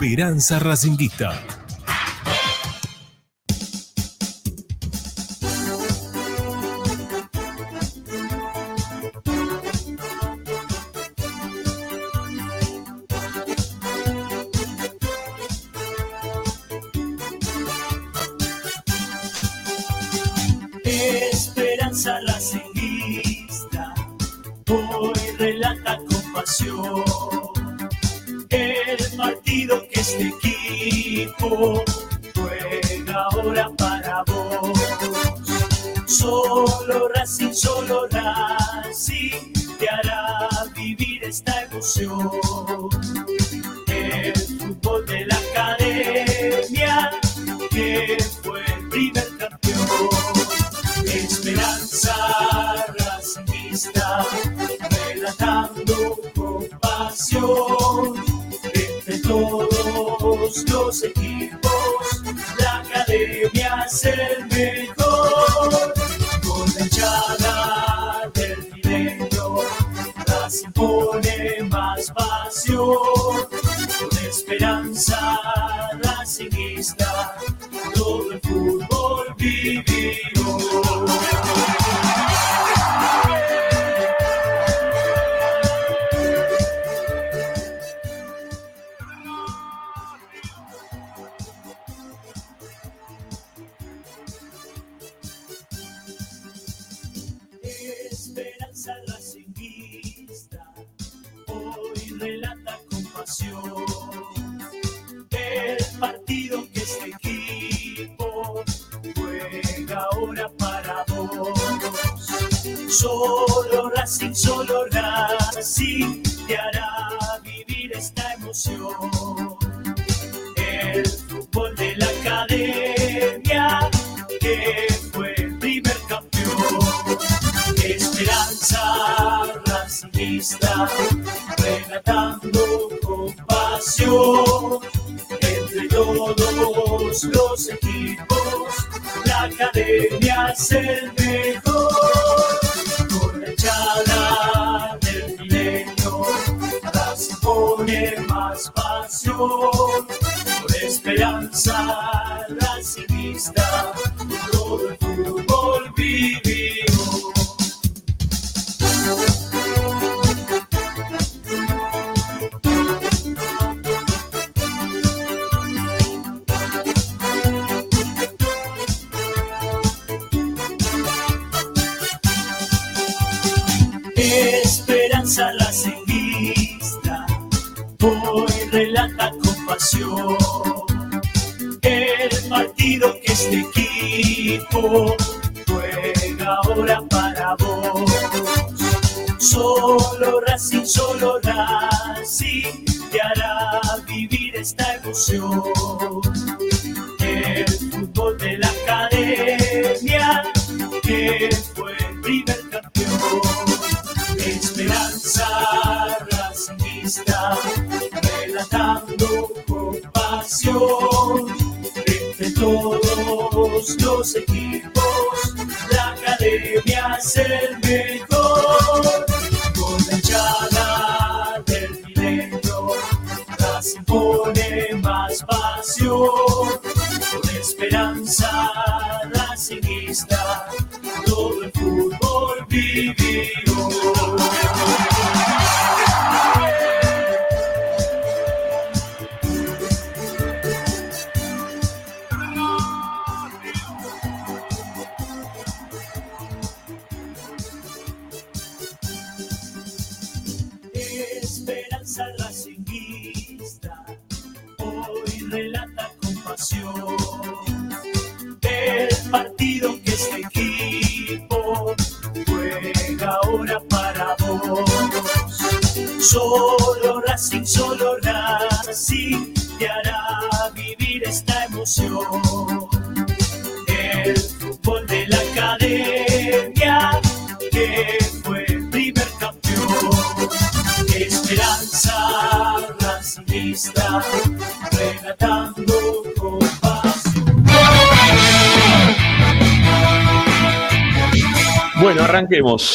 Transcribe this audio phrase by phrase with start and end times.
[0.00, 1.59] Esperanza Racinguista.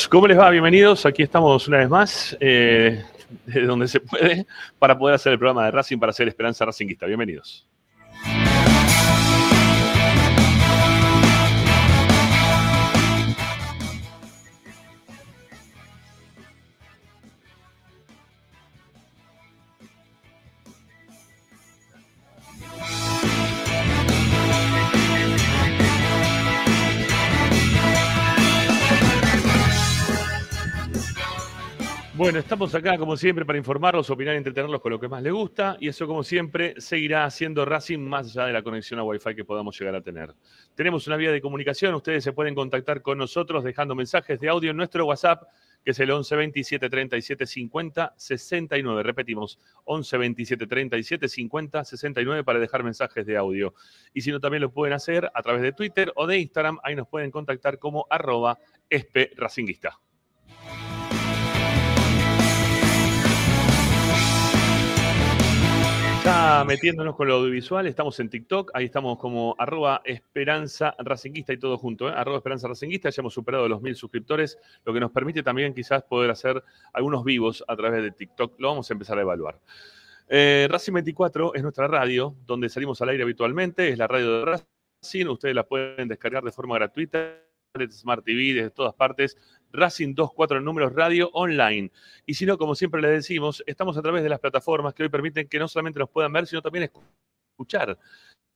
[0.10, 0.50] ¿Cómo les va?
[0.50, 1.06] Bienvenidos.
[1.06, 2.36] Aquí estamos una vez más.
[2.42, 3.02] Eh,
[3.46, 4.46] de donde se puede,
[4.78, 7.06] para poder hacer el programa de Racing para hacer Esperanza Racingista.
[7.06, 7.66] Bienvenidos.
[32.18, 35.34] Bueno, estamos acá como siempre para informarlos, opinar y entretenerlos con lo que más les
[35.34, 39.36] gusta y eso como siempre seguirá siendo Racing más allá de la conexión a Wi-Fi
[39.36, 40.34] que podamos llegar a tener.
[40.76, 44.72] Tenemos una vía de comunicación, ustedes se pueden contactar con nosotros dejando mensajes de audio
[44.72, 45.44] en nuestro WhatsApp
[45.84, 49.04] que es el 11 27 37 50 69.
[49.04, 53.74] Repetimos, 11 27 37 50 69 para dejar mensajes de audio.
[54.14, 56.96] Y si no, también lo pueden hacer a través de Twitter o de Instagram, ahí
[56.96, 58.58] nos pueden contactar como arroba
[58.90, 60.00] espe racinguista.
[66.26, 71.60] Ya metiéndonos con lo audiovisual, estamos en TikTok, ahí estamos como arroba esperanza racinguista y
[71.60, 72.14] todo junto, ¿eh?
[72.16, 76.02] arroba esperanza racinguista, ya hemos superado los mil suscriptores, lo que nos permite también quizás
[76.02, 76.64] poder hacer
[76.94, 79.60] algunos vivos a través de TikTok, lo vamos a empezar a evaluar.
[80.28, 84.46] Eh, Racing 24 es nuestra radio, donde salimos al aire habitualmente, es la radio de
[84.46, 87.38] Racing, ustedes la pueden descargar de forma gratuita
[87.92, 89.38] Smart TV, desde todas partes,
[89.76, 91.92] Racing 24 números radio online.
[92.26, 95.10] Y si no, como siempre les decimos, estamos a través de las plataformas que hoy
[95.10, 96.90] permiten que no solamente nos puedan ver, sino también
[97.54, 97.98] escuchar.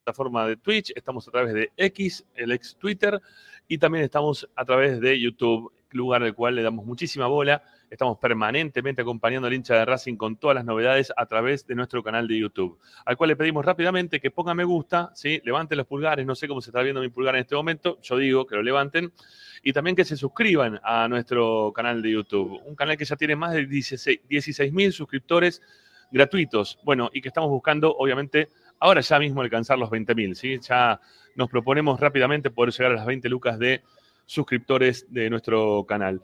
[0.09, 3.21] Plataforma de Twitch, estamos a través de X, el ex Twitter,
[3.67, 8.19] y también estamos a través de YouTube, lugar al cual le damos muchísima bola Estamos
[8.19, 12.27] permanentemente acompañando al hincha de Racing con todas las novedades a través de nuestro canal
[12.27, 15.41] de YouTube, al cual le pedimos rápidamente que ponga me gusta, ¿sí?
[15.43, 18.17] levanten los pulgares, no sé cómo se está viendo mi pulgar en este momento, yo
[18.17, 19.11] digo que lo levanten,
[19.63, 23.35] y también que se suscriban a nuestro canal de YouTube, un canal que ya tiene
[23.35, 25.63] más de 16 mil suscriptores
[26.11, 30.59] gratuitos, bueno, y que estamos buscando, obviamente, ahora ya mismo alcanzar los 20 mil, ¿sí?
[30.59, 30.99] ya
[31.35, 33.81] nos proponemos rápidamente poder llegar a las 20 lucas de
[34.25, 36.21] suscriptores de nuestro canal.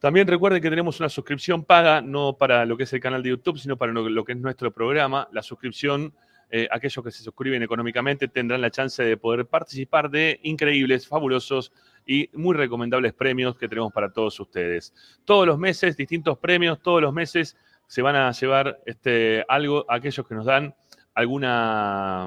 [0.00, 3.30] También recuerden que tenemos una suscripción paga, no para lo que es el canal de
[3.30, 5.28] YouTube, sino para lo que es nuestro programa.
[5.32, 6.12] La suscripción,
[6.50, 11.72] eh, aquellos que se suscriben económicamente tendrán la chance de poder participar de increíbles, fabulosos
[12.04, 14.92] y muy recomendables premios que tenemos para todos ustedes.
[15.24, 19.94] Todos los meses, distintos premios, todos los meses se van a llevar este, algo a
[19.94, 20.74] aquellos que nos dan
[21.14, 22.26] alguna,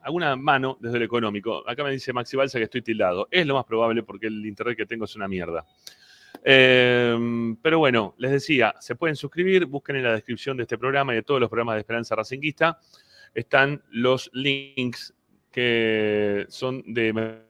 [0.00, 1.68] alguna mano desde lo económico.
[1.68, 3.28] Acá me dice Maxi Balsa que estoy tildado.
[3.30, 5.66] Es lo más probable porque el internet que tengo es una mierda.
[6.44, 11.12] Em, pero bueno, les decía, se pueden suscribir, busquen en la descripción de este programa
[11.12, 12.78] y de todos los programas de Esperanza Racinguista.
[13.34, 15.14] Están los links
[15.50, 17.42] que son de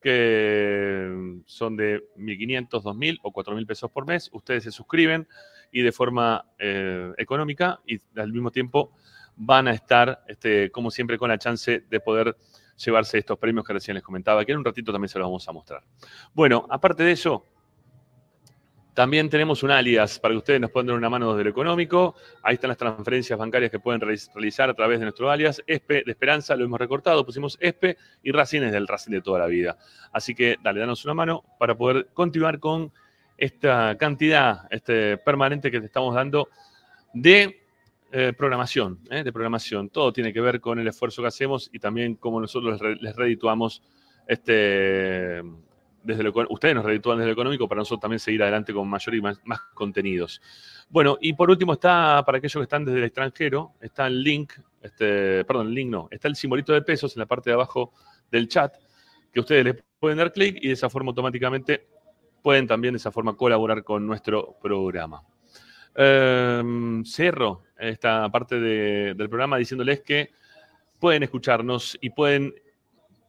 [0.00, 4.30] que son de 1.500, 2.000 o 4.000 pesos por mes.
[4.32, 5.26] Ustedes se suscriben
[5.72, 8.92] y de forma eh, económica y al mismo tiempo
[9.36, 12.36] van a estar, este, como siempre, con la chance de poder
[12.76, 15.48] llevarse estos premios que recién les comentaba, que en un ratito también se los vamos
[15.48, 15.82] a mostrar.
[16.32, 17.44] Bueno, aparte de eso,
[18.98, 22.16] también tenemos un alias para que ustedes nos puedan dar una mano desde lo económico.
[22.42, 25.62] Ahí están las transferencias bancarias que pueden realizar a través de nuestro alias.
[25.68, 29.38] ESPE de Esperanza lo hemos recortado, pusimos ESPE y Racing es del Racing de toda
[29.38, 29.78] la vida.
[30.10, 32.92] Así que dale, danos una mano para poder continuar con
[33.38, 36.48] esta cantidad este, permanente que te estamos dando
[37.14, 37.62] de
[38.10, 39.88] eh, programación, eh, de programación.
[39.88, 43.82] Todo tiene que ver con el esfuerzo que hacemos y también cómo nosotros les redituamos
[44.26, 45.42] este,
[46.02, 49.14] desde lo, ustedes nos reditúan desde lo económico para nosotros también seguir adelante con mayor
[49.14, 49.38] y más,
[49.74, 50.40] contenidos.
[50.88, 54.52] Bueno, y por último está, para aquellos que están desde el extranjero, está el link,
[54.82, 57.92] este, perdón, el link no, está el simbolito de pesos en la parte de abajo
[58.30, 58.74] del chat,
[59.32, 61.86] que ustedes les pueden dar clic y de esa forma automáticamente
[62.42, 65.22] pueden también de esa forma colaborar con nuestro programa.
[65.94, 70.30] Em, cerro esta parte del programa diciéndoles que
[70.98, 72.52] pueden escucharnos y pueden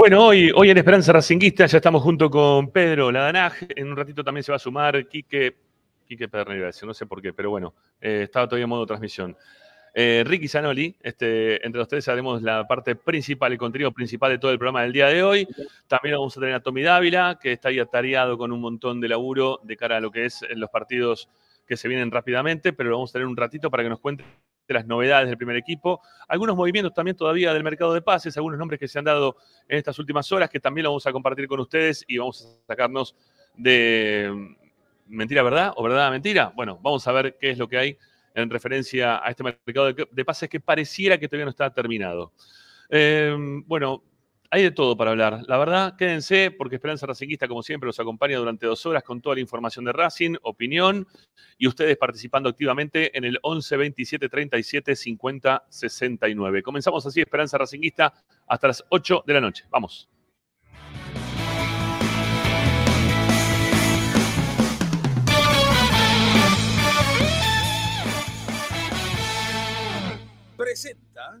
[0.00, 3.52] Bueno, hoy, hoy en Esperanza Racinguista ya estamos junto con Pedro Ladanaj.
[3.76, 5.54] En un ratito también se va a sumar Quique,
[6.06, 9.36] Quique Pernilla, no sé por qué, pero bueno, eh, estaba todavía en modo transmisión.
[9.92, 14.38] Eh, Ricky Zanoli, este, entre los tres haremos la parte principal, el contenido principal de
[14.38, 15.46] todo el programa del día de hoy.
[15.86, 19.08] También vamos a tener a Tommy Dávila, que está ahí atareado con un montón de
[19.08, 21.28] laburo de cara a lo que es los partidos
[21.66, 24.24] que se vienen rápidamente, pero lo vamos a tener un ratito para que nos cuente
[24.74, 28.78] las novedades del primer equipo, algunos movimientos también todavía del mercado de pases, algunos nombres
[28.78, 29.36] que se han dado
[29.68, 32.66] en estas últimas horas que también lo vamos a compartir con ustedes y vamos a
[32.66, 33.14] sacarnos
[33.56, 36.52] de mm, mentira, verdad o verdad, mentira.
[36.54, 37.98] Bueno, vamos a ver qué es lo que hay
[38.34, 42.32] en referencia a este mercado de, pases que pareciera que todavía no está terminado.
[42.88, 43.34] Eh,
[43.66, 44.02] bueno,
[44.52, 45.42] hay de todo para hablar.
[45.46, 49.36] La verdad, quédense porque Esperanza Racingista, como siempre, los acompaña durante dos horas con toda
[49.36, 51.06] la información de Racing, opinión
[51.56, 56.62] y ustedes participando activamente en el 11 27 37 50 69.
[56.64, 58.12] Comenzamos así Esperanza Racingista
[58.48, 59.64] hasta las 8 de la noche.
[59.70, 60.08] Vamos.
[70.56, 71.40] Presenta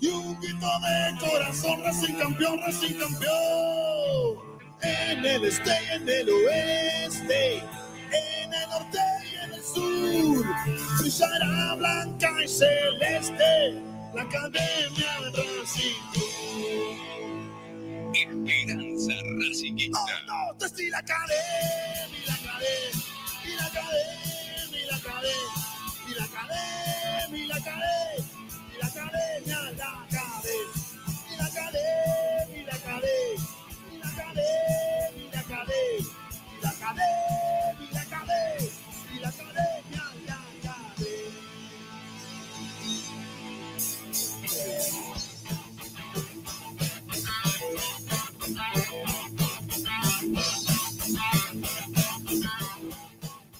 [0.00, 4.58] y un grito de corazón, Racing campeón, Racing campeón.
[4.82, 8.98] En el este y en el oeste, en el norte
[9.30, 10.46] y en el sur,
[11.00, 13.82] brillará blanca y celeste
[14.14, 16.48] la academia de Racing.
[18.14, 19.98] Esperanza Racinguista.
[19.98, 23.04] Oh, no, te estoy la academia, la academia,
[23.44, 25.38] y la academia, y la academia,
[26.08, 28.27] y la academia, y la academia
[29.12, 30.77] la academia, la academia,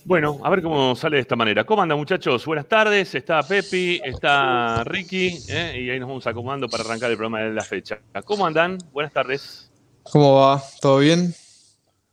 [0.09, 1.65] Bueno, a ver cómo sale de esta manera.
[1.65, 2.47] ¿Cómo andan, muchachos?
[2.47, 3.15] Buenas tardes.
[3.15, 5.83] Está Pepi, está Ricky, ¿eh?
[5.83, 8.01] y ahí nos vamos acomodando para arrancar el programa de la fecha.
[8.25, 8.79] ¿Cómo andan?
[8.91, 9.71] Buenas tardes.
[10.05, 10.63] ¿Cómo va?
[10.81, 11.35] ¿Todo bien?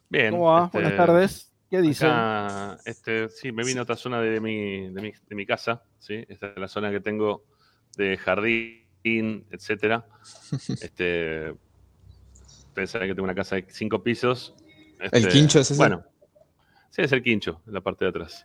[0.10, 0.32] Bien.
[0.32, 0.66] ¿Cómo va?
[0.66, 1.54] este, Buenas tardes.
[1.70, 2.10] ¿Qué dicen?
[2.10, 5.82] acá, este, sí, me vine a otra zona de mi, de mi, de mi casa,
[5.98, 6.16] ¿sí?
[6.28, 7.46] Esta es la zona que tengo
[7.96, 10.06] de jardín, etcétera.
[10.82, 11.56] Este,
[12.74, 14.54] pensar que tengo una casa de cinco pisos.
[15.00, 15.78] ¿El Este, quincho es ese?
[15.78, 16.04] Bueno,
[16.96, 18.44] sí, es el quincho, en la parte de atrás.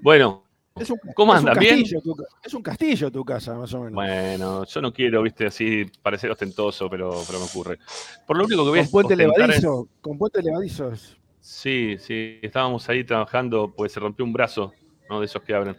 [0.00, 0.44] Bueno,
[0.76, 1.60] Es un, ¿cómo es un andan?
[1.60, 1.80] ¿Bien?
[1.80, 2.14] castillo tu
[2.44, 3.94] es un castillo tu casa, más o menos.
[3.94, 7.78] Bueno, yo no quiero, viste, así parecer ostentoso, pero, pero me ocurre.
[8.26, 9.88] Por lo único que voy a con puente ostentar es- levadizo.
[10.00, 10.92] Con puente levadizo.
[10.92, 14.72] es- Sí, sí, estábamos ahí trabajando, pues se rompió un brazo,
[15.08, 15.18] ¿no?
[15.18, 15.76] De esos que abren.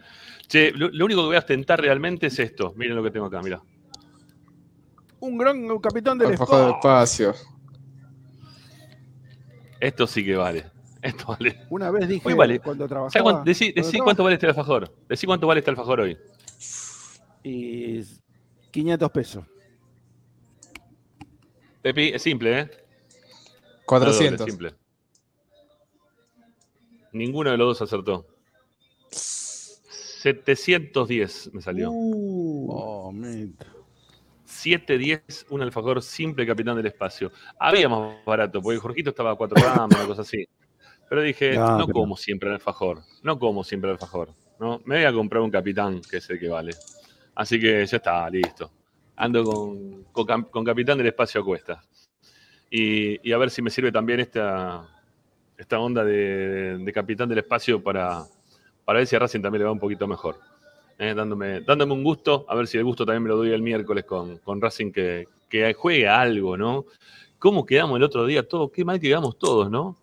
[0.48, 2.74] Che, lo, lo único que voy a ostentar realmente es esto.
[2.76, 3.62] Miren lo que tengo acá, mira.
[5.20, 7.34] Un gran capitán del espacio.
[9.78, 10.66] Esto sí que vale.
[11.02, 11.66] Esto vale.
[11.70, 12.60] Una vez dije Hoy vale.
[12.60, 13.22] cuando ¿Sabes trabajaba.
[13.22, 14.94] cuánto, decí, cuando decí trabajaba, cuánto vale este alfajor.
[15.08, 16.18] Decí cuánto vale este alfajor hoy.
[17.42, 18.02] Y
[18.70, 19.44] 500 pesos.
[21.82, 22.64] Pepi, es simple, ¿eh?
[22.64, 24.46] No doble, 400.
[24.46, 24.74] simple.
[27.12, 28.26] Ninguno de los dos acertó.
[29.10, 31.90] 710 me salió.
[31.92, 33.56] Oh, man.
[34.44, 37.32] 710, un alfajor simple capitán del espacio.
[37.58, 40.46] Había más barato, porque Jorgito estaba a 4 gramos, una cosa así.
[41.10, 44.28] Pero dije, No, como siempre el alfajor, no como siempre el alfajor.
[44.60, 44.80] ¿no?
[44.84, 46.70] Me voy a comprar un capitán, que es el que vale.
[47.34, 48.70] Así que ya está, listo.
[49.16, 49.42] Ando
[50.12, 51.84] con, con, capitán del espacio a cuestas.
[52.70, 54.88] Y, y a ver si me sirve también esta,
[55.58, 58.22] esta onda de, de capitán del espacio para,
[58.84, 60.36] para ver si a Racing también le va un poquito mejor.
[60.96, 63.62] Eh, dándome, dándome un gusto, a ver si el gusto también me lo doy el
[63.62, 66.84] miércoles con, con Racing que, que juegue algo, ¿no?
[67.40, 68.46] ¿Cómo quedamos el otro día?
[68.46, 69.96] Todo, qué mal quedamos todos, ¿no?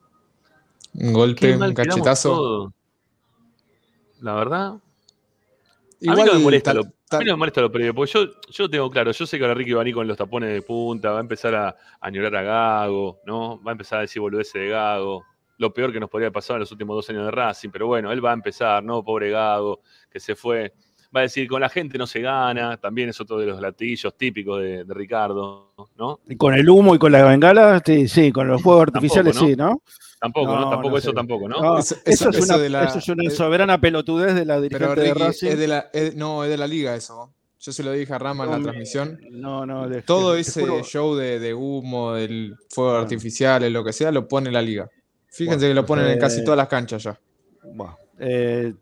[0.93, 2.73] Un golpe, un cachetazo.
[4.21, 4.79] La verdad, a
[6.01, 7.93] Igual mí no me molesta tal- lo, a tal- mí no me molesta lo previo,
[7.93, 10.07] porque yo, yo lo tengo claro, yo sé que ahora Ricky va a venir con
[10.07, 13.61] los tapones de punta, va a empezar a, a añorar a Gago, ¿no?
[13.63, 15.23] Va a empezar a decir boludeces de Gago,
[15.59, 18.11] lo peor que nos podría pasar en los últimos dos años de Racing, pero bueno,
[18.11, 19.03] él va a empezar, ¿no?
[19.03, 20.73] Pobre Gago, que se fue
[21.15, 24.13] Va a decir, con la gente no se gana, también es otro de los latillos
[24.17, 26.19] típicos de, de Ricardo, ¿no?
[26.27, 29.35] Y con el humo y con la bengala, sí, sí, con los fuegos Tampoco, artificiales,
[29.35, 29.47] ¿no?
[29.47, 29.81] sí, ¿no?
[30.19, 30.61] Tampoco, ¿no?
[30.61, 31.61] No, Tampoco no eso tampoco, ¿no?
[31.61, 34.45] No, Eso- eso, eso- es una, eso de la- eso es una soberana pelotudez de
[34.45, 34.61] la Pero
[34.95, 35.47] dirigente de Racing.
[35.47, 37.31] es de la, es- no, es de la liga eso.
[37.59, 39.19] Yo se lo dije a Rama en la transmisión.
[39.31, 43.03] No, no, de- Todo ese juro- show de, de humo, del fuego Bueno.
[43.03, 44.89] artificial, lo que sea, lo pone la liga.
[45.29, 47.19] Fíjense Bueno, que lo ponen en casi eh, todas las canchas ya.
[48.19, 48.73] Eh,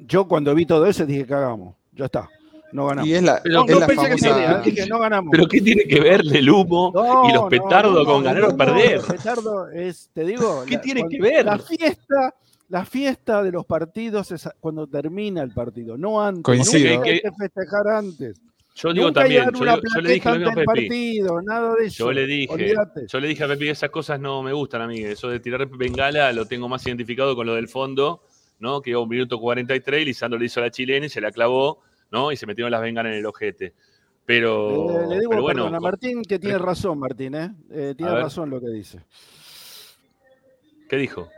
[0.00, 2.28] yo cuando vi todo eso dije cagamos, ya está,
[2.72, 3.08] no ganamos.
[3.08, 4.34] Y es la, Pero no, es no la pensé que famosa.
[4.34, 5.30] sería, dije no ganamos.
[5.32, 8.56] Pero ¿qué tiene que ver el humo No, y los petardos no, con ganar o
[8.56, 8.96] perder?
[8.96, 10.64] Los petardos es, te digo.
[10.66, 11.44] ¿Qué tiene cuando- que ver?
[11.46, 12.34] La fiesta,
[12.68, 16.42] la fiesta de los partidos es cuando termina el partido, no antes.
[16.44, 16.94] Coincido.
[16.96, 18.40] Nunca hay Que- que festejar antes.
[18.74, 19.44] Yo digo Nunca que también,
[19.92, 20.66] yo, le dije lo mismo a Pepi.
[20.66, 22.04] partido, nada de eso.
[22.04, 23.06] Yo le dije, Olvídate.
[23.08, 25.00] yo le dije a Pepi, esas cosas no me gustan a mí.
[25.00, 28.22] Eso de tirar bengala lo tengo más identificado con lo del fondo,
[28.60, 28.80] ¿no?
[28.80, 31.80] Que iba un minuto 43, Lisandro le hizo a la chilena y se la clavó,
[32.10, 32.32] ¿no?
[32.32, 33.74] Y se metieron las bengalas en el ojete.
[34.24, 37.54] Pero, Eh, le digo pero bueno, perdón a Martín que tiene razón, Martín, ¿eh?
[37.70, 39.00] Eh, tiene razón lo que dice.
[40.88, 41.28] ¿qué dijo?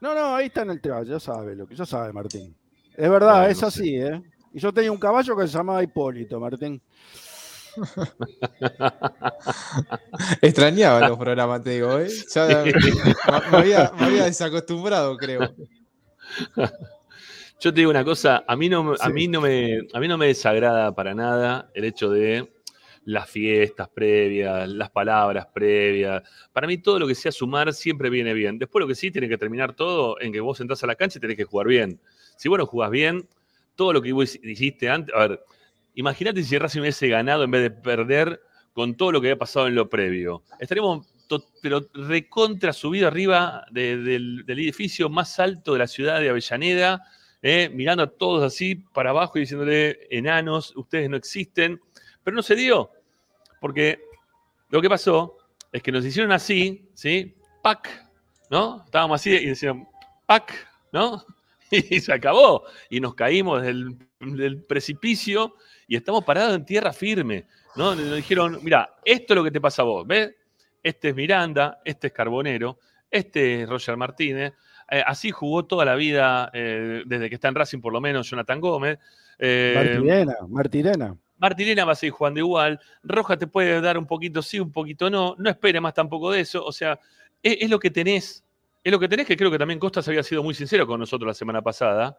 [0.00, 2.54] No, no, ahí está en el tema, ya sabe lo que ya sabe Martín.
[2.96, 4.22] Es verdad, es no así, ¿eh?
[4.52, 6.80] Y yo tenía un caballo que se llamaba Hipólito, Martín.
[10.42, 12.08] Extrañaba los programas, te digo, ¿eh?
[12.34, 12.72] Ya me,
[13.50, 15.54] me había, me había desacostumbrado, creo.
[17.62, 19.12] Yo te digo una cosa, a mí no, me- a Sí.
[19.12, 22.52] mí no me, a mí no me desagrada para nada el hecho de
[23.04, 26.22] las fiestas previas, las palabras previas.
[26.52, 28.58] Para mí todo lo que sea sumar siempre viene bien.
[28.58, 31.18] Después lo que sí tiene que terminar todo en que vos entras a la cancha
[31.18, 32.00] y tenés que jugar bien.
[32.36, 33.28] Si vos no jugás bien,
[33.76, 35.40] todo lo que vos hiciste antes, a ver,
[35.94, 38.40] imagínate si Racing hubiese ganado en vez de perder
[38.72, 40.42] con todo lo que había pasado en lo previo.
[40.58, 41.06] Estaríamos
[41.62, 47.02] pero recontra subido arriba de- del, del edificio más alto de la ciudad de Avellaneda,
[47.42, 51.80] eh, mirando a todos así para abajo y diciéndole, enanos, ustedes no existen.
[52.22, 52.90] Pero no se dio,
[53.60, 54.00] porque
[54.70, 55.38] lo que pasó
[55.72, 57.34] es que nos hicieron así, ¿sí?
[57.62, 58.08] ¡Pac!
[58.48, 58.82] ¿No?
[58.84, 59.88] Estábamos así y decían,
[60.26, 60.52] ¡Pac!
[60.92, 61.24] ¿No?
[61.70, 62.64] Y se acabó.
[62.90, 65.54] Y nos caímos del, del precipicio
[65.88, 67.46] y estamos parados en tierra firme.
[67.76, 67.94] ¿no?
[67.94, 70.34] Nos dijeron, mira, esto es lo que te pasa a vos, ¿ves?
[70.82, 72.78] Este es Miranda, este es Carbonero,
[73.10, 74.52] este es Roger Martínez.
[74.92, 78.28] Eh, así jugó toda la vida, eh, desde que está en Racing por lo menos,
[78.28, 78.98] Jonathan Gómez.
[79.38, 81.16] Eh, Martirena, Martirena.
[81.38, 82.78] Martirena va a seguir jugando igual.
[83.02, 85.34] Roja te puede dar un poquito sí, un poquito no.
[85.38, 86.62] No espere más tampoco de eso.
[86.62, 87.00] O sea,
[87.42, 88.44] es, es lo que tenés.
[88.84, 91.26] Es lo que tenés, que creo que también Costas había sido muy sincero con nosotros
[91.26, 92.18] la semana pasada,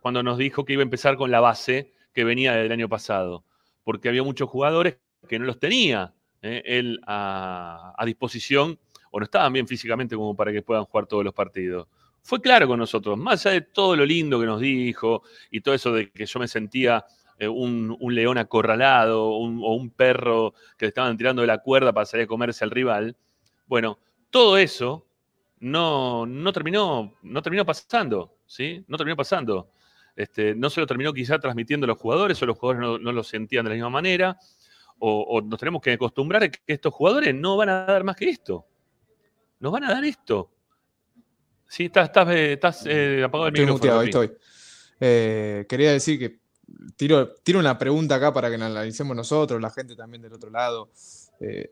[0.00, 3.44] cuando nos dijo que iba a empezar con la base que venía del año pasado.
[3.84, 4.96] Porque había muchos jugadores
[5.28, 8.78] que no los tenía eh, él a, a disposición
[9.10, 11.86] o no estaban bien físicamente como para que puedan jugar todos los partidos.
[12.28, 15.74] Fue claro con nosotros, más allá de todo lo lindo que nos dijo y todo
[15.74, 17.02] eso de que yo me sentía
[17.38, 22.04] eh, un, león acorralado o un perro que le estaban tirando de la cuerda para
[22.04, 23.16] salir a comerse al rival.
[23.66, 25.06] Bueno, todo eso
[25.60, 28.84] no, no, terminó, no terminó pasando, ¿sí?
[28.88, 29.70] No terminó pasando.
[30.14, 33.10] Este, no se lo terminó quizá transmitiendo a los jugadores o los jugadores no, no
[33.10, 34.38] lo sentían de la misma manera.
[34.98, 38.16] O, o nos tenemos que acostumbrar a que estos jugadores no van a dar más
[38.16, 38.66] que esto.
[39.60, 40.50] Nos van a dar esto.
[41.68, 43.72] Sí, estás, estás, eh, estás, eh, apagado el Estoy micrófono.
[43.74, 44.32] muteado, ahí estoy.
[45.00, 46.38] Eh, quería decir que
[46.96, 50.50] tiro, tiro una pregunta acá para que la analicemos nosotros, la gente también del otro
[50.50, 50.90] lado.
[51.40, 51.70] Eh,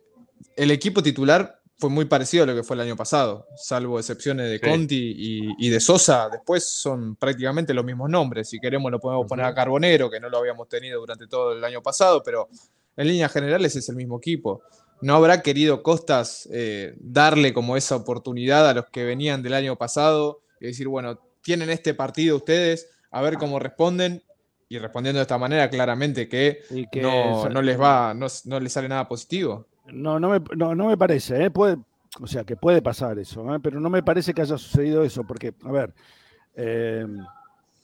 [0.54, 4.48] el equipo titular fue muy parecido a lo que fue el año pasado, salvo excepciones
[4.50, 4.64] de Sí.
[4.70, 6.28] Conti y, y de Sosa.
[6.30, 8.48] Después son prácticamente los mismos nombres.
[8.48, 11.62] Si queremos, lo podemos poner a Carbonero, que no lo habíamos tenido durante todo el
[11.64, 12.48] año pasado, pero
[12.96, 14.62] en líneas generales es el mismo equipo.
[15.00, 19.76] ¿No habrá querido Costas eh, darle como esa oportunidad a los que venían del año
[19.76, 24.22] pasado y decir, bueno, tienen este partido ustedes, a ver cómo responden?
[24.68, 26.62] Y respondiendo de esta manera, claramente que,
[27.00, 29.66] no, no les va, no, no les sale nada positivo.
[29.86, 31.50] No, no me, no, no me parece, ¿eh?
[31.50, 31.76] Puede,
[32.20, 33.60] o sea, que puede pasar eso, ¿eh?
[33.62, 35.94] pero no me parece que haya sucedido eso, porque, a ver,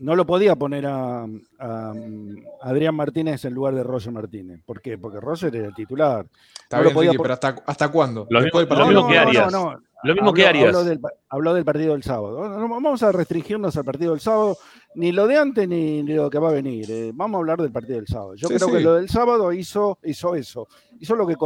[0.02, 1.24] no lo podía poner a,
[1.58, 1.92] a,
[2.62, 4.60] Adrián Martínez en lugar de Roger Martínez.
[4.64, 4.98] ¿Por qué?
[4.98, 6.26] Porque Roger era el titular.
[6.62, 8.26] Está No lo podía Ricky, pero ¿hasta, hasta cuándo?
[8.30, 8.60] Lo mismo-
[8.90, 9.52] lo que Arias.
[10.04, 10.66] Lo mismo que Habló- Arias.
[10.74, 12.48] Habló del, pa- habló del partido del sábado.
[12.48, 14.56] No, no, vamos a restringirnos al partido del sábado,
[14.96, 16.90] ni lo de antes ni, ni lo que va a venir.
[16.90, 18.34] eh, vamos a hablar del partido del sábado.
[18.34, 18.74] Yo Sí, creo sí.
[18.74, 20.66] que lo del sábado hizo, hizo eso.
[20.98, 21.36] Hizo lo que,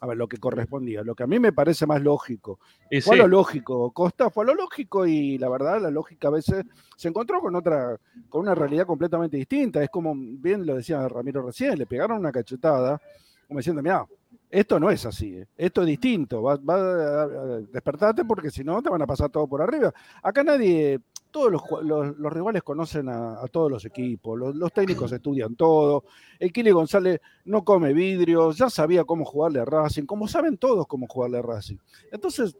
[0.00, 1.02] a ver, lo que correspondía.
[1.02, 2.58] Lo que a mí me parece más lógico.
[2.90, 5.90] Y Fue sí, a lo lógico, Costa fue a lo lógico y la verdad la
[5.90, 6.64] lógica a veces
[6.96, 9.82] se encontró con otra, con una realidad completamente distinta.
[9.82, 13.00] Es como bien lo decía Ramiro recién, le pegaron una cachetada,
[13.48, 14.06] como diciendo, mira,
[14.50, 17.28] esto no es así, eh, esto es distinto, va, va
[17.60, 19.92] despertate porque si no te van a pasar todo por arriba.
[20.22, 21.00] Acá nadie,
[21.36, 25.54] todos los, los- los rivales conocen a, a todos los equipos, los, los técnicos estudian
[25.54, 26.04] todo,
[26.38, 30.86] el Kili González no come vidrio, ya sabía cómo jugarle a Racing, como saben todos
[30.86, 31.76] cómo jugarle a Racing.
[32.10, 32.56] Entonces,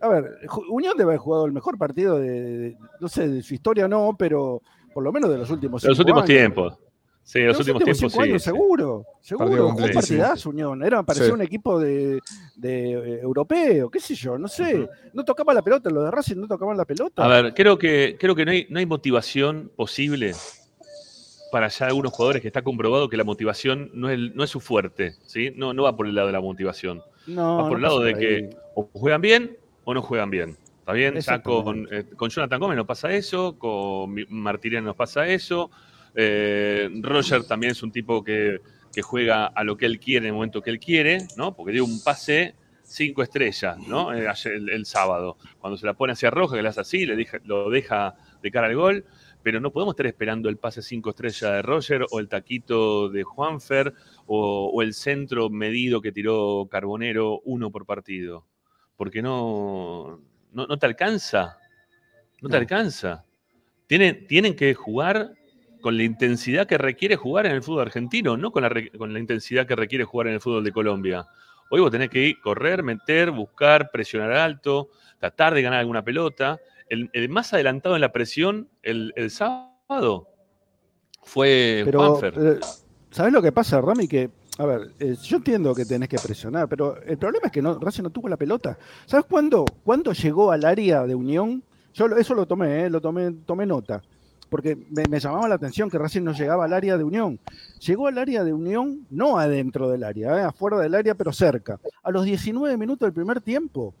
[0.00, 0.38] a ver,
[0.70, 4.62] Unión debe haber jugado el mejor partido de, no sé, de su historia no, pero
[4.94, 6.28] por lo menos de los últimos De los últimos años.
[6.28, 6.78] tiempos.
[7.24, 8.28] Sí, los, últimos tiempos cinco sí.
[8.28, 8.50] años, sí.
[8.50, 9.68] seguro, seguro.
[9.68, 10.84] Un partidazo Unión.
[10.84, 11.32] Era, parecía Sí.
[11.32, 12.20] un equipo de,
[12.54, 14.86] de, eh, europeo, qué sé yo, no sé.
[15.14, 17.24] No tocaba la pelota, los de Racing no tocaban la pelota.
[17.24, 20.34] A ver, creo que, creo que no, hay, no hay motivación posible
[21.50, 24.60] para ya algunos jugadores que está comprobado que la motivación no es, no es su
[24.60, 25.50] fuerte, ¿sí?
[25.56, 27.00] No, no va por el lado de la motivación.
[27.26, 30.58] no, va por no el lado de que o juegan bien o no juegan bien.
[30.80, 31.18] ¿Está bien?
[31.18, 35.70] Ya con, eh, con Jonathan Gómez nos pasa eso, con Martínez nos pasa eso.
[36.14, 38.60] Eh, Roger también es un tipo que,
[38.92, 41.54] que juega a lo que él quiere en el momento que él quiere, ¿no?
[41.54, 44.12] Porque dio un pase cinco estrellas, ¿no?
[44.14, 45.36] Eh, el, el sábado.
[45.58, 48.50] Cuando se la pone hacia Roja, que le hace así, le deja- lo deja de
[48.50, 49.04] cara al gol.
[49.42, 53.24] Pero no podemos estar esperando el pase cinco estrellas de Roger o el taquito de
[53.24, 53.92] Juanfer
[54.26, 58.46] o, o el centro medido que tiró Carbonero uno por partido.
[58.96, 60.18] Porque no,
[60.52, 61.58] no, no te alcanza.
[62.40, 63.24] No te alcanza.
[63.86, 65.32] Tienen, tienen que jugar
[65.84, 69.18] con la intensidad que requiere jugar en el fútbol argentino, no con la, con la
[69.18, 71.26] intensidad que requiere jugar en el fútbol de Colombia.
[71.70, 76.58] Hoy vos tenés que ir, correr, meter, buscar, presionar alto, tratar de ganar alguna pelota.
[76.88, 80.26] El, el más adelantado en la presión el, el sábado
[81.22, 82.34] fue Pero, Juanfer.
[82.38, 82.60] eh,
[83.10, 84.08] ¿sabes lo que pasa, Rami?
[84.08, 87.60] Que, a ver, eh, yo entiendo que tenés que presionar, pero el problema es que
[87.60, 88.78] no, Racing no tuvo la pelota.
[89.04, 91.62] ¿Sabes cuándo, cuándo llegó al área de Unión?
[91.92, 94.02] Yo eso lo tomé, eh, lo tomé, tomé nota.
[94.48, 97.38] Porque me, me llamaba la atención que Racing no llegaba al área de Unión.
[97.80, 101.78] Llegó al área de Unión, no adentro del área, eh, afuera del área, pero cerca.
[102.02, 103.94] A los 19 minutos del primer tiempo.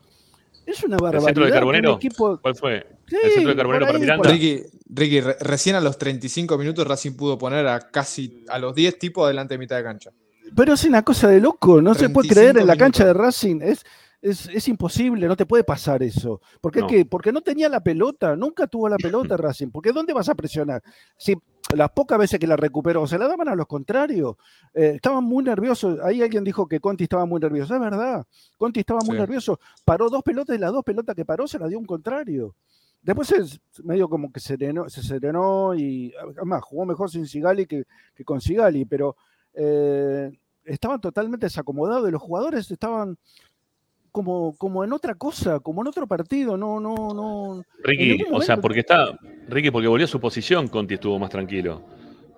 [0.66, 1.26] Es una barbaridad.
[1.26, 1.94] centro de Carbonero?
[1.96, 2.86] equipo- ¿Cuál fue?
[3.06, 4.30] Sí, ¿El centro de Carbonero para Miranda?
[4.30, 8.74] Ricky, Ricky, re- recién a los 35 minutos Racing pudo poner a casi a los
[8.74, 10.10] 10 tipos adelante de mitad de cancha.
[10.56, 13.12] Pero es una cosa de loco, no se puede 35 creer en la cancha de.
[13.12, 13.84] Racing, es,
[14.24, 16.40] es, es imposible, no te puede pasar eso.
[16.62, 16.80] ¿Por qué?
[16.80, 16.86] No.
[16.86, 17.04] qué?
[17.04, 20.82] Porque no tenía la pelota, nunca tuvo la pelota Racing, porque ¿dónde vas a presionar?
[21.18, 21.34] Si
[21.76, 24.36] las pocas veces que la recuperó, se la daban a los contrarios,
[24.72, 28.24] eh, estaban muy nerviosos, ahí alguien dijo que Conti estaba muy nervioso, es verdad,
[28.56, 29.20] Conti estaba muy Sí.
[29.20, 32.54] nervioso, paró dos pelotas y las dos pelotas que paró se las dio un contrario.
[33.02, 37.84] Después es medio como que serenó, se serenó y además jugó mejor sin Sigali que,
[38.14, 39.16] que con Sigali, pero
[39.52, 40.30] eh,
[40.64, 43.18] estaban totalmente desacomodados y los jugadores estaban
[44.14, 47.64] como, como en otra cosa, como en otro partido, no, no, no.
[47.82, 49.18] Ricky, o sea, porque está.
[49.48, 51.82] Ricky, porque volvió a su posición, Conti estuvo más tranquilo.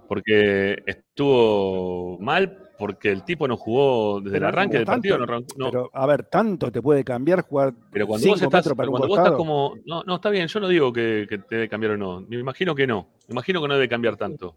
[0.08, 5.18] Porque estuvo mal, porque el tipo no jugó desde el Pero arranque del partido.
[5.18, 5.70] tanto, No, no.
[5.70, 9.08] Pero, a ver, tanto te puede cambiar jugar Pero cuando cinco vos estás, para cuando
[9.08, 9.74] vos estás como.
[9.84, 12.22] No, no, está bien, yo no digo que, que te debe cambiar o no.
[12.22, 13.08] Me imagino que no.
[13.28, 14.56] Me imagino que no debe cambiar tanto.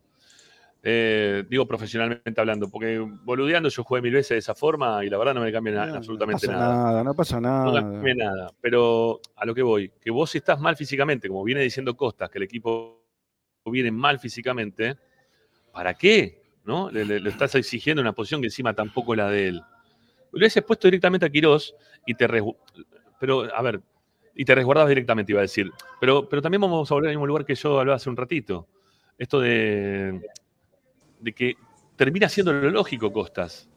[0.81, 5.17] Eh, digo profesionalmente hablando, porque boludeando yo jugué mil veces de esa forma y la
[5.17, 6.75] verdad no me cambia No, absolutamente no pasa nada.
[6.75, 7.81] nada, no pasa No nada.
[7.81, 8.51] cambia nada.
[8.61, 12.29] Pero a lo que voy, que vos si estás mal físicamente, como viene diciendo Costas,
[12.29, 13.03] que el equipo
[13.65, 14.97] viene mal físicamente,
[15.73, 16.41] ¿para qué?
[16.63, 16.89] ¿No?
[16.89, 19.55] Le, le- le estás exigiendo una posición que encima tampoco es la de él.
[20.31, 22.27] Le hubieses puesto directamente a Quirós y te
[23.19, 23.81] pero a ver,
[24.33, 25.69] y te resguardabas directamente, iba a decir.
[25.99, 28.67] Pero, pero también vamos a volver al mismo lugar que yo hablaba hace un ratito.
[29.17, 30.21] Esto de,
[31.19, 31.55] de que
[31.95, 33.69] termina siendo lo lógico, Costas.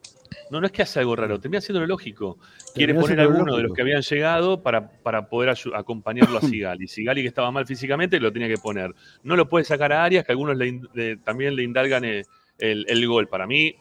[0.51, 2.39] No, no es que hace algo raro, termina siendo lo lógico.
[2.75, 6.89] Quiere poner alguno de los que habían llegado para, para poder acompañarlo a Sigali.
[6.89, 8.95] Sigali que estaba mal físicamente lo tenía que poner.
[9.23, 12.25] No lo puede sacar a Arias, que algunos le también le indalgan el,
[12.59, 13.29] el- el gol.
[13.29, 13.75] Para mí,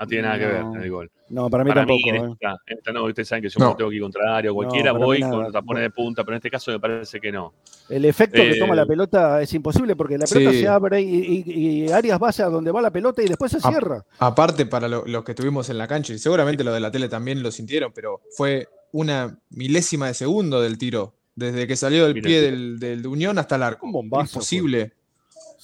[0.00, 1.10] no tiene nada que ver No, el gol.
[1.28, 2.00] No, para mí Para tampoco.
[2.04, 2.32] mí, en ¿eh?
[2.32, 3.74] esta, en esta no, ustedes saben que yo No.
[3.76, 6.50] tengo que ir contra Arias o cualquiera, voy con tapones de punta, pero en este
[6.50, 7.52] caso me parece que no.
[7.88, 10.60] El efecto que Eh, toma la pelota es imposible porque la pelota Sí.
[10.60, 13.60] se abre y, y- y Arias va hacia donde va la pelota y después se
[13.60, 14.04] cierra.
[14.18, 17.08] Aparte, para lo- los que estuvimos en la cancha, y seguramente los de la tele
[17.08, 21.14] también lo sintieron, pero fue una milésima de segundo del tiro.
[21.34, 23.84] Desde que salió del Mira pie el del, del de Unión hasta el arco.
[23.84, 24.92] Un bombazo Imposible.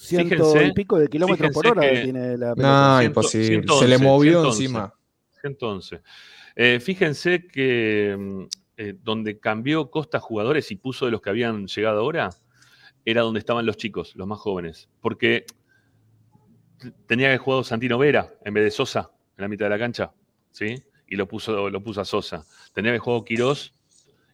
[0.04, 2.62] Ciento Fíjense- y pico de kilómetros por hora que- tiene la pelota.
[2.94, 3.46] No, Ciento- imposible.
[3.62, 4.62] 111, Se le movió 111.
[4.64, 4.94] encima.
[5.44, 6.00] Entonces,
[6.56, 8.42] eh, fíjense que mm,
[8.78, 12.30] eh, donde cambió Costa jugadores y puso de los que habían llegado ahora,
[13.04, 14.88] era donde estaban los chicos, los más jóvenes.
[15.00, 15.44] Porque
[17.06, 19.78] tenía que haber jugado Santino Vera en vez de Sosa en la mitad de la
[19.78, 20.12] cancha,
[20.50, 20.82] ¿sí?
[21.06, 22.44] Y lo puso, lo puso a Sosa.
[22.72, 23.74] Tenía que haber jugado Quirós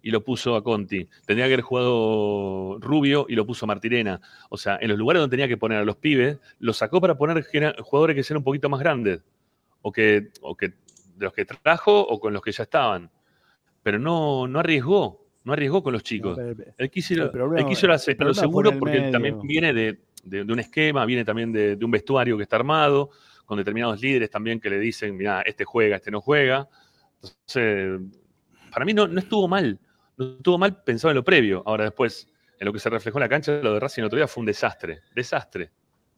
[0.03, 1.09] y lo puso a Conti.
[1.27, 4.21] Tenía que haber jugado Rubio y lo puso a Martirena.
[4.49, 7.17] O sea, en los lugares donde tenía que poner a los pibes, los sacó para
[7.17, 7.45] poner
[7.83, 9.21] jugadores que sean un poquito más grandes.
[9.83, 10.75] O que, o que de
[11.25, 13.11] los que trajo o con los que ya estaban.
[13.83, 15.25] Pero no, no arriesgó.
[15.45, 16.37] no arriesgó con los chicos.
[16.37, 17.67] No, pero- Él quiso, el problema- él
[18.21, 19.13] el lo fue seguro porque medio.
[19.13, 22.57] también viene de, de- de un esquema, viene también de, de un vestuario que está
[22.57, 23.11] armado,
[23.47, 26.69] con determinados líderes también que le dicen, mira, este juega, este no juega.
[27.23, 28.01] Entonces,
[28.73, 29.79] para mí no, no estuvo mal,
[30.19, 31.63] no estuvo mal pensado en lo previo.
[31.65, 32.29] Ahora después,
[32.59, 34.41] en lo que se reflejó en la cancha, lo de Racing el otro día fue
[34.43, 35.71] un desastre, desastre.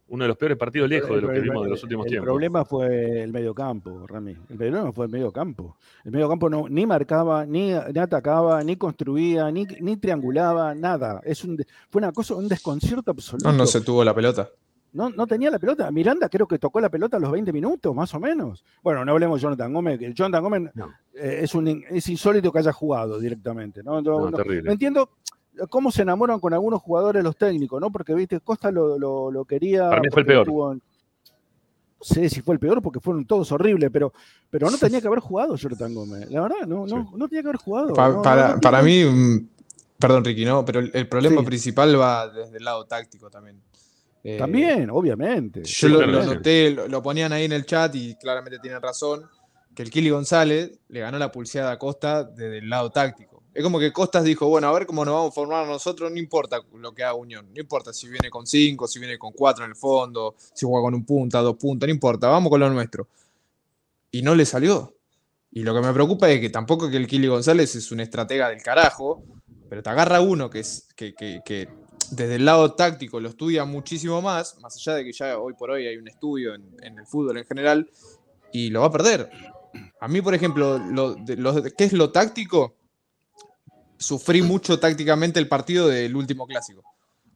[0.08, 2.10] Uno de los peores partidos lejos de lo que El- vimos de los últimos el
[2.10, 2.26] tiempos.
[2.26, 4.32] problema fue el mediocampo, Rami.
[4.48, 5.76] El problema fue el mediocampo.
[6.04, 11.20] El mediocampo no, ni marcaba, ni, ni atacaba, ni construía, ni, ni triangulaba, nada.
[11.24, 11.56] Es un,
[11.90, 13.48] fue una cosa, un desconcierto absoluto.
[13.52, 14.48] No, no se tuvo la pelota.
[14.92, 15.90] No, no tenía la pelota.
[15.90, 18.64] Miranda creo que tocó la pelota a los 20 minutos, más o menos.
[18.82, 20.88] Bueno, no hablemos de Jonathan Gómez, que Jonathan Gómez No.
[21.14, 23.82] eh, es, un, es insólito que haya jugado directamente.
[23.82, 24.02] ¿no?
[24.02, 24.72] No- No, no- terrible.
[24.72, 25.10] entiendo
[25.68, 27.90] cómo se enamoran con algunos jugadores los técnicos, ¿no?
[27.92, 29.88] Porque, viste, Costa lo, lo- lo quería.
[29.88, 30.46] Para mí fue el peor.
[30.48, 30.80] no
[32.00, 34.12] sé si fue el peor porque fueron todos horribles, pero,
[34.48, 36.30] pero no tenía que haber jugado Jonathan Gómez.
[36.30, 37.92] La verdad, no, no, no tenía que haber jugado.
[37.92, 39.48] Pa- No, no, para, no para mí, mm,
[39.98, 41.46] perdón Ricky, no, pero el, el problema Sí.
[41.46, 43.60] principal va desde el lado táctico también.
[44.22, 45.62] Eh, También, obviamente.
[45.64, 49.26] Yo lo, noté, lo, lo ponían ahí en el chat y claramente tienen razón,
[49.74, 53.42] que el Kili González le ganó la pulseada a Costa desde el lado táctico.
[53.54, 56.18] Es como que Costas dijo, bueno, a ver cómo nos vamos a formar nosotros, no
[56.18, 59.64] importa lo que haga Unión, no importa si viene con cinco, si viene con cuatro
[59.64, 62.70] en el fondo, si juega con un punta, dos puntas, no importa, vamos con lo
[62.70, 63.08] nuestro.
[64.12, 64.94] Y no le salió.
[65.52, 68.48] Y lo que me preocupa es que tampoco que el Kili González es un estratega
[68.50, 69.24] del carajo,
[69.68, 71.68] pero te agarra uno que, es, que, que- que
[72.10, 75.70] desde el lado táctico lo estudia muchísimo más, más allá de que ya hoy por
[75.70, 77.90] hoy hay un estudio en, en el fútbol en general,
[78.52, 79.30] y lo va a perder.
[80.00, 82.74] A mí, por ejemplo, lo, de- lo de- ¿qué es lo táctico?
[83.98, 86.82] Sufrí mucho tácticamente el partido del último clásico,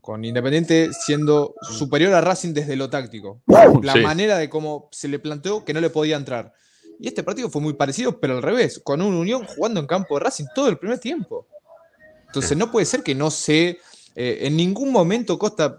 [0.00, 3.42] con Independiente siendo superior a Racing desde lo táctico.
[3.82, 4.00] La Sí.
[4.00, 6.52] manera de cómo se le planteó que no le podía entrar.
[6.98, 10.14] Y este partido fue muy parecido, pero al revés, con un Unión jugando en campo
[10.18, 11.46] de Racing todo el primer tiempo.
[12.26, 13.78] Entonces no puede ser que no se,
[14.14, 15.78] eh, en ningún momento Costa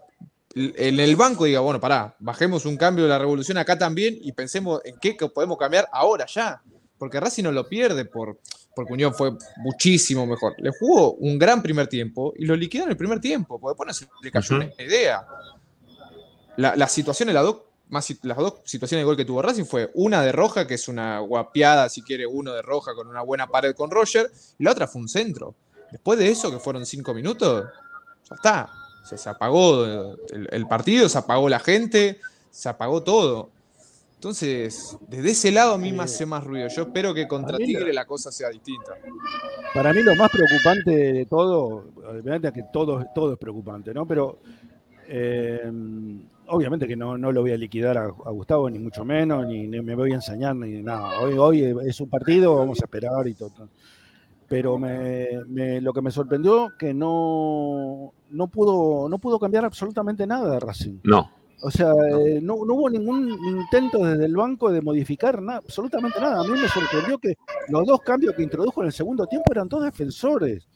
[0.55, 4.31] en el banco diga, bueno, pará, bajemos un cambio de la revolución acá también y
[4.31, 6.61] pensemos en qué podemos cambiar ahora ya.
[6.97, 8.39] Porque Racing no lo pierde por,
[8.73, 10.55] porque Unión fue muchísimo mejor.
[10.59, 13.87] Le jugó un gran primer tiempo y lo liquidó en el primer tiempo, porque después
[13.87, 14.65] no se le cayó Ujú.
[14.65, 15.27] una idea.
[16.55, 17.33] La, la situación,
[17.89, 20.87] más, las dos situaciones de gol que tuvo Racing fue una de Roja, que es
[20.87, 24.71] una guapiada, si quiere, uno de Roja con una buena pared con Roger, y la
[24.71, 25.53] otra fue un centro.
[25.91, 27.65] Después de eso, que fueron cinco minutos,
[28.29, 28.69] ya está.
[29.03, 33.51] O sea, se apagó el, el partido, se apagó la gente, se apagó todo.
[34.15, 36.67] Entonces, desde ese lado a mí me hace más ruido.
[36.67, 38.93] Yo espero que contra Tigre la cosa sea distinta.
[39.71, 44.07] Para mí lo más preocupante de todo, obviamente que todo, todo es preocupante, ¿no?
[44.07, 44.39] Pero
[45.07, 45.71] eh,
[46.47, 49.67] obviamente que no, no lo voy a liquidar a, a Gustavo, ni mucho menos, ni,
[49.67, 51.19] ni me voy a enseñar, ni nada.
[51.19, 53.51] Hoy, hoy es un partido, vamos a esperar y todo.
[54.47, 60.27] Pero me, me- lo que me sorprendió que no, no, pudo, no pudo cambiar absolutamente
[60.27, 60.99] nada de Racing.
[61.03, 61.31] No,
[61.61, 66.19] O sea, eh, no, no hubo ningún intento desde el banco de modificar nada, absolutamente
[66.19, 66.41] nada.
[66.41, 67.33] A mí me sorprendió que
[67.69, 70.67] los dos cambios que introdujo en el segundo tiempo eran dos defensores.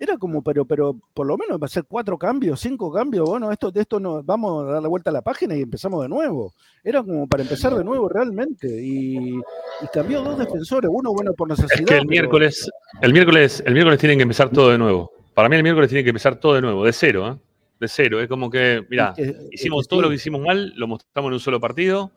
[0.00, 3.28] Era como, pero, pero por lo menos va a ser cuatro cambios, cinco cambios.
[3.28, 6.02] Bueno, esto, de esto no, vamos a dar la vuelta a la página y empezamos
[6.02, 6.54] de nuevo.
[6.84, 8.68] Era como para empezar de nuevo realmente.
[8.80, 11.80] Y, y cambió dos defensores, uno bueno por necesidad.
[11.80, 12.70] es que el pero- miércoles,
[13.02, 15.10] el miércoles, el miércoles tienen que empezar todo de nuevo.
[15.34, 17.36] Para mí el miércoles tiene que empezar todo de nuevo, de cero, ¿eh?
[17.80, 18.20] De cero.
[18.20, 19.14] Es como que, mira,
[19.50, 22.12] hicimos todo lo que hicimos mal, lo mostramos en un solo partido,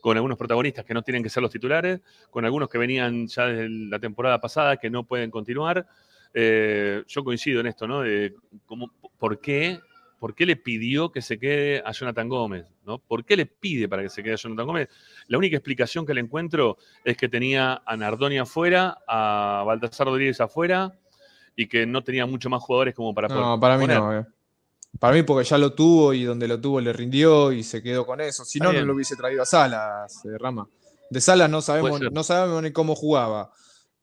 [0.00, 3.46] con algunos protagonistas que no tienen que ser los titulares, con algunos que venían ya
[3.46, 5.86] desde la temporada pasada que no pueden continuar.
[6.34, 8.02] Eh, yo coincido en esto, ¿no?
[8.02, 8.34] De
[8.66, 9.80] cómo, ¿por, qué,
[10.18, 12.66] ¿Por qué le pidió que se quede a Jonathan Gómez?
[12.84, 12.98] ¿no?
[12.98, 14.88] ¿Por qué le pide para que se quede a Jonathan Gómez?
[15.28, 20.40] La única explicación que le encuentro es que tenía a Nardoni afuera, a Baltasar Rodríguez
[20.40, 20.98] afuera
[21.54, 23.42] y que no tenía mucho más jugadores como para poder.
[23.42, 23.98] No, para mí poner.
[23.98, 24.18] no.
[24.18, 24.26] eh.
[24.98, 28.06] Para mí porque ya lo tuvo y donde lo tuvo le rindió y se quedó
[28.06, 28.44] con eso.
[28.44, 30.68] Si no, no lo hubiese traído a Salas, eh, Rama.
[31.10, 33.50] De Salas no sabemos, no sabemos ni cómo jugaba.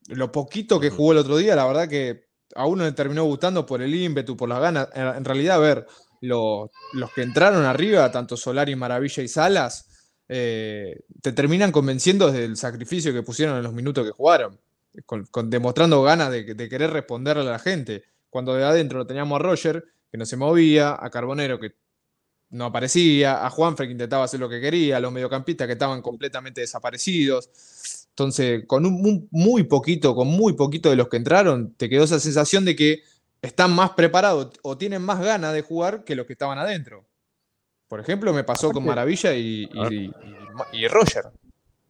[0.07, 3.65] Lo poquito que jugó el otro día, la verdad que a uno le terminó gustando
[3.65, 4.89] por el ímpetu, por las ganas.
[4.93, 5.87] En, realidad, a ver,
[6.21, 9.87] lo- los que entraron arriba, tanto Solari, Maravilla y Salas,
[10.27, 14.59] eh, te terminan convenciendo desde el sacrificio que pusieron en los minutos que jugaron.
[15.05, 18.03] Con, con- demostrando ganas de, de querer responderle a la gente.
[18.29, 21.71] Cuando de adentro lo teníamos a Roger, que no se movía, a Carbonero, que
[22.49, 26.01] no aparecía, a Juanfer, que intentaba hacer lo que quería, a los mediocampistas que estaban
[26.01, 27.49] completamente desaparecidos.
[28.15, 32.03] Entonces, con un, un- muy poquito, con muy poquito de los que entraron, te quedó
[32.03, 32.99] esa sensación de que
[33.41, 37.05] están más preparados o tienen más ganas de jugar que los que estaban adentro.
[37.87, 40.11] Por ejemplo, me pasó con Maravilla y, y- y-
[40.83, 41.25] y Roger.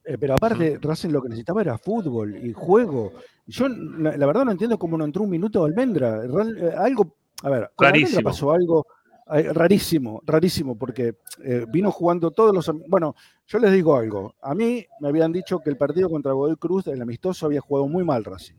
[0.06, 3.14] Eh, pero aparte, Racing lo que necesitaba era fútbol y juego.
[3.46, 6.22] Yo, la, la verdad, no entiendo cómo no entró un minuto Almendra.
[6.26, 8.86] Real- eh, algo, a ver, con Almendra pasó algo
[9.32, 12.70] rarísimo, rarísimo, porque eh, vino jugando todos los.
[12.88, 13.16] Bueno,
[13.48, 14.36] yo les digo algo.
[14.42, 17.88] A mí me habían dicho que el partido contra Godoy Cruz, el amistoso, había jugado
[17.88, 18.56] muy mal Racing.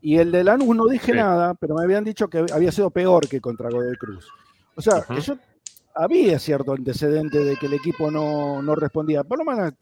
[0.00, 1.18] Y el de Lanús no dije Sí.
[1.18, 4.26] nada, pero me habían dicho que había sido peor que contra Godoy Cruz.
[4.76, 5.14] O sea, Ujú.
[5.14, 5.36] que yo
[5.94, 9.24] había cierto antecedente de que el equipo no, no respondía.
[9.24, 9.72] Por lo menos,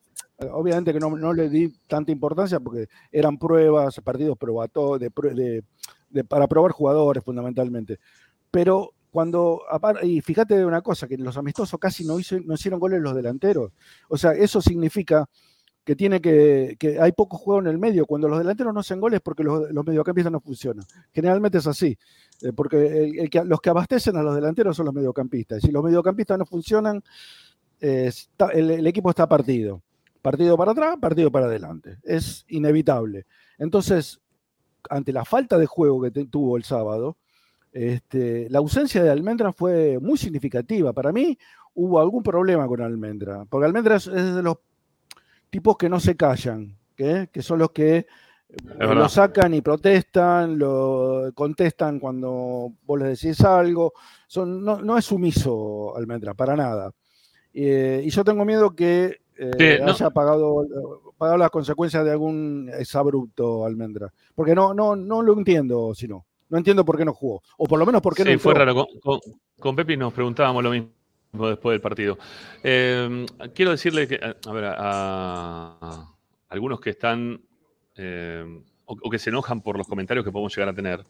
[0.50, 5.62] obviamente que no, no le di tanta importancia porque eran pruebas, partidos probato- de, de-
[6.08, 7.98] de- para probar jugadores fundamentalmente.
[8.50, 9.62] Pero cuando,
[10.02, 13.14] y fíjate de una cosa, que los amistosos casi no, hizo- no hicieron goles los
[13.14, 13.72] delanteros.
[14.10, 15.26] O sea, eso significa
[15.84, 18.04] que tiene que, que hay poco juego en el medio.
[18.04, 20.84] Cuando los delanteros no hacen goles porque los, mediocampistas no funcionan.
[21.14, 21.96] Generalmente es así.
[22.42, 25.62] eh, porque los que abastecen a los delanteros son los mediocampistas.
[25.62, 27.02] Si los mediocampistas no funcionan,
[27.80, 28.12] eh,
[28.52, 29.80] el, equipo está partido.
[30.20, 31.96] Partido para atrás, partido para adelante.
[32.02, 33.24] Es inevitable.
[33.56, 34.20] Entonces,
[34.90, 37.16] ante la falta de juego que tuvo el sábado,
[37.76, 40.94] este, la ausencia de Almendra fue muy significativa.
[40.94, 41.38] Para mí
[41.74, 44.56] hubo algún problema con Almendra, porque Almendra es, es de los
[45.50, 47.28] tipos que no se callan, ¿qué?
[47.30, 48.06] que son los que eh,
[48.78, 53.92] lo sacan y protestan, lo contestan cuando vos les decís algo.
[54.26, 56.90] Son, no, no es sumiso Almendra, para nada.
[57.52, 59.90] Eh, y yo tengo miedo que eh, Sí, no.
[59.92, 64.10] haya pagado, pagado las consecuencias de algún exabrupto Almendra.
[64.34, 66.24] Porque no, no, no lo entiendo, si no.
[66.48, 67.42] No entiendo por qué no jugó.
[67.58, 68.64] O por lo menos por qué no Sí, fue entró.
[68.64, 68.74] raro.
[68.86, 69.20] Con, con,
[69.58, 70.90] con Pepi nos preguntábamos lo mismo
[71.48, 72.18] después del partido.
[72.62, 76.14] Eh, quiero decirle que, a ver, a, a
[76.48, 77.40] algunos que están
[77.96, 78.44] eh,
[78.84, 81.04] o, o que se enojan por los comentarios que podemos llegar a tener,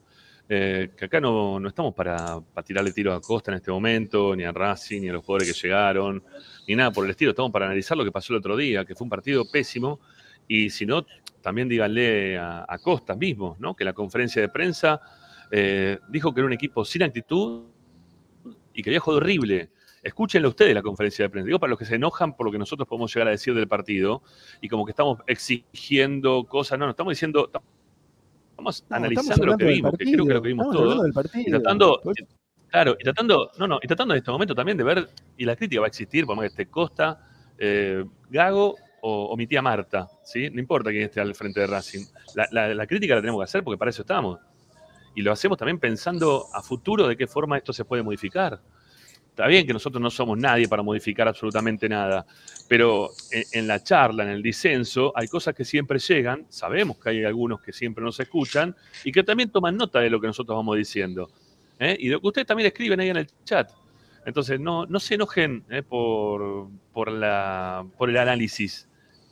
[0.49, 4.35] eh, que acá no, no estamos para, para tirarle tiro a Costa en este momento,
[4.35, 6.23] ni a Racing, ni a los jugadores que llegaron,
[6.67, 7.31] ni nada por el estilo.
[7.33, 10.01] Estamos para analizar lo que pasó el otro día, que fue un partido pésimo.
[10.49, 11.05] Y si no,
[11.43, 13.75] también díganle a, a Costa mismo, ¿no?
[13.75, 15.01] Que la conferencia de prensa
[15.51, 17.65] eh, dijo que era un equipo sin actitud
[18.75, 19.71] y que había jugado horrible.
[20.03, 21.47] Escúchenlo ustedes la conferencia de prensa.
[21.47, 23.67] Digo para los que se enojan por lo que nosotros podemos llegar a decir del
[23.67, 24.23] partido
[24.61, 26.79] y como que estamos exigiendo cosas.
[26.79, 27.51] No, no, estamos diciendo,
[28.51, 31.07] estamos No, analizando estamos lo que vimos, que creo que lo que vimos todos.
[31.35, 32.01] Y tratando,
[32.69, 35.57] claro, y tratando, no, no, y tratando en este momento también de ver, y la
[35.57, 37.19] crítica va a existir, por más que esté Costa,
[37.59, 40.51] eh, Gago o, o mi tía Marta, ¿sí?
[40.51, 42.05] No importa quién esté al frente de Racing.
[42.35, 44.39] La, la- la crítica la tenemos que hacer porque para eso estamos.
[45.17, 48.61] Y lo hacemos también pensando a futuro de qué forma esto se puede modificar.
[49.31, 52.27] Está bien que nosotros no somos nadie para modificar absolutamente nada,
[52.69, 57.25] pero en, la charla, en el disenso, hay cosas que siempre llegan, sabemos que hay
[57.25, 60.77] algunos que siempre nos escuchan y que también toman nota de lo que nosotros vamos
[60.77, 61.31] diciendo.
[61.79, 61.97] ¿eh?
[61.99, 63.71] Y lo que ustedes también escriben ahí en el chat.
[64.27, 65.83] Entonces, no, no se enojen ¿eh?
[65.83, 68.87] por, por, la, por el análisis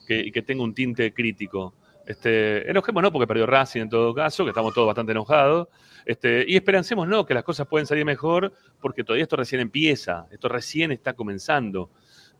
[0.06, 1.74] que, que tenga un tinte crítico.
[2.06, 5.68] Este, enojemos no porque perdió Racing en todo caso, que estamos todos bastante enojados.
[6.04, 10.26] Este, y esperancemos no, que las cosas pueden salir mejor, porque todavía esto recién empieza,
[10.30, 11.90] esto recién está comenzando.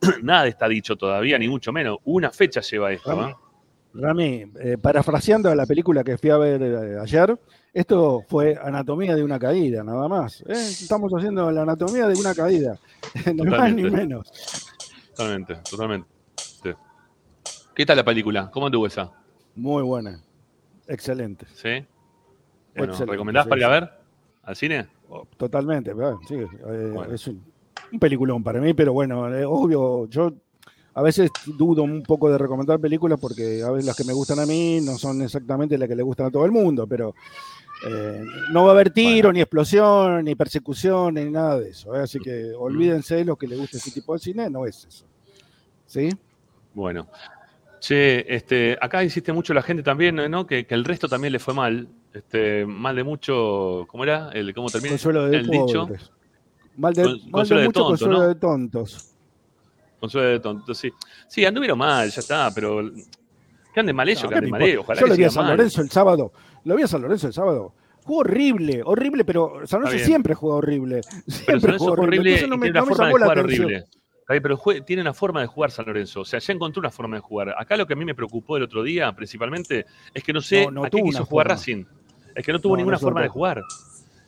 [0.23, 1.99] Nada está dicho todavía, ni mucho menos.
[2.05, 3.11] Una fecha lleva esto.
[3.11, 3.35] Rami, ¿eh?
[3.95, 7.39] Rami, eh, parafraseando a la película que fui a ver eh, ayer,
[7.73, 10.43] esto fue anatomía de una caída, nada más.
[10.43, 10.53] ¿eh?
[10.53, 12.79] Estamos haciendo la anatomía de una caída,
[13.33, 14.31] ni más ni menos.
[15.11, 16.09] Totalmente, totalmente.
[17.75, 18.51] ¿Qué tal la película?
[18.53, 19.11] ¿Cómo anduvo esa?
[19.57, 20.21] Muy buena,
[20.89, 21.47] excelente.
[21.55, 21.85] ¿Sí?
[22.77, 23.91] Bueno, Excelente, ¿recomendás sí, para ir a ver
[24.43, 24.87] al cine?
[25.09, 25.93] Oh, Totalmente,
[26.27, 27.15] sí, eh, Bueno.
[27.15, 27.45] es un,
[27.93, 30.33] un peliculón para mí, pero bueno, eh, obvio, yo
[30.95, 34.39] a veces dudo un poco de recomendar películas porque a veces las que me gustan
[34.39, 37.15] a mí no son exactamente las que le gustan a todo el mundo, pero
[37.89, 41.93] eh, no va a haber tiro, ni explosión, ni persecución, ni nada de eso.
[41.93, 45.05] Así que olvídense los que les gusta ese tipo de cine, no es eso.
[45.87, 46.11] ¿Sí?
[46.73, 47.09] Bueno.
[47.87, 50.47] Che, este, acá insiste mucho la gente también, ¿no?
[50.47, 51.87] Que, que el resto también le fue mal.
[52.15, 54.31] Este, mal de mucho, ¿cómo era?
[54.33, 54.93] El, ¿Cómo termina?
[54.93, 55.87] Consuelo de el dicho.
[56.79, 58.29] Mal de, Con- mal de mucho tonto, consuelo ¿no?
[58.29, 59.15] de tontos.
[60.01, 60.91] Consuelo de tonto, sí.
[61.29, 62.91] Sí, anduvieron mal, ya está, pero
[63.75, 64.81] que anden mal ellos, No, que ¿qué anden mal ellos.
[64.83, 65.57] Ojalá Yo que lo vi a San mal.
[65.59, 66.33] Lorenzo el sábado.
[66.65, 67.75] Lo vi a San Lorenzo el sábado.
[68.05, 71.03] Jugó horrible, horrible, pero San Lorenzo siempre juega horrible.
[71.27, 73.67] Siempre juega fue horrible Entonces no me, no me llamó la jugar atención.
[73.67, 73.85] horrible.
[74.27, 76.23] Pero tiene una forma de jugar San Lorenzo.
[76.23, 77.55] O sea, ya encontró una forma de jugar.
[77.59, 80.65] Acá lo que a mí me preocupó el otro día, principalmente, es que no sé
[80.65, 81.55] No, no a qué quiso jugar forma.
[81.55, 81.85] Racing.
[82.35, 83.63] Es que no tuvo No, ninguna no forma de jugar.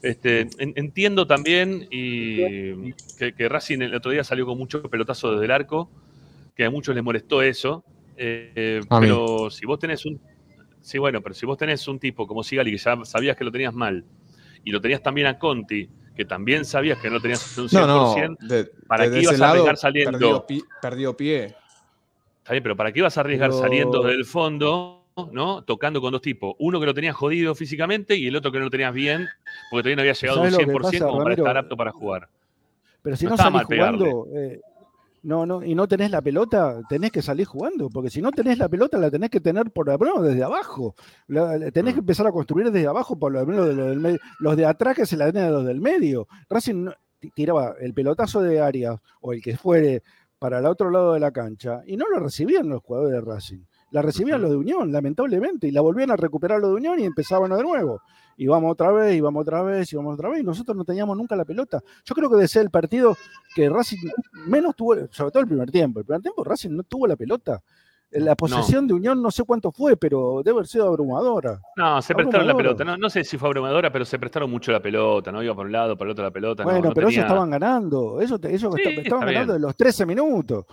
[0.03, 5.33] Este, en- entiendo también y que, que Racing el otro día salió con mucho pelotazo
[5.33, 5.91] desde el arco,
[6.55, 7.83] que a muchos les molestó eso.
[8.19, 8.87] eh, eh, mí.
[9.01, 10.21] pero si vos tenés un.
[10.81, 13.51] Sí, bueno, pero si vos tenés un tipo como Sigali, que ya sabías que lo
[13.51, 14.05] tenías mal,
[14.65, 18.15] y lo tenías también a Conti, que también sabías que no tenías un 100%, No,
[18.41, 18.49] no.
[18.49, 20.13] de- ¿para qué ibas a arriesgar saliendo?
[20.19, 21.55] Perdió, pi- perdió pie.
[22.39, 25.63] Está bien, pero ¿para qué vas a arriesgar Pero- saliendo del fondo, ¿no?
[25.63, 26.55] Tocando con dos tipos.
[26.59, 29.29] Uno que lo tenías jodido físicamente y el otro que no lo tenías bien,
[29.71, 31.77] porque todavía no había llegado un ¿Sabes lo que 100% pasa, como para estar apto
[31.77, 32.29] para jugar.
[33.03, 34.61] Pero si No no, está salís jugando, eh,
[35.23, 38.59] no, no, y no tenés la pelota, tenés que salir jugando, porque si no tenés
[38.59, 40.95] la pelota, la tenés que tener por lo menos desde abajo.
[41.27, 41.97] La- la- tenés Mm.
[41.97, 44.19] que empezar a construir desde abajo, por lo menos de lo del medio.
[44.39, 46.29] Los de atrás que se la den a los del medio.
[46.49, 46.95] Racing no-
[47.35, 50.03] tiraba el pelotazo de Arias o el que fuere
[50.39, 53.61] para el otro lado de la cancha y no lo recibían los jugadores de Racing.
[53.91, 57.05] La recibían los de Unión, lamentablemente, y la volvían a recuperar los de Unión y
[57.05, 58.01] empezaban de nuevo.
[58.37, 60.85] Y vamos otra vez, y vamos otra vez, y vamos otra vez, y nosotros no
[60.85, 61.81] teníamos nunca la pelota.
[62.05, 63.17] Yo creo que de ser el partido
[63.55, 63.99] que Racing
[64.47, 66.01] menos tuvo, sobre todo el primer tiempo.
[66.01, 67.63] El primer tiempo Racing no tuvo la pelota.
[68.11, 71.61] La posesión de Unión no sé cuánto fue, pero debe haber sido abrumadora.
[71.77, 72.85] No, se prestaron la pelota.
[72.85, 75.33] No, no sé si fue abrumadora, pero se prestaron mucho la pelota.
[75.33, 76.63] No iba por un lado, por el otro la pelota.
[76.63, 78.21] no- bueno, no pero tenía- ellos estaban ganando.
[78.21, 79.47] Ellos, ellos Sí, estaban ganando bien.
[79.49, 80.65] de los 13 minutos.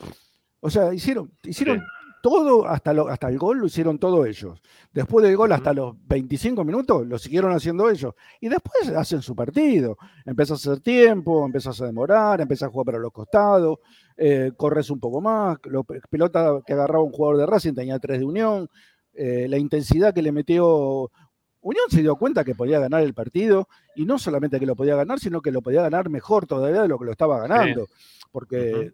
[0.59, 1.85] O sea, hicieron, hicieron Sí.
[2.23, 4.61] Todo, hasta, lo- hasta el gol lo hicieron todos ellos.
[4.93, 8.13] Después del gol, hasta los 25 minutos, lo siguieron haciendo ellos.
[8.39, 9.97] Y después hacen su partido.
[10.25, 13.79] Empezás a hacer tiempo, empezás a demorar, empezás a jugar para los costados,
[14.15, 15.57] eh, corres un poco más.
[15.65, 18.69] Lo, pelota que agarraba un jugador de Racing tenía tres de Unión.
[19.13, 21.11] eh, la intensidad que le metió.
[21.59, 24.95] Unión se dio cuenta que podía ganar el partido y no solamente que lo podía
[24.95, 27.87] ganar, sino que lo podía ganar mejor todavía de lo que lo estaba ganando.
[28.31, 28.91] Porque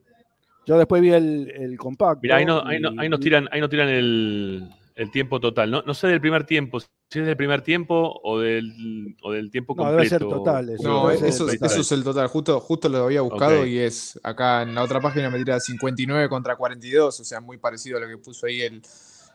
[0.70, 2.20] yo después vi el, el compacto.
[2.22, 5.72] Mirá, ahí, no, ahí, no- ahí nos tiran, ahí nos tiran el, el tiempo total.
[5.72, 6.88] No, no sé del primer tiempo, si
[7.20, 9.97] es del primer tiempo o del, o del tiempo No, completo.
[9.97, 10.84] debe ser total eso.
[10.88, 11.57] No, eso, total.
[11.72, 12.28] eso es el total.
[12.28, 16.30] Justo, justo lo había buscado y es acá en la otra página me tira 59
[16.30, 18.82] contra 42, o sea, muy parecido a lo que puso ahí el,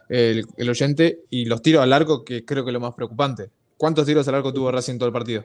[0.08, 1.20] el, el oyente.
[1.30, 3.50] Y los tiros al arco, que creo que es lo más preocupante.
[3.76, 5.44] ¿Cuántos tiros al arco tuvo Racing en todo el partido?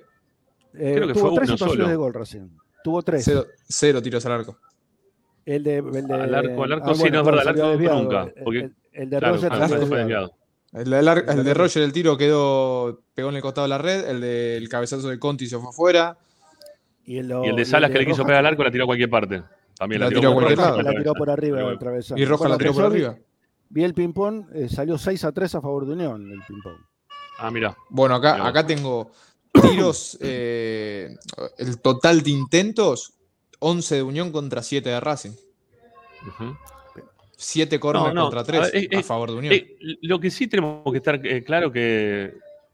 [0.75, 1.87] Eh, Creo que tuvo fue tres uno situaciones solo.
[1.89, 2.51] de gol recién.
[2.83, 3.25] Tuvo tres.
[3.25, 4.57] Cero, cero tiros al arco.
[5.55, 7.61] El de, el de- Al arco- al arco ah, sí, bueno, no es verdad, al
[7.81, 10.33] arco nunca, El- porque- el, el de Claro, Roger al salió arco fue desviado.
[10.71, 11.31] desviado.
[11.39, 14.07] El, de Roger, tiro quedó, pegó en el costado de la red.
[14.07, 16.17] El del cabezazo de Conti se fue afuera.
[17.05, 18.87] Y el, Y el de Salas que le quiso pegar al arco la tiró a
[18.87, 19.41] cualquier parte.
[19.77, 20.81] También la, La tiró, por cualquier arriba, lado.
[20.83, 21.17] la otra tiró vez.
[21.17, 22.21] por arriba del travesaño.
[22.21, 23.15] Y Rojas Bueno, la tiró por arriba.
[23.69, 26.77] Vi el ping-pong, eh, salió 6 a 3 a favor de Unión, el ping-pong.
[27.39, 27.75] Ah, mira.
[27.89, 29.09] Bueno, acá, Mirá acá tengo
[29.53, 31.15] tiros, eh,
[31.57, 33.13] el total de intentos,
[33.59, 35.31] 11 de Unión contra 7 de Racing.
[36.27, 36.55] Ujú.
[37.35, 39.53] 7 corners no, contra a 3 ver, eh, a eh, favor de Unión.
[39.53, 42.33] Eh, lo que sí tenemos que estar eh, claro que,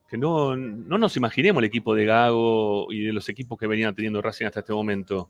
[0.10, 3.94] que no, no nos imaginemos el equipo de Gago y de los equipos que venían
[3.94, 5.30] teniendo Racing hasta este momento.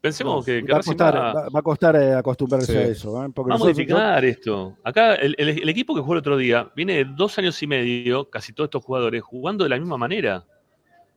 [0.00, 2.78] Pensemos que, que va, a costar, va, va- va a costar acostumbrarse Sí.
[2.78, 3.24] a eso.
[3.24, 3.28] ¿eh?
[3.34, 4.76] Porque va a modificar esto.
[4.84, 7.66] Acá el, el- el equipo que jugó el otro día viene de dos años y
[7.66, 10.44] medio, casi todos estos jugadores, jugando de la misma manera.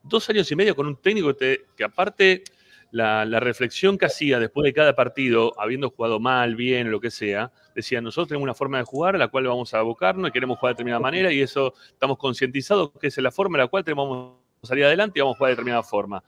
[0.04, 2.44] Dos años y medio con un técnico que, te- que aparte
[2.92, 7.12] la, la reflexión que hacía después de cada partido, habiendo jugado mal, bien, lo que
[7.12, 10.32] sea, decía, nosotros tenemos una forma de jugar a la cual vamos a abocarnos y
[10.32, 13.64] queremos jugar de determinada manera y eso estamos concientizados que esa es la forma en
[13.64, 16.24] la cual tenemos que salir adelante y vamos a jugar de determinada forma.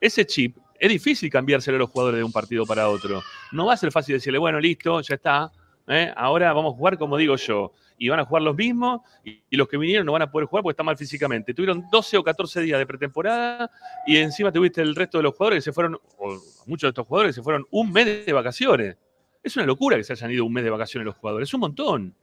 [0.00, 3.22] Ese chip es difícil cambiárselo a los jugadores de un partido para otro.
[3.52, 5.50] No va a ser fácil decirle, bueno, listo, ya está,
[5.88, 6.12] ¿eh?
[6.16, 7.72] ahora vamos a jugar como digo yo.
[7.98, 10.46] Y van a jugar los mismos y, y los que vinieron no van a poder
[10.46, 11.54] jugar porque están mal físicamente.
[11.54, 13.70] Tuvieron 12 o 14 días de pretemporada
[14.06, 17.06] y encima tuviste el resto de los jugadores que se fueron, o muchos de estos
[17.06, 18.96] jugadores que se fueron un mes de vacaciones.
[19.42, 21.48] Es una locura que se hayan ido un mes de vacaciones los jugadores.
[21.48, 22.14] Es un montón.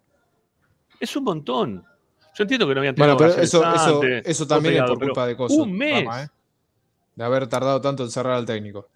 [0.99, 1.83] Es un montón.
[2.35, 5.25] Yo entiendo que no habían Bueno, tenido pero eso, eso, eso también es por culpa
[5.27, 5.57] de cosas.
[5.57, 6.03] Un mes.
[6.03, 6.27] ¿eh?
[7.15, 8.89] De haber tardado tanto en cerrar al técnico.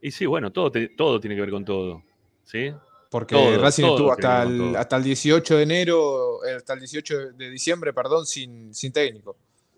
[0.00, 2.02] Y sí, bueno, todo, te- todo tiene que ver con todo.
[2.44, 2.72] ¿Sí?
[3.12, 4.78] Porque Todo, Racing todo estuvo hasta que el, todo.
[4.78, 9.36] hasta el 18 de enero, eh, hasta el 18 de diciembre, perdón, sin, sin técnico.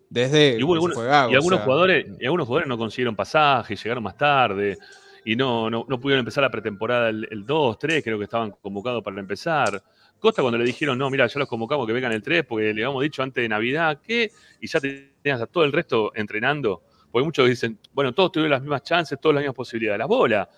[0.08, 3.74] Desde Y, hubo que algunos, y algunos sea, jugadores, y algunos jugadores no consiguieron pasaje,
[3.74, 4.78] llegaron más tarde,
[5.24, 8.52] y no, no, no pudieron empezar la pretemporada el, el 2, 3, creo que estaban
[8.62, 9.82] convocados para empezar.
[10.20, 12.84] Costa cuando le dijeron, no, mira, ya los convocamos que vengan el 3, porque le
[12.84, 14.30] habíamos dicho antes de Navidad, ¿qué?
[14.60, 16.84] Y ya tenías a todo el resto entrenando.
[17.14, 20.00] Porque muchos dicen, bueno, todos tuvieron las mismas chances, todas las mismas posibilidades.
[20.00, 20.48] Las bolas.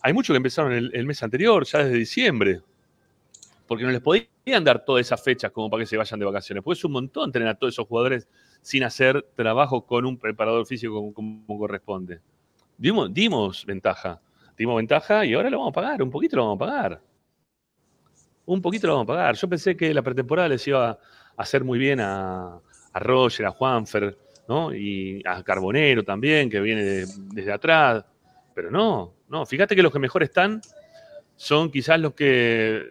[0.00, 2.62] Hay muchos que empezaron el, mes anterior, ya desde diciembre.
[3.66, 6.64] Porque no les podían dar todas esas fechas como para que se vayan de vacaciones.
[6.64, 8.26] Porque es un montón tener a todos esos jugadores
[8.62, 12.22] sin hacer trabajo con un preparador físico como, corresponde.
[12.78, 14.18] Dimos, dimos ventaja.
[14.56, 16.02] Dimos ventaja y ahora lo vamos a pagar.
[16.02, 17.02] Un poquito lo vamos a pagar.
[18.46, 19.34] Un poquito lo vamos a pagar.
[19.34, 20.98] Yo pensé que la pretemporada les iba a
[21.36, 22.58] hacer muy bien a,
[22.94, 24.16] a Roger, a Juanfer,
[24.48, 24.74] ¿no?
[24.74, 28.04] Y a Carbonero también, que viene de- desde atrás.
[28.54, 29.44] Pero no, no.
[29.46, 30.60] Fíjate que los que mejor están
[31.36, 32.82] son quizás los que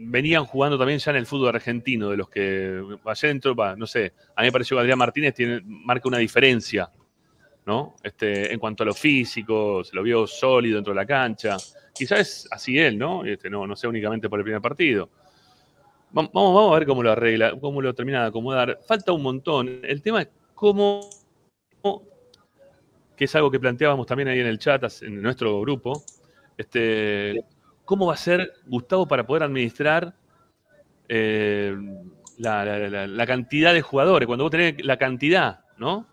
[0.00, 4.12] venían jugando también ya en el fútbol argentino, de los que ayer entró, no sé,
[4.36, 6.88] a mí me pareció que Adrián Martínez tiene, marca una diferencia,
[7.66, 7.96] ¿no?
[8.02, 11.56] Este, en cuanto a lo físico, se lo vio sólido dentro de la cancha.
[11.94, 13.24] Quizás es así él, ¿no?
[13.24, 15.08] Este, no, no sea únicamente por el primer partido.
[16.12, 18.78] Vam- Vamos, vamos a ver cómo lo arregla, cómo lo termina de acomodar.
[18.86, 19.80] Falta un montón.
[19.82, 20.28] El tema es
[20.58, 21.08] cómo,
[23.16, 26.02] que es algo que planteábamos también ahí en el chat, en nuestro grupo,
[26.56, 27.44] este,
[27.84, 30.16] cómo va a ser Gustavo para poder administrar
[31.08, 31.76] eh,
[32.38, 36.08] la cantidad de jugadores, cuando vos tenés la cantidad, ¿no?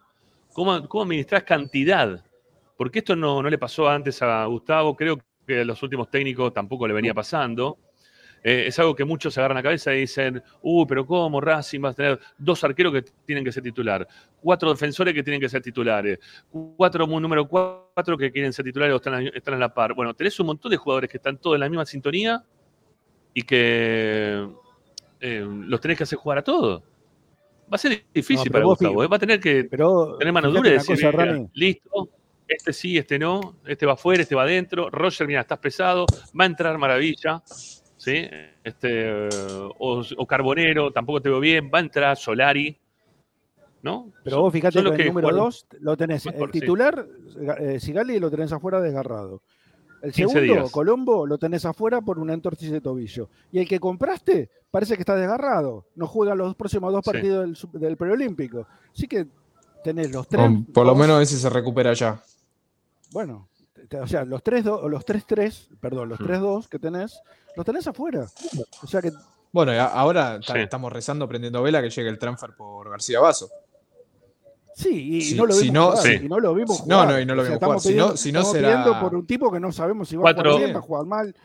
[0.53, 2.23] ¿Cómo, cómo administrás cantidad?
[2.77, 5.17] Porque esto no, no le pasó antes a Gustavo, creo
[5.47, 7.79] que a los últimos técnicos tampoco le venía pasando.
[8.47, 11.41] Eh, es algo que muchos se agarran a la cabeza y dicen, uh, pero ¿cómo
[11.41, 14.07] Racing va a tener dos arqueros que tienen que ser titular,
[14.39, 16.19] cuatro defensores que tienen que ser titulares,
[16.77, 19.95] cuatro número cuatro que quieren ser titulares o están, a- están a la par?
[19.95, 22.43] Bueno, tenés un montón de jugadores que están todos en la misma sintonía
[23.33, 24.47] y que
[25.21, 26.83] eh, los tenés que hacer jugar a todos.
[27.63, 29.07] Va a ser difícil No, para vos Gustavo, ¿eh?
[29.07, 31.47] va a tener que Pero tener mano dura y decir, cosa, mira, Rami.
[31.55, 32.09] listo,
[32.47, 36.05] este sí, este no, este va afuera, este va adentro, Roger, mira, estás pesado,
[36.39, 37.41] va a entrar maravilla,
[38.05, 38.27] ¿sí?
[38.63, 42.77] Este, o, o Carbonero, tampoco te veo bien, va a entrar Solari,
[43.81, 44.11] ¿no?
[44.23, 46.59] Pero vos fíjate que el número jugaron 2 lo tenés, mejor, el sí.
[46.59, 47.07] titular,
[47.59, 49.41] eh, Sigali lo tenés afuera desgarrado.
[50.01, 50.71] El 15 segundo, días.
[50.71, 53.29] Colombo, lo tenés afuera por una entorsis de tobillo.
[53.51, 55.85] Y el que compraste parece que está desgarrado.
[55.95, 57.11] No juega los próximos dos Sí.
[57.11, 58.67] partidos del, preolímpico.
[58.93, 59.25] Así que
[59.83, 60.47] tenés los tres.
[60.47, 62.21] Por, por lo menos ese se recupera ya.
[63.11, 63.47] Bueno,
[64.01, 66.25] o sea, los tres, do- o los tres, tres, perdón, los Hmm.
[66.25, 67.19] tres dos que tenés,
[67.55, 68.25] los tenés afuera.
[68.83, 69.11] O sea que
[69.51, 70.51] Bueno, ahora Sí.
[70.57, 73.49] estamos rezando, prendiendo vela que llegue el transfer por García Vaso.
[74.75, 76.25] sí, y, Si- no lo si vimos no- jugar, Sí.
[76.25, 77.07] y no lo vimos No, jugar.
[77.13, 77.79] no, y no lo O sea, vimos jugar.
[77.79, 80.21] Si no- pidiendo- si no será- pidiendo por un tipo que no sabemos si va
[80.21, 81.35] a Cuatro- jugar bien, va a jugar mal.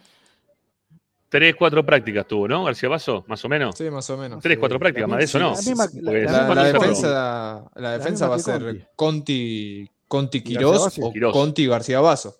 [1.29, 2.65] Tres, cuatro prácticas tuvo, ¿no?
[2.65, 3.77] García Vaso, más o menos.
[3.79, 4.43] Sí, más o menos.
[4.43, 4.59] Tres, Sí.
[4.59, 5.51] cuatro prácticas, La más de eso no.
[5.53, 11.13] la misma- la si defensa, la defensa va a ser Conti, Conti Quirós o.
[11.13, 11.33] Quirós.
[11.33, 12.37] Conti García Vaso.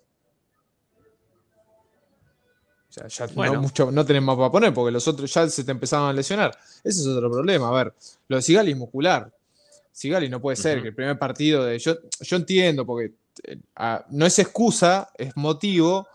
[2.89, 3.53] O sea, ya Bueno.
[3.53, 6.13] no, mucho, no tenés más para poner porque los otros ya se te empezaban a
[6.13, 6.51] lesionar.
[6.83, 7.69] Ese es otro problema.
[7.69, 7.93] A ver,
[8.27, 9.31] lo de Sigali es muscular.
[9.93, 11.79] Sigali no puede ser que el primer partido de.
[11.79, 13.13] Yo, yo entiendo porque
[13.43, 13.57] eh,
[14.09, 16.05] no es excusa, es motivo,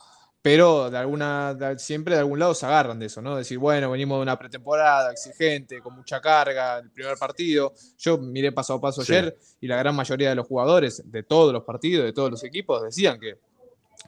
[0.46, 3.34] pero de alguna, de- siempre de algún lado se agarran de eso, ¿no?
[3.34, 7.72] Decir, bueno, venimos de una pretemporada exigente, con mucha carga, el primer partido.
[7.98, 9.12] Yo miré paso a paso Sí.
[9.12, 12.44] ayer y la gran mayoría de los jugadores de todos los partidos, de todos los
[12.44, 13.38] equipos, decían que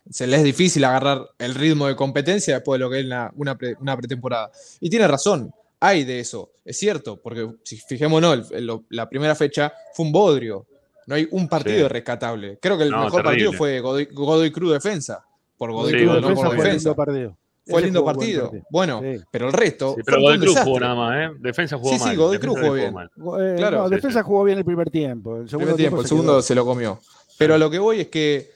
[0.09, 3.59] se les es difícil agarrar el ritmo de competencia después de lo que es una,
[3.59, 4.53] pre- una pretemporada.
[4.79, 9.73] Y tiene razón, hay de eso, es cierto, porque si fijémonos, el- la primera fecha
[9.93, 10.67] fue un bodrio.
[11.09, 11.93] No hay un partido Sí.
[11.93, 12.59] rescatable.
[12.63, 13.47] Creo que el No, mejor terrible.
[13.47, 15.25] partido fue Godoy, Godoy Cruz defensa.
[15.59, 16.73] Por Godoy Sí, Cruz, Godoy no por defensa.
[16.73, 17.37] lindo partido.
[17.67, 18.53] Fue Ese lindo buen partido.
[18.71, 19.21] Bueno, Sí.
[19.31, 19.95] pero el resto.
[19.97, 21.37] Sí, pero Godoy Cruz jugó nada más, ¿eh?
[21.41, 22.17] Defensa jugó Sí, sí, mal.
[22.17, 22.95] Godoy defensa Cruz jugó bien.
[22.95, 23.07] mal.
[23.41, 23.77] Eh, Claro.
[23.83, 24.25] no, Sí, defensa sí.
[24.27, 25.37] jugó bien el primer tiempo.
[25.37, 26.99] El segundo primer tiempo, el se segundo se lo comió.
[27.37, 28.51] Pero a lo que voy es que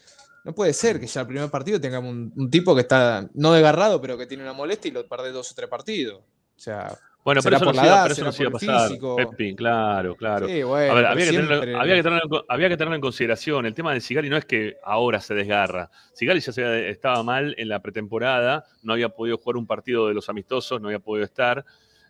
[0.45, 3.53] no puede ser que ya el primer partido tengamos un, un tipo que está no
[3.53, 6.21] desgarrado, pero que tiene una molestia y lo perde dos o tres partidos.
[6.57, 8.51] O sea, Bueno, pero eso, no iba, edad, pero eso no será se iba a
[8.53, 8.89] por el pasar.
[8.89, 9.17] físico.
[9.17, 10.49] Pepi, claro, claro.
[10.49, 13.01] sí, bueno, A ver, había que, tenerlo, había, que tenerlo, en- había que tenerlo en
[13.01, 13.67] consideración.
[13.67, 15.89] El tema de Sigali no es que ahora se desgarra.
[16.15, 20.15] Sigali ya se estaba mal en la pretemporada, no había podido jugar un partido de
[20.15, 21.65] los amistosos, no había podido estar.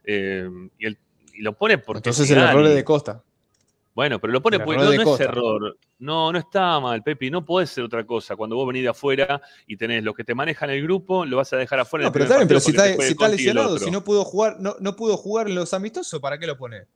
[0.04, 0.48] eh,
[0.78, 0.98] y, el-
[1.34, 1.98] y lo pone porque.
[1.98, 2.50] Entonces el Sigali.
[2.50, 3.22] error es de Costa.
[3.94, 5.76] Bueno, pero lo pone porque no, es error.
[5.98, 7.30] No, no está mal, Pepi.
[7.30, 8.36] No puede ser otra cosa.
[8.36, 11.52] Cuando vos venís de afuera y tenés los que te manejan el grupo, lo vas
[11.52, 12.06] a dejar afuera.
[12.06, 14.56] en No, el pero bien, pero si está, si está lesionado, si no pudo jugar,
[14.60, 16.86] no, no pudo jugar en los amistosos, ¿para qué lo pone?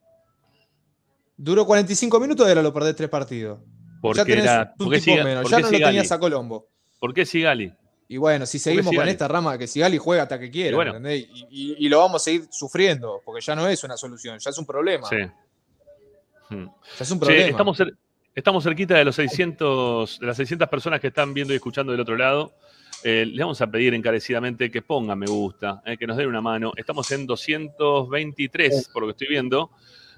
[1.35, 3.59] Duró 45 minutos y ahora lo perdés tres partidos.
[4.01, 6.67] Porque ya tenés era- un porque tipo Siga- menos, ya no lo tenías a Colombo.
[6.99, 7.73] ¿Por qué Sigali?
[8.07, 9.11] Y bueno, si seguimos con Sigali.
[9.11, 10.91] esta rama que Sigali juega hasta que quiera, Y bueno.
[10.95, 11.27] ¿entendés?
[11.31, 14.49] Y, y- y lo vamos a seguir sufriendo, porque ya no es una solución, ya
[14.49, 15.07] es un problema.
[15.09, 15.17] Sí.
[16.49, 16.65] Hmm.
[16.99, 17.19] Es un
[17.49, 17.95] estamos, cer-
[18.33, 22.01] estamos cerquita de los 600, de las 600 personas que están viendo y escuchando del
[22.01, 22.53] otro lado.
[23.03, 26.41] Eh, les vamos a pedir encarecidamente que pongan me gusta, eh, que nos den una
[26.41, 26.71] mano.
[26.75, 29.71] Estamos en 223, por lo que estoy viendo.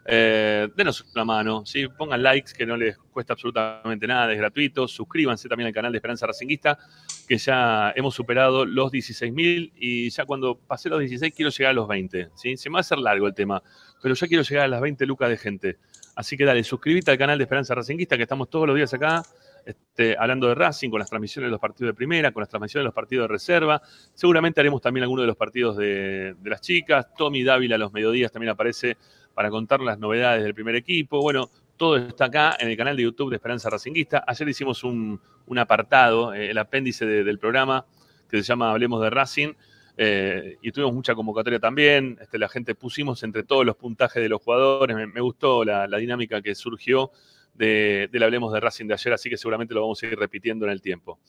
[0.05, 1.88] Eh, denos una mano, ¿sí?
[1.88, 4.88] pongan likes, que no les cuesta absolutamente nada, es gratuito.
[4.88, 6.80] Suscríbanse también al canal de Esperanza Racinguista,
[7.27, 11.73] que ya hemos superado los 16.000 y ya cuando pasé los 16 quiero llegar a
[11.73, 12.30] los 20.
[12.36, 12.57] ¿sí?
[12.57, 13.61] Se me va a hacer largo el tema,
[14.01, 15.77] pero ya quiero llegar a las 20 lucas de gente.
[16.20, 19.24] Así que dale, suscríbete al canal de Esperanza Racinguista, que estamos todos los días acá
[19.65, 22.84] este, hablando de Racing, con las transmisiones de los partidos de primera, con las transmisiones
[22.84, 23.82] de los partidos de reserva.
[24.13, 27.07] Seguramente haremos también algunos de los partidos de, las chicas.
[27.17, 28.97] Tommy Dávila a los mediodías también aparece
[29.34, 31.22] para contar las novedades del primer equipo.
[31.22, 34.22] Bueno, todo está acá en el canal de YouTube de Esperanza Racinguista.
[34.28, 35.22] Ayer hicimos un,
[35.55, 37.86] apartado, eh, el apéndice de- del programa,
[38.30, 39.53] que se llama Hablemos de Racing.
[40.02, 42.18] Eh, y tuvimos mucha convocatoria también.
[42.22, 44.95] Este, la gente pusimos entre todos los puntajes de los jugadores.
[44.95, 47.12] Me, gustó la, la dinámica que surgió
[47.54, 50.66] de, del Hablemos de Racing de ayer, así que seguramente lo vamos a ir repitiendo
[50.66, 51.20] en el tiempo.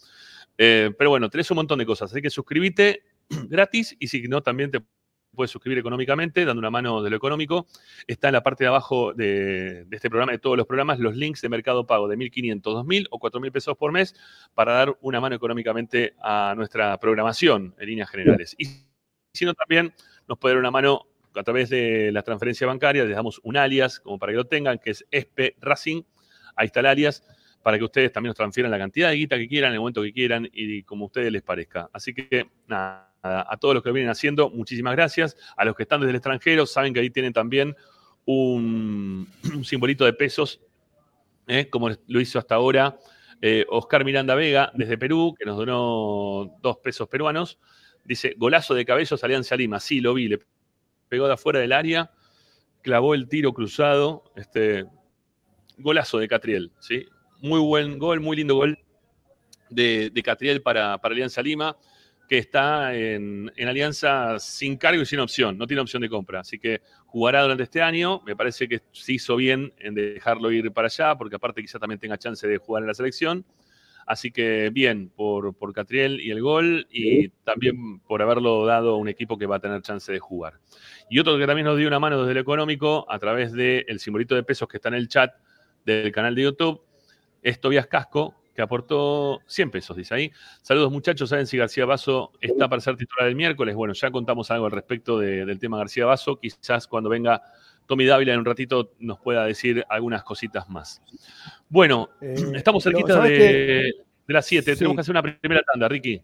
[0.56, 3.02] Eh, pero bueno, tenés un montón de cosas, así que suscríbete
[3.48, 4.80] gratis y si no, también te
[5.34, 7.66] puedes suscribir económicamente, dando una mano de lo económico.
[8.06, 11.40] Está en la parte de abajo de, este programa, de todos los programas, los links
[11.40, 14.14] de Mercado Pago de 1.500, 2.000 o 4.000 pesos por mes
[14.54, 18.54] para dar una mano económicamente a nuestra programación en líneas generales.
[18.58, 18.66] Y
[19.32, 19.94] si no, también
[20.28, 24.00] nos puede dar una mano a través de la transferencia bancaria, les damos un alias
[24.00, 26.02] como para que lo tengan, que es ESPE Racing.
[26.56, 27.22] Ahí está el alias
[27.62, 30.12] para que ustedes también nos transfieran la cantidad de guita que quieran, el momento que
[30.12, 31.88] quieran y como a ustedes les parezca.
[31.92, 35.36] Así que nada, a todos los que vienen haciendo, muchísimas gracias.
[35.56, 37.76] A los que están desde el extranjero, saben que ahí tienen también
[38.24, 40.60] un, un simbolito de pesos,
[41.46, 41.68] ¿eh?
[41.68, 42.98] como lo hizo hasta ahora
[43.42, 47.58] eh, Oscar Miranda Vega desde Perú, que nos donó dos pesos peruanos.
[48.04, 49.80] Dice, golazo de cabellos Alianza Lima.
[49.80, 50.40] Sí, lo vi, le
[51.08, 52.10] pegó de afuera del área,
[52.82, 54.24] clavó el tiro cruzado.
[54.36, 54.84] Este,
[55.78, 57.06] golazo de Catriel, ¿sí?
[57.40, 58.78] Muy buen gol, muy lindo gol
[59.70, 61.76] de, de Catriel para, para Alianza Lima
[62.30, 66.38] que está en, en, Alianza sin cargo y sin opción, no tiene opción de compra.
[66.38, 68.22] Así que jugará durante este año.
[68.24, 71.98] Me parece que se hizo bien en dejarlo ir para allá, porque aparte quizá también
[71.98, 73.44] tenga chance de jugar en la selección.
[74.06, 78.96] Así que bien por, por Catriel y el gol, y también por haberlo dado a
[78.96, 80.60] un equipo que va a tener chance de jugar.
[81.10, 84.36] Y otro que también nos dio una mano desde el económico, a través del simbolito
[84.36, 85.34] de pesos que está en el chat
[85.84, 86.80] del canal de YouTube,
[87.42, 90.32] es Tobias Casco, que aportó 100 pesos, dice ahí.
[90.62, 93.74] Saludos muchachos, ¿saben si García Basso está para ser titular el miércoles?
[93.74, 97.42] Bueno, ya contamos algo al respecto de, del tema García Basso, quizás cuando venga
[97.86, 101.02] Tommy Dávila en un ratito nos pueda decir algunas cositas más.
[101.68, 103.92] Bueno, eh, estamos cerquita de,
[104.26, 104.78] de, las 7, sí.
[104.78, 106.22] tenemos que hacer una primera tanda, Ricky.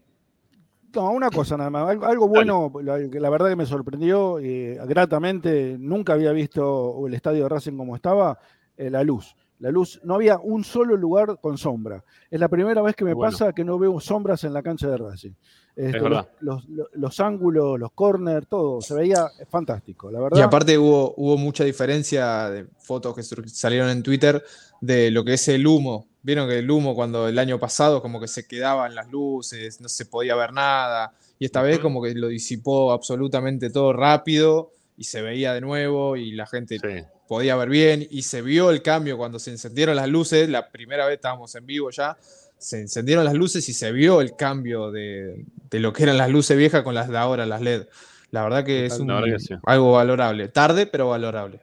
[0.95, 5.75] No, una cosa nada más, algo bueno, la, la, verdad que me sorprendió eh, gratamente,
[5.77, 8.39] nunca había visto el estadio de Racing como estaba,
[8.77, 9.35] eh, la luz.
[9.59, 12.03] La luz, no había un solo lugar con sombra.
[12.29, 13.31] Es la primera vez que me bueno.
[13.31, 15.31] pasa que no veo sombras en la cancha de Racing.
[15.75, 20.39] Este, los, los, los, ángulos, los corners, todo, se veía fantástico, la verdad.
[20.39, 24.43] Y aparte hubo, hubo mucha diferencia de fotos que salieron en Twitter
[24.81, 26.07] de lo que es el humo.
[26.23, 29.87] Vieron que el humo cuando el año pasado como que se quedaban las luces, no
[29.87, 31.13] se podía ver nada.
[31.37, 36.17] Y esta vez como que lo disipó absolutamente todo rápido y se veía de nuevo
[36.17, 37.05] y la gente sí.
[37.27, 40.49] Podía ver bien y se vio el cambio cuando se encendieron las luces.
[40.49, 42.17] La primera vez estábamos en vivo ya
[42.57, 46.29] se encendieron las luces y se vio el cambio de, de, lo que eran las
[46.29, 47.87] luces viejas con las de ahora, las LED.
[48.31, 49.55] La verdad que es un, que sí.
[49.63, 50.47] algo valorable.
[50.49, 51.61] Tarde, pero valorable.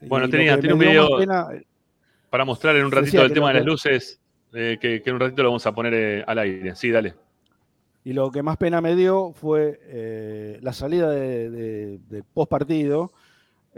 [0.00, 1.48] Bueno, tenía, tiene un video pena...
[2.30, 4.20] para mostrar en un ratito el tema de las luces,
[4.52, 6.74] eh, que, que, en un ratito lo vamos a poner eh, al aire.
[6.76, 7.14] Sí, dale.
[8.04, 12.48] Y lo que más pena me dio fue eh, la salida de, de, de post
[12.48, 13.12] partido,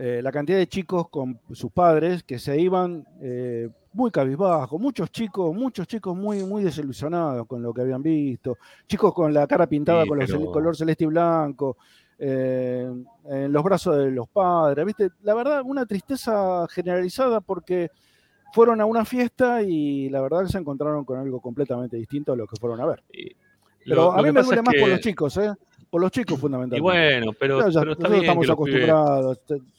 [0.00, 5.10] eh, la cantidad de chicos con sus padres que se iban eh, muy cabizbajo, muchos
[5.10, 9.66] chicos, muchos chicos muy, muy desilusionados con lo que habían visto, chicos con la cara
[9.66, 10.38] pintada sí, con pero...
[10.38, 11.78] el color celeste y blanco,
[12.16, 12.88] eh,
[13.24, 15.08] en los brazos de los padres, ¿viste?
[15.22, 17.90] La verdad, una tristeza generalizada porque
[18.52, 22.46] fueron a una fiesta y la verdad se encontraron con algo completamente distinto a lo
[22.46, 23.02] que fueron a ver.
[23.84, 24.80] Pero lo, a mí me duele más que...
[24.80, 25.52] por los chicos, ¿eh?
[25.90, 26.76] Por los chicos fundamentalmente.
[26.76, 29.38] Y bueno, pero, ya, pero está bien estamos acostumbrados.
[29.38, 29.77] Pibes...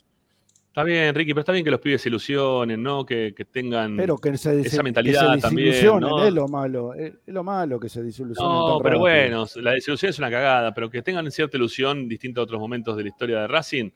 [0.70, 3.04] Está bien, Ricky, pero está bien que los pibes se ilusionen, ¿no?
[3.04, 6.00] Que, que tengan pero que se, esa mentalidad que se también.
[6.00, 6.24] ¿no?
[6.24, 8.54] Es lo malo, es lo malo que se desilusionen.
[8.54, 9.00] No, pero rápido.
[9.00, 12.96] bueno, la desilusión es una cagada, pero que tengan cierta ilusión distinta a otros momentos
[12.96, 13.90] de la historia de Racing,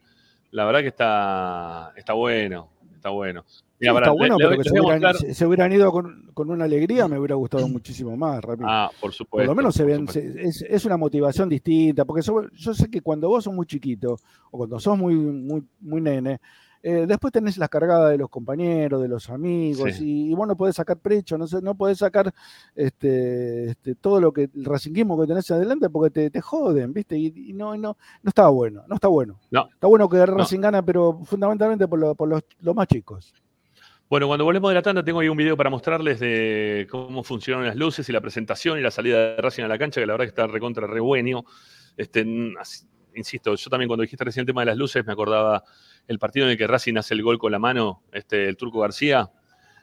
[0.50, 3.44] la verdad que está, está bueno, está bueno.
[3.78, 5.34] Mira, sí, está bueno, le, pero le, que se hubieran, mostrar...
[5.34, 8.66] se hubieran, ido con, con, una alegría, me hubiera gustado muchísimo más, rápido.
[8.68, 9.46] Ah, por supuesto.
[9.46, 12.90] Por lo menos se ven, se, es, es, una motivación distinta, porque so, yo sé
[12.90, 14.16] que cuando vos sos muy chiquito,
[14.50, 16.40] o cuando sos muy, muy, muy nene,
[16.86, 20.04] eh, después tenés las cargadas de los compañeros, de los amigos, sí.
[20.04, 22.30] y, y, vos no podés sacar precho, no, no podés sacar
[22.74, 27.16] este, este, todo lo que el racinguismo que tenés adelante porque te, te joden, ¿viste?
[27.16, 29.40] Y, y, no, no, no estaba bueno, no está bueno.
[29.50, 29.70] No.
[29.72, 30.62] Está bueno que Racing no.
[30.64, 33.32] gana, pero fundamentalmente por, lo, por los, los, más chicos.
[34.10, 37.64] Bueno, cuando volvemos de la tanda tengo ahí un video para mostrarles de cómo funcionan
[37.64, 40.12] las luces y la presentación y la salida de Racing a la cancha, que la
[40.12, 41.46] verdad que está recontra re bueno.
[41.96, 42.26] Este,
[43.14, 45.64] insisto, yo también cuando dijiste recién el tema de las luces me acordaba
[46.06, 48.80] el partido en el que Racing hace el gol con la mano, este, el Turco
[48.80, 49.30] García.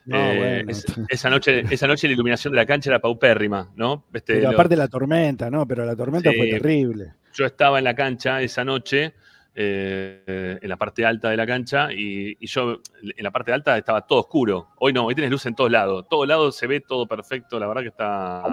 [0.05, 0.71] No, eh, bueno.
[0.71, 4.05] es, esa, noche, esa noche la iluminación de la cancha era paupérrima, ¿no?
[4.13, 5.67] Este, Pero aparte lo, la tormenta, ¿no?
[5.67, 7.13] Pero la tormenta sí, fue terrible.
[7.33, 9.13] Yo estaba en la cancha esa noche,
[9.53, 13.77] eh, en la parte alta de la cancha, y, y, yo en la parte alta
[13.77, 14.69] estaba todo oscuro.
[14.79, 16.07] Hoy no, hoy tienes luz en todos lados.
[16.09, 18.43] Todos lados se ve todo perfecto, la verdad que está,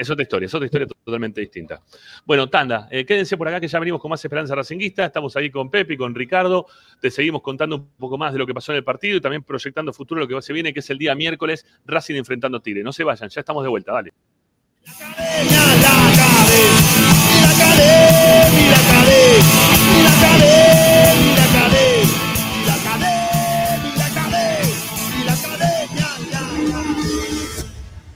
[0.00, 1.82] Es otra historia, es otra historia totalmente distinta.
[2.24, 5.04] Bueno, Tanda, eh, quédense por acá que ya venimos con más Esperanza Racinguista.
[5.04, 6.64] Estamos ahí con Pepe y con Ricardo.
[7.02, 9.42] Te seguimos contando un poco más de lo que pasó en el partido y también
[9.42, 12.82] proyectando futuro lo que se viene, que es el día miércoles, Racing enfrentando a Tigre.
[12.82, 14.10] No se vayan, ya estamos de vuelta, dale.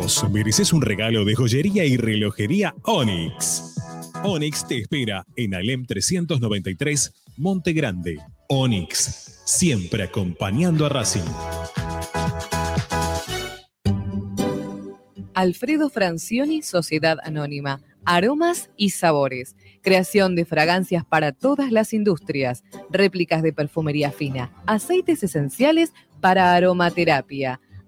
[0.00, 3.74] Vos mereces un regalo de joyería y relojería Onyx.
[4.24, 8.18] Onyx te espera en Alem 393, Monte Grande.
[8.48, 11.20] Onyx, siempre acompañando a Racing.
[15.34, 17.82] Alfredo Francioni, Sociedad Anónima.
[18.06, 19.54] Aromas y sabores.
[19.82, 22.64] Creación de fragancias para todas las industrias.
[22.88, 24.50] Réplicas de perfumería fina.
[24.64, 25.92] Aceites esenciales
[26.22, 27.60] para aromaterapia.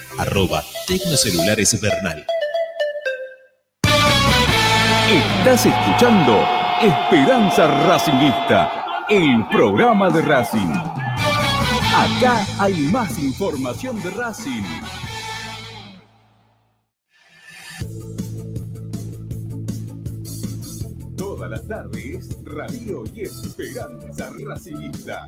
[0.17, 2.25] Arroba Tecnocelulares Bernal.
[5.09, 6.45] Estás escuchando
[6.81, 10.73] Esperanza Racingista, el programa de Racing.
[11.95, 14.63] Acá hay más información de Racing.
[21.49, 25.27] La tarde es Radio y Esperanza Racingista.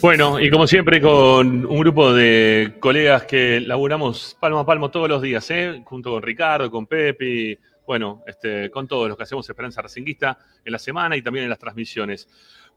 [0.00, 5.08] Bueno, y como siempre con un grupo de colegas que laburamos palmo a palmo todos
[5.08, 5.82] los días, ¿eh?
[5.84, 10.72] junto con Ricardo, con Pepi, bueno, este, con todos los que hacemos Esperanza Racinguista en
[10.72, 12.28] la semana y también en las transmisiones.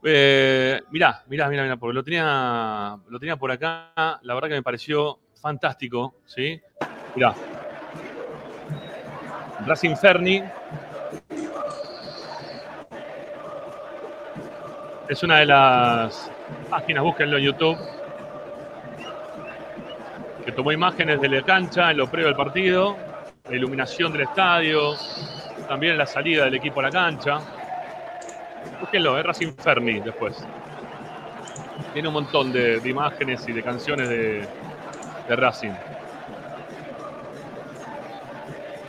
[0.02, 4.54] Eh, mirá, mirá, mirá, mirá, porque lo tenía, lo tenía por acá, la verdad que
[4.54, 6.60] me pareció fantástico, ¿sí?
[7.14, 7.34] Mirá.
[9.66, 10.42] Racing Ferni.
[15.08, 16.30] Es una de las
[16.68, 17.78] páginas, búsquenlo en YouTube,
[20.44, 22.96] que tomó imágenes de la cancha en lo previo al partido,
[23.48, 24.94] la iluminación del estadio,
[25.68, 27.38] también la salida del equipo a la cancha.
[28.80, 30.44] Búsquenlo, es Racing Ferni después.
[31.92, 34.44] Tiene un montón de, imágenes y de canciones de,
[35.28, 35.72] de Racing.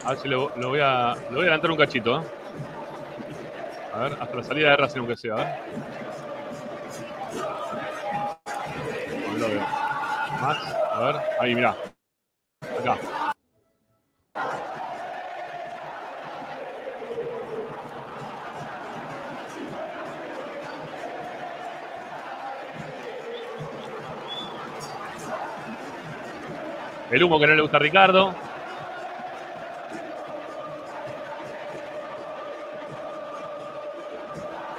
[0.04, 2.22] A ver si lo, voy, a, lo voy a adelantar un cachito.
[2.22, 2.24] ¿eh?
[3.94, 5.36] A ver, hasta la salida de Racing, aunque sea.
[5.36, 6.07] A
[10.98, 11.16] a ver.
[11.40, 11.76] Ahí, mirá.
[27.10, 28.36] El humo que no le gusta a Ricardo.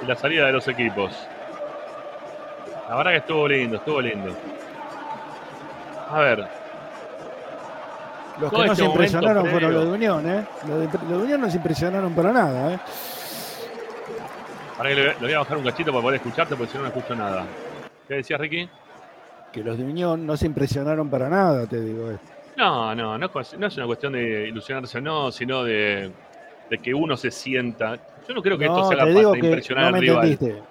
[0.01, 1.27] Y la salida de los equipos.
[2.89, 4.35] La verdad que estuvo lindo, estuvo lindo.
[6.09, 6.47] A ver.
[8.41, 9.91] Los que no este se impresionaron fueron los de.
[9.91, 10.45] Unión, ¿eh?
[10.67, 12.79] Los de, los de Unión no se impresionaron para nada, ¿eh?
[14.77, 16.89] Para que le, voy a bajar un cachito para poder escucharte, porque si no no
[16.89, 17.43] escucho nada.
[18.07, 18.67] ¿Qué decías, Ricky?
[19.51, 22.09] Que los de Unión no se impresionaron para nada, te digo.
[22.11, 22.17] eh.
[22.55, 26.11] No, no, no, es- no es una cuestión de ilusionarse o no, sino de,
[26.69, 27.97] de que uno se sienta.
[28.27, 30.29] Yo no creo que esto sea la te parte de impresionar no al rival.
[30.31, 30.63] entendiste.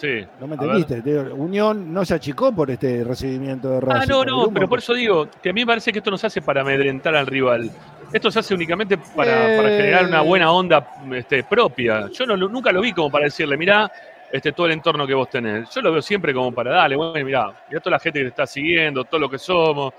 [0.00, 0.26] Sí.
[0.40, 1.02] No me entendiste.
[1.02, 4.00] digo, Unión no se achicó por este recibimiento de Racing.
[4.00, 6.16] Ah, no, no, pero por eso digo que a mí me parece que esto no
[6.16, 7.70] se hace para amedrentar al rival.
[8.10, 9.56] Esto se hace únicamente para, Eh.
[9.58, 12.08] para generar una buena onda este, propia.
[12.08, 13.92] Yo no, nunca lo vi como para decirle, mirá,
[14.32, 15.68] este, todo el entorno que vos tenés.
[15.70, 18.28] Yo lo veo siempre como para darle, bueno, mirá, mirá toda la gente que te
[18.30, 19.92] está siguiendo, todo lo que somos,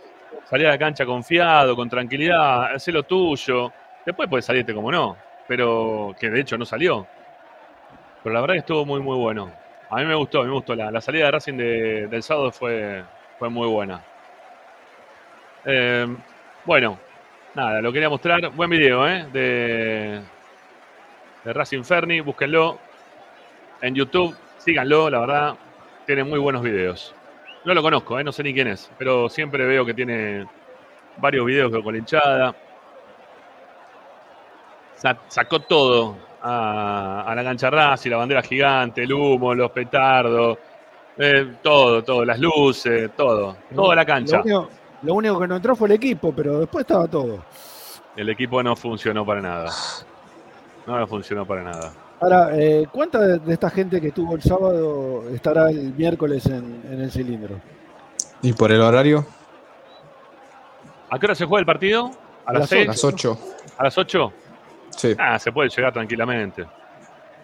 [0.49, 3.71] salir a la cancha confiado, con tranquilidad, hacer lo tuyo.
[4.03, 5.15] Después puedes salirte como no,
[5.47, 7.05] pero que de hecho no salió.
[8.23, 9.60] Pero la verdad que estuvo muy, muy bueno.
[9.91, 10.75] A mí me gustó, me gustó.
[10.75, 13.03] La, la salida de Racing de- del sábado fue,
[13.37, 14.01] fue muy buena.
[15.65, 16.07] Eh,
[16.65, 16.99] bueno,
[17.55, 18.51] nada, lo quería mostrar.
[18.51, 19.27] Buen video, ¿eh?
[19.31, 20.21] De,
[21.43, 22.79] de Racing Ferni, búsquenlo
[23.81, 25.55] en YouTube, síganlo, la verdad,
[26.05, 27.15] tiene muy buenos videos.
[27.65, 28.23] No lo conozco, ¿eh?
[28.23, 30.45] no sé ni quién es, pero siempre veo que tiene
[31.17, 32.55] varios videos con la hinchada.
[34.95, 40.57] Sa- sacó todo a, a la cancha Racing, la bandera gigante, el humo, los petardos,
[41.17, 44.37] eh, todo, todo, las luces, todo, toda la cancha.
[44.37, 44.69] Lo único,
[45.03, 47.43] lo único que no entró fue el equipo, pero después estaba todo.
[48.15, 49.69] El equipo no funcionó para nada.
[50.85, 51.93] No funcionó para nada.
[52.19, 56.81] Ahora, eh, ¿cuánta de, de esta gente que estuvo el sábado estará el miércoles en,
[56.89, 57.55] en el cilindro?
[58.41, 59.25] ¿Y por el horario?
[61.09, 62.11] ¿A qué hora se juega el partido?
[62.45, 62.87] ¿A A las las 6?
[62.87, 63.39] A las 8.
[63.77, 64.33] ¿A las 8?
[64.95, 65.15] Sí.
[65.17, 66.65] Ah, se puede llegar tranquilamente.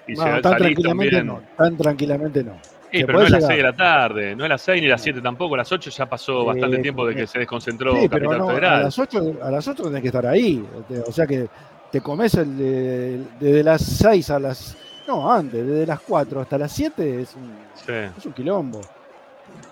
[0.08, 1.28] Y No, si tan tranquilamente también.
[1.28, 1.41] no.
[1.58, 2.54] Tan tranquilamente no.
[2.91, 3.52] Sí, Se pero no es las llegar.
[3.56, 5.58] 6 de la tarde, no es las 6 ni las 7 tampoco.
[5.58, 8.38] Las 8 ya pasó bastante Eh, tiempo de que eh, se desconcentró Sí, pero Capital
[8.39, 8.84] no, a Federal.
[8.84, 10.66] las 8, a las 8 tenés que estar ahí.
[11.06, 11.48] O sea que
[11.91, 14.78] te comes el de- desde las 6 a las.
[15.08, 17.93] No, antes, desde las 4 hasta las 7 es un, Sí.
[18.18, 18.80] es un quilombo.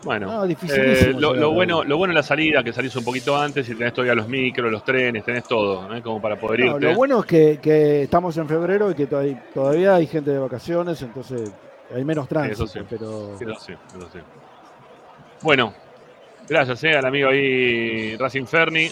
[0.06, 3.68] Bueno, No, eh, lo, bueno, lo bueno es la salida, que salís un poquito antes
[3.68, 6.02] y tenés todavía los micros, los trenes, tenés todo, ¿eh?
[6.02, 6.80] como para poder No, irte.
[6.92, 10.38] lo bueno es que, que estamos en febrero y que todavía, todavía hay gente de
[10.38, 11.52] vacaciones, entonces
[11.94, 12.66] hay menos tránsito.
[12.66, 12.80] eso sí.
[12.88, 14.20] Pero Eso sí, eso sí.
[15.42, 15.74] Bueno,
[16.48, 18.90] gracias eh, al amigo ahí Racing Ferni.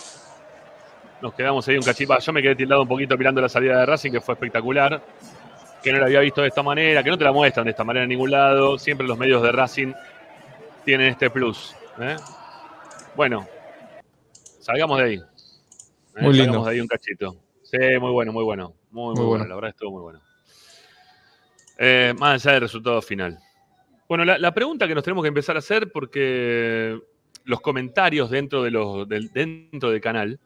[1.21, 2.17] Nos quedamos ahí un cachipá.
[2.19, 4.99] Yo me quedé tildado un poquito mirando la salida de Racing, que fue espectacular.
[5.81, 7.83] Que no la había visto de esta manera, que no te la muestran de esta
[7.83, 8.77] manera en ningún lado.
[8.77, 9.93] Siempre los medios de Racing
[10.83, 11.75] tienen este plus.
[11.99, 12.15] ¿eh?
[13.15, 13.47] Bueno,
[14.59, 15.15] salgamos de ahí.
[15.15, 15.21] ¿eh?
[16.21, 16.45] Muy lindo.
[16.45, 17.35] Salgamos de ahí un cachito.
[17.63, 18.73] Sí, muy bueno, muy bueno.
[18.91, 19.27] Muy, muy, Muy bueno.
[19.29, 19.45] bueno.
[19.47, 20.21] La verdad estuvo muy bueno.
[21.77, 23.39] Eh, más allá del resultado final.
[24.07, 26.99] Bueno, la, la pregunta que nos tenemos que empezar a hacer, porque
[27.45, 30.39] los comentarios dentro, de los, del, dentro del canal,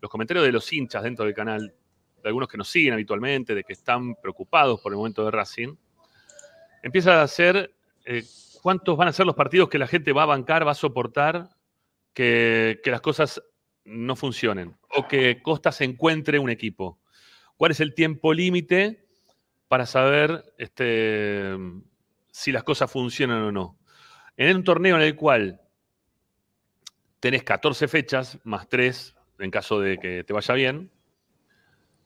[0.00, 1.74] los comentarios de los hinchas dentro del canal,
[2.22, 5.74] de algunos que nos siguen habitualmente, de que están preocupados por el momento de Racing,
[6.82, 7.74] empieza a ser
[8.06, 8.22] eh,
[8.64, 11.50] cuántos van a ser los partidos que la gente va a bancar, va a soportar
[12.14, 13.42] que, las cosas
[13.84, 16.98] no funcionen o que Costa se encuentre un equipo.
[17.58, 19.06] ¿Cuál es el tiempo límite
[19.68, 21.54] para saber este,
[22.30, 23.78] si las cosas funcionan o no.
[24.34, 25.60] En un torneo en el cual
[27.20, 30.90] tenés 14 fechas, más 3 en caso de que te vaya bien,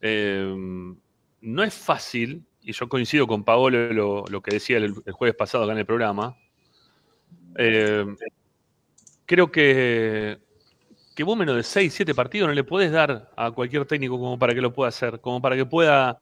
[0.01, 0.53] eh,
[1.39, 5.37] no es fácil, y yo coincido con Paolo lo, lo que decía el, el jueves
[5.37, 6.35] pasado acá en el programa,
[7.61, 8.05] eh,
[9.25, 10.39] creo que,
[11.13, 14.39] que vos menos de 6, 7 partidos no le podés dar a cualquier técnico como
[14.39, 16.21] para que lo pueda hacer, como para que pueda,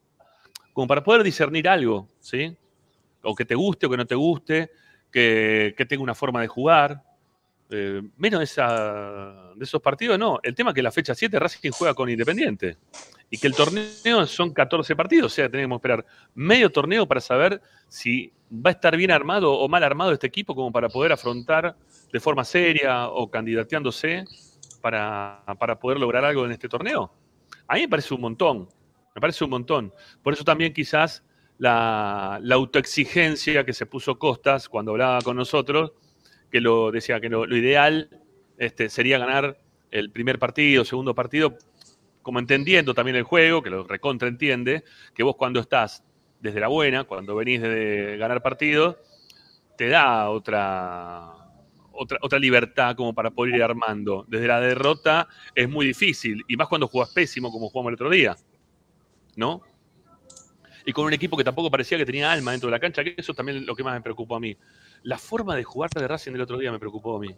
[0.73, 2.57] como para poder discernir algo, ¿sí?
[3.21, 4.71] O que te guste o que no te guste,
[5.11, 7.03] que, que tenga una forma de jugar.
[7.69, 10.39] Eh, menos de, esa, de esos partidos, no.
[10.41, 12.77] El tema es que la fecha 7 Racing juega con Independiente
[13.29, 17.19] y que el torneo son 14 partidos, o sea, tenemos que esperar medio torneo para
[17.19, 21.11] saber si va a estar bien armado o mal armado este equipo como para poder
[21.11, 21.75] afrontar
[22.11, 24.23] de forma seria o candidateándose
[24.81, 27.11] para, para poder lograr algo en este torneo.
[27.67, 28.69] A mí me parece un montón,
[29.13, 29.93] me parece un montón.
[30.23, 31.23] Por eso también quizás
[31.57, 35.91] la, autoexigencia que se puso Costas cuando hablaba con nosotros,
[36.49, 38.09] que lo decía que lo, lo ideal
[38.57, 39.59] este, sería ganar
[39.91, 41.57] el primer partido, segundo partido,
[42.27, 46.03] como entendiendo también el juego, que lo recontraentiende, que vos cuando estás
[46.41, 48.97] desde la buena, cuando venís de ganar partidos,
[49.77, 51.31] te da otra,
[51.93, 54.25] otra, otra libertad como para poder ir armando.
[54.27, 58.09] Desde la derrota es muy difícil, y más cuando jugás pésimo como jugamos el otro
[58.09, 58.35] día,
[59.37, 59.61] ¿no?
[60.85, 63.15] Y con un equipo que tampoco parecía que tenía alma dentro de la cancha, que
[63.15, 64.57] eso también es lo que más me preocupó a mí.
[65.03, 67.33] La forma de jugar de Racing el otro día me preocupó a mí.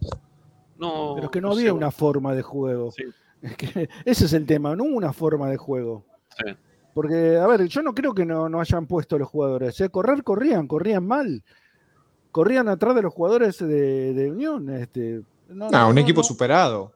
[0.80, 2.92] No, Pero es que no, no había sé, una forma de juego.
[2.98, 3.04] Que
[4.06, 6.06] ese es el tema, no una forma de juego.
[6.38, 6.54] Sí.
[6.94, 9.80] Porque, a ver, yo no creo que no, no hayan puesto los jugadores.
[9.82, 9.90] ¿eh?
[9.90, 11.44] Correr, corrían, corrían mal.
[12.32, 14.70] Corrían atrás de los jugadores de, de Unión.
[14.70, 16.26] Este, no, Ah, un no, equipo no.
[16.26, 16.92] superado.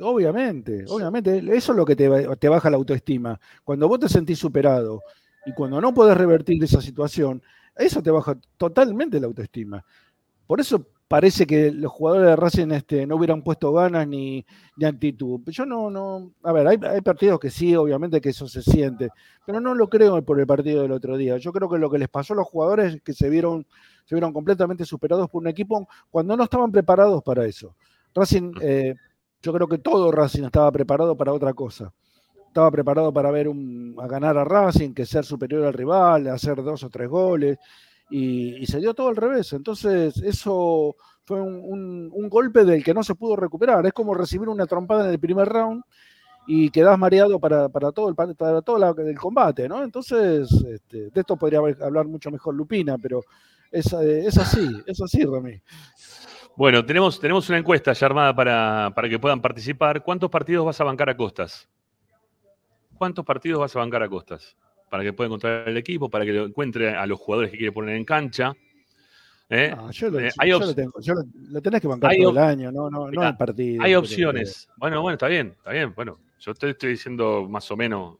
[0.00, 1.38] Obviamente, obviamente.
[1.56, 3.40] Eso es lo que te baja la autoestima.
[3.64, 5.02] Cuando vos te sentís superado
[5.44, 7.42] y cuando no podés revertir esa situación,
[7.74, 9.84] eso te baja totalmente la autoestima.
[10.46, 14.44] Por eso parece que los jugadores de Racing este, no hubieran puesto ganas ni,
[14.76, 15.40] ni actitud.
[15.46, 16.32] Yo no, no.
[16.42, 19.08] A ver, hay, hay partidos que sí, obviamente que eso se siente,
[19.46, 21.38] pero no lo creo por el partido del otro día.
[21.38, 23.66] Yo creo que lo que les pasó a los jugadores es que se vieron,
[24.04, 27.74] se vieron completamente superados por un equipo cuando no estaban preparados para eso.
[28.14, 28.94] Racing, eh,
[29.40, 31.92] yo creo que todo Racing estaba preparado para otra cosa.
[32.46, 36.62] Estaba preparado para ver un, a ganar a Racing, que ser superior al rival, hacer
[36.62, 37.58] dos o tres goles,
[38.10, 39.52] y, se dio todo al revés.
[39.52, 43.84] Entonces, eso fue un, un- golpe del que no se pudo recuperar.
[43.86, 45.82] Es como recibir una trompada en el primer round
[46.46, 49.82] y quedás mareado para, para todo, el, pa- para todo la- el combate, ¿no?
[49.82, 53.20] Entonces, este, de esto podría hablar mucho mejor Lupina, pero
[53.70, 55.60] es, eh, es así, es así, Rami.
[56.56, 60.02] Bueno, tenemos, tenemos una encuesta ya armada para, para que puedan participar.
[60.02, 61.68] ¿Cuántos partidos vas a bancar a Costas?
[62.96, 64.56] ¿Cuántos partidos vas a bancar a Costas?
[64.90, 67.72] Para que pueda encontrar el equipo, para que lo encuentre a los jugadores que quiere
[67.72, 68.54] poner en cancha.
[69.50, 69.72] ¿eh?
[69.76, 72.30] Ah, yo lo, Eh, yo lo tengo, yo lo, lo tenés que bancar hay todo
[72.32, 73.82] el año, no, no, no el partido.
[73.82, 74.68] hay porque- opciones.
[74.76, 75.92] Bueno, bueno, está bien, está bien.
[75.94, 78.16] Bueno, yo te estoy diciendo más o menos.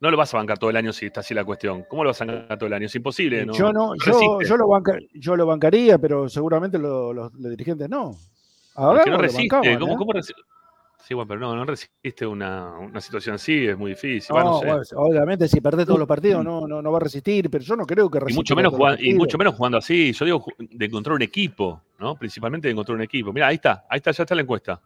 [0.00, 1.84] No lo vas a bancar todo el año si está así la cuestión.
[1.88, 2.86] ¿Cómo lo vas a bancar todo el año?
[2.86, 3.46] Es imposible.
[3.46, 3.52] ¿no?
[3.52, 4.48] yo no, yo, resiste.
[4.48, 8.10] yo lo banca- yo lo bancaría, pero seguramente lo- los, los dirigentes no.
[8.74, 9.54] A Porque ver, no resiste.
[9.54, 9.96] bancaban, ¿Cómo, ¿eh?
[9.96, 10.34] cómo resi-
[11.02, 14.28] Sí, bueno, pero no, no resiste una, una situación así, es muy difícil.
[14.30, 14.66] No, va, no sé.
[14.66, 17.74] bueno, obviamente si perdés todos los partidos no, no, no va a resistir, pero yo
[17.74, 20.12] no creo que y, resista mucho menos jugando, y mucho menos jugando así.
[20.12, 22.14] Yo digo de encontrar un equipo, ¿no?
[22.14, 23.32] Principalmente de encontrar un equipo.
[23.32, 24.80] Mira, ahí está, ahí está, ya está la encuesta.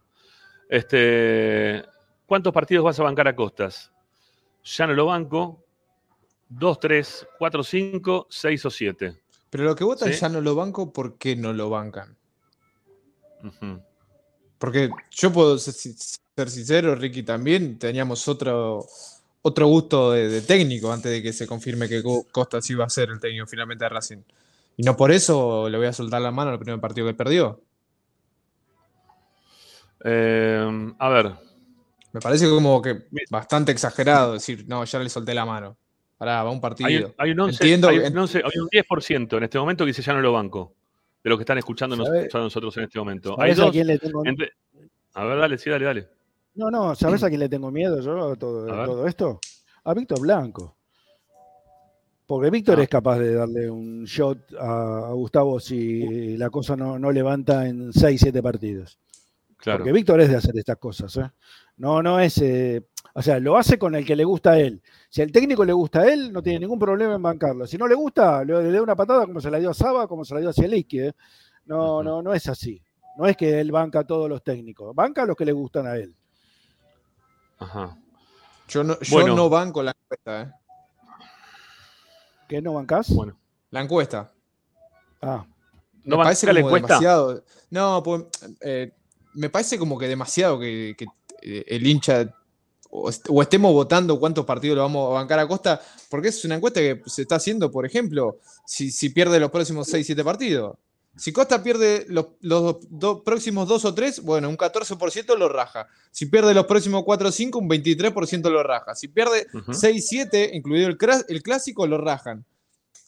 [0.70, 1.84] Este,
[2.24, 3.92] ¿Cuántos partidos vas a bancar a Costas?
[4.64, 5.62] Ya no lo banco.
[6.48, 9.16] Dos, tres, cuatro, cinco, seis o siete.
[9.50, 10.18] Pero lo que votan Sí.
[10.18, 12.16] ya no lo banco, ¿por qué no lo bancan?
[13.44, 13.80] Ujú.
[14.58, 18.86] Porque yo puedo ser, si- ser sincero, Ricky también, teníamos otro,
[19.42, 22.88] otro gusto de, de técnico antes de que se confirme que Co- Costas iba a
[22.90, 24.18] ser el técnico finalmente de Racing.
[24.78, 27.60] Y no por eso le voy a soltar la mano al primer partido que perdió.
[30.04, 31.32] Eh, a ver,
[32.12, 35.76] Me parece como que bastante exagerado decir, no, ya le solté la mano.
[36.16, 36.86] Pará, va un partido.
[36.88, 39.84] hay un, hay un 11, Entiendo, hay, un 11 hay un 10% en este momento
[39.84, 40.72] que dice ya no lo banco.
[41.26, 43.34] De lo que están escuchando nos- ¿Sabe- a nosotros en este momento.
[43.40, 44.52] Hay ¿Sabés a quién le tengo- entre-
[45.14, 46.08] a ver, dale, sí, dale, dale.
[46.54, 48.86] No, no, ¿sabes a quién le tengo miedo yo a todo, A ver.
[48.86, 49.40] todo esto?
[49.82, 50.76] A Víctor Blanco.
[52.26, 52.82] Porque Víctor Ah.
[52.84, 57.66] es capaz de darle un shot a, a Gustavo si la cosa no, no levanta
[57.66, 58.96] en 6, 7 partidos.
[59.56, 59.78] Claro.
[59.80, 61.16] Porque Víctor es de hacer estas cosas.
[61.16, 61.28] ¿eh?
[61.78, 62.38] No, no es.
[62.38, 62.86] eh,
[63.18, 64.82] o sea, lo hace con el que le gusta a él.
[65.08, 67.66] Si al técnico le gusta a él, no tiene ningún problema en bancarlo.
[67.66, 70.06] Si no le gusta, le, le da una patada como se la dio a Saba,
[70.06, 71.00] como se la dio a Zielinski.
[71.00, 71.14] ¿eh?
[71.64, 72.82] No, no, no es así.
[73.16, 74.94] No es que él banca a todos los técnicos.
[74.94, 76.14] Banca a los que le gustan a él.
[77.58, 77.96] Ajá.
[78.68, 79.34] Yo no, yo Bueno.
[79.34, 80.52] no banco la encuesta, ¿eh?
[82.46, 83.08] ¿Qué no bancás?
[83.14, 83.34] Bueno.
[83.70, 84.30] La encuesta.
[85.22, 85.46] Ah.
[86.04, 86.86] ¿No me parece como encuesta?
[86.88, 87.42] demasiado.
[87.70, 88.24] No, pues,
[88.60, 88.92] eh,
[89.32, 91.06] me parece como que demasiado que, que,
[91.40, 92.30] eh, el hincha
[92.98, 95.80] o, est- o estemos votando cuántos partidos lo vamos a bancar a Costa,
[96.10, 99.92] porque es una encuesta que se está haciendo, por ejemplo, si, si pierde los próximos
[99.92, 100.76] 6-7 partidos.
[101.18, 105.88] Si Costa pierde los, los do- próximos 2 o 3, bueno, un 14% lo raja.
[106.10, 108.94] Si pierde los próximos 4 o 5, un 23% lo raja.
[108.94, 109.72] Si pierde Ujú.
[109.72, 112.44] 6-7, incluido el, el clásico, lo rajan.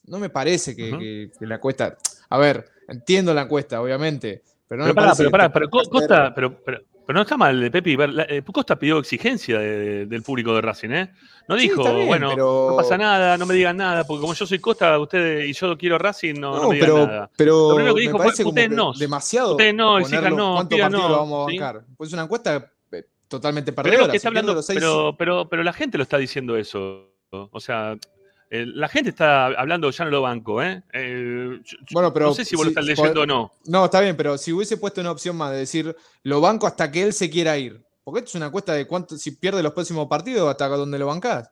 [0.07, 0.99] No me parece que, Ujú.
[1.01, 1.99] que- que la encuesta.
[2.31, 4.43] A ver, entiendo la encuesta, obviamente.
[4.67, 7.39] Pero no Pero me pará, parece pero pará, pero Costa, pero, pero, pero no está
[7.39, 7.97] mal, eh, Pepi.
[7.97, 11.11] la- eh, Costa pidió exigencia de- de- del público de Racing, ¿eh?
[11.49, 14.21] No Sí, dijo, está bien, bueno, pero- no pasa nada, no me digan nada, porque
[14.21, 17.07] como yo soy Costa, ustedes y yo quiero Racing, no, no No, me digan pero,
[17.07, 17.31] nada.
[17.35, 20.93] pero Lo primero que dijo fue, ustedes no, demasiado ustedes no, exijan no, cuántos pidan
[20.93, 21.59] partidos no, lo vamos a ¿sí?
[21.59, 21.85] bancar.
[21.97, 22.73] Pues es una encuesta
[23.27, 24.07] totalmente Pero perdedora.
[24.07, 27.09] lo que está hablando, los seis- pero, pero, pero la gente lo está diciendo eso.
[27.31, 27.97] O sea,
[28.51, 30.83] eh, la gente está hablando, ya no lo banco, ¿eh?
[30.93, 33.53] Eh, yo- Bueno, pero no sé si vos lo estás leyendo o no.
[33.67, 36.91] No, está bien, pero si hubiese puesto una opción más de decir lo banco hasta
[36.91, 37.85] que él se quiera ir.
[38.05, 41.07] Porque esto es una encuesta de cuánto, si pierde los próximos partidos, hasta dónde lo
[41.07, 41.51] bancás.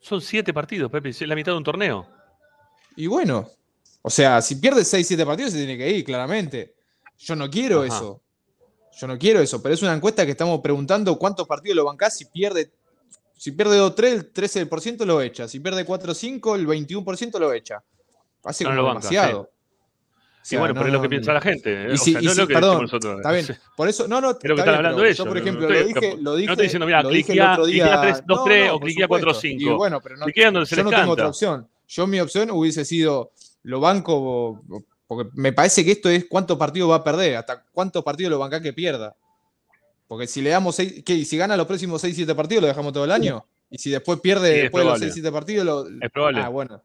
[0.00, 2.08] Son siete partidos, Pepe, es la mitad de un torneo.
[2.96, 3.48] Y bueno,
[4.02, 6.74] o sea, si pierde 6, 7 partidos, se tiene que ir, claramente.
[7.18, 7.86] Yo no quiero Ajá.
[7.96, 8.20] eso.
[8.98, 12.18] Yo no quiero eso, pero es una encuesta que estamos preguntando cuántos partidos lo bancás
[12.18, 12.72] si pierde.
[13.42, 15.48] Si pierde 2-3, el 13% lo echa.
[15.48, 17.82] Si pierde 4-5, el 21% lo echa.
[18.44, 19.50] Hace No como lo banca, demasiado.
[20.42, 21.72] Sí, bueno, pero es lo que piensa la gente.
[21.72, 21.86] ¿eh?
[21.90, 23.16] Y O si- sea, y no es lo que perdón, nosotros.
[23.16, 23.44] Está bien.
[23.76, 25.16] Por eso, no, no, hablando ellos.
[25.18, 26.46] Yo, por no- ejemplo, no lo estoy- dije, lo dije.
[26.46, 28.00] No estoy diciendo, mira, cliquea, otro cliquea día.
[28.00, 29.40] 3, 2, No, 3 no, o cliquea 4, supuesto.
[29.58, 29.72] 5.
[29.72, 30.50] Y bueno, pero no, yo
[30.84, 31.68] no tengo otra opción.
[31.88, 33.32] Yo mi opción hubiese sido,
[33.64, 34.62] lo banco,
[35.08, 38.38] porque me parece que esto es cuántos partidos va a perder, hasta cuántos partidos lo
[38.38, 39.16] banca que pierda.
[40.12, 41.24] Porque si le damos seis, ¿qué?
[41.24, 43.46] Si gana los próximos 6, 7 partidos, lo dejamos todo el año.
[43.70, 45.04] Y si después pierde Sí, es después de los probable.
[45.06, 46.04] 6, 7 partidos, lo.
[46.04, 46.40] Es probable.
[46.42, 46.82] Ah, bueno.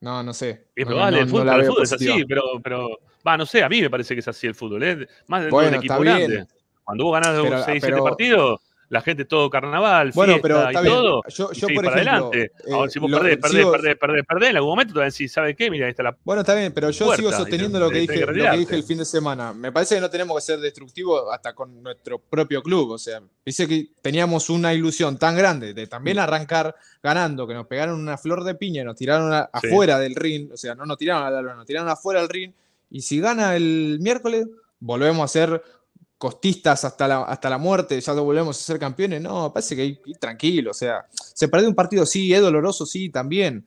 [0.00, 0.66] No, no sé.
[0.76, 3.38] Es No, probable, no- el no fútbol, la el fútbol es así, pero, pero, va,
[3.38, 5.08] no sé, a mí me parece que es así el fútbol, ¿eh?
[5.28, 6.30] Más dentro Bueno, de un equipo está bien.
[6.30, 6.52] grande.
[6.84, 8.60] Cuando vos ganás Pero- 6, 7 pero- partidos,
[8.94, 10.94] la gente todo carnaval, Bueno, fiesta pero y bien.
[10.94, 12.52] todo, Yo- y yo, seguís por para ejemplo, adelante.
[12.66, 14.98] eh, Ahora, si vos lo- perdés, perdés, sigo- perdés, perdés, perdés, en algún momento te
[15.00, 15.70] van a decir, ¿sabe qué?
[15.70, 17.90] Mira, ahí está la Bueno, está bien, pero yo puerta, sigo y sosteniendo te- lo
[17.90, 19.52] que, dije, que lo que dije el fin de semana.
[19.52, 22.90] Me parece que no tenemos que ser destructivos hasta con nuestro propio club.
[22.92, 27.66] O sea, dice que teníamos una ilusión tan grande de también arrancar ganando, que nos
[27.66, 29.68] pegaron una flor de piña y nos tiraron a- Sí.
[29.68, 30.50] afuera del ring.
[30.52, 32.52] O sea, no nos tiraron al alba, nos tiraron afuera del ring.
[32.90, 34.46] Y si gana el miércoles,
[34.78, 35.62] volvemos a ser
[36.24, 39.20] costistas hasta la, hasta la muerte, ya volvemos a ser campeones.
[39.20, 40.70] No, parece que hay tranquilo.
[40.70, 43.66] O sea, se perdió un partido, sí, es doloroso, sí, también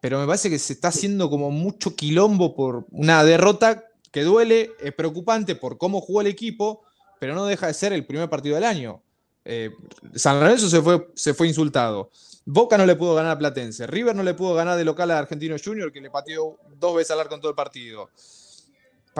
[0.00, 4.72] pero me parece que se está haciendo como mucho quilombo por una derrota que duele,
[4.80, 6.82] es preocupante por cómo jugó el equipo,
[7.20, 9.02] pero no deja de ser el primer partido del año.
[9.44, 9.70] Eh,
[10.14, 12.10] San Lorenzo se fue, se fue insultado.
[12.46, 13.86] Boca no le pudo ganar a Platense.
[13.86, 17.10] River no le pudo ganar de local a Argentino Junior, que le pateó dos veces
[17.10, 18.08] al arco en todo el partido.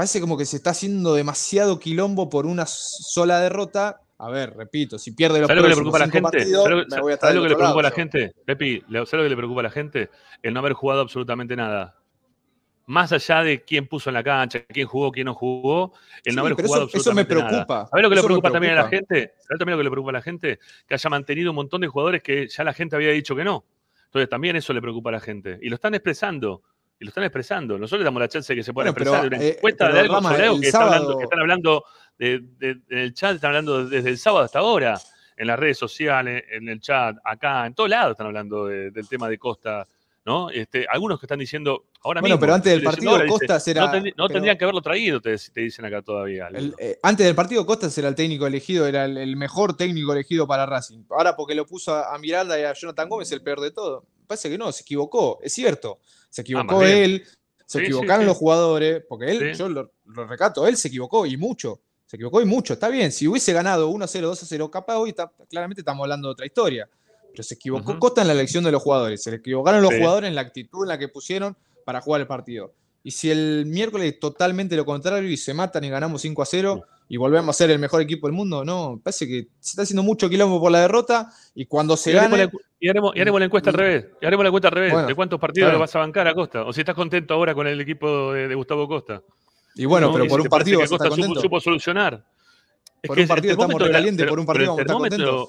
[0.01, 4.01] Parece como que se está haciendo demasiado quilombo por una sola derrota.
[4.17, 6.47] A ver, repito, si pierde los ¿Sabes lo que le preocupa a la gente?
[7.19, 8.33] ¿Sabes lo que le preocupa a la gente?
[8.47, 10.09] Pepi, ¿sabes lo que le preocupa a la gente?
[10.43, 11.99] El no haber jugado absolutamente nada.
[12.87, 15.93] Más allá de quién puso en la cancha, quién jugó, quién no jugó,
[16.25, 17.49] el Sí, no haber jugado eso- eso me absolutamente nada.
[17.51, 19.35] preocupa, ¿Sabes lo que le eso me preocupa también a la gente?
[19.37, 20.59] ¿Sabes también lo que le preocupa a la gente?
[20.89, 23.67] Que haya mantenido un montón de jugadores que ya la gente había dicho que no.
[24.07, 25.59] Entonces también eso le preocupa a la gente.
[25.61, 26.63] Y lo están expresando.
[27.01, 27.79] Y lo están expresando.
[27.79, 29.85] Nosotros le damos la chance de que se puedan Bueno, pero, expresar una eh, encuesta
[29.87, 30.35] pero, de algo Rama, que,
[30.67, 31.85] está hablando- sábado- que están hablando
[32.19, 35.01] de- de- en el chat, están hablando desde el sábado hasta ahora,
[35.37, 39.09] en las redes sociales, en el chat, acá, en todos lados están hablando de- del
[39.09, 39.87] tema de Costa.
[40.23, 40.51] ¿no?
[40.51, 42.41] Este, algunos que están diciendo ahora Bueno, mismo.
[42.43, 44.83] pero antes del partido, ahora, dice, Costas era- No, tendrí- no pero- tendrían que haberlo
[44.83, 46.49] traído, te, te dicen acá todavía.
[46.53, 50.13] El- eh, antes del partido, Costas era el técnico elegido, era el, el mejor técnico
[50.13, 51.05] elegido para Racing.
[51.09, 54.05] Ahora, porque lo puso a, a Miranda y a Jonathan Gómez, el peor de todo.
[54.27, 55.99] Parece que no, se equivocó, es cierto.
[56.31, 56.97] Se equivocó Ah, bien.
[56.99, 57.25] él,
[57.67, 61.27] se Sí, equivocaron sí, los jugadores, porque él, yo lo, lo recato, él se equivocó
[61.27, 61.81] y mucho.
[62.07, 62.73] Se equivocó y mucho.
[62.73, 66.47] Está bien, si hubiese ganado 1-0, 2-0, capaz hoy está- claramente estamos hablando de otra
[66.47, 66.89] historia.
[67.31, 68.01] Pero se equivocó Ujú.
[68.01, 69.23] Costa en la elección de los jugadores.
[69.23, 72.27] Se le equivocaron los jugadores en la actitud en la que pusieron para jugar el
[72.27, 72.73] partido.
[73.05, 76.83] Y si el miércoles totalmente lo contrario y se matan y ganamos 5 a 0
[77.13, 80.03] y volvemos a ser el mejor equipo del mundo, no, parece que se está haciendo
[80.05, 83.41] mucho quilombo por la derrota y cuando se Y gane, la, y haremos- y haremos
[83.41, 84.07] la encuesta al revés.
[84.23, 84.93] Y haremos la encuesta al revés.
[84.93, 85.81] Bueno, ¿De cuántos partidos lo bien.
[85.81, 86.65] vas a bancar a Costa?
[86.65, 89.23] O si estás contento ahora con el equipo de, de Gustavo Costa.
[89.75, 90.13] y bueno, ¿no?
[90.15, 91.11] pero por si un partido que Costa
[91.43, 92.25] supo, solucionar.
[93.03, 95.49] Es Por que un partido estamos recalientes, por un partido vamos a estar contentos.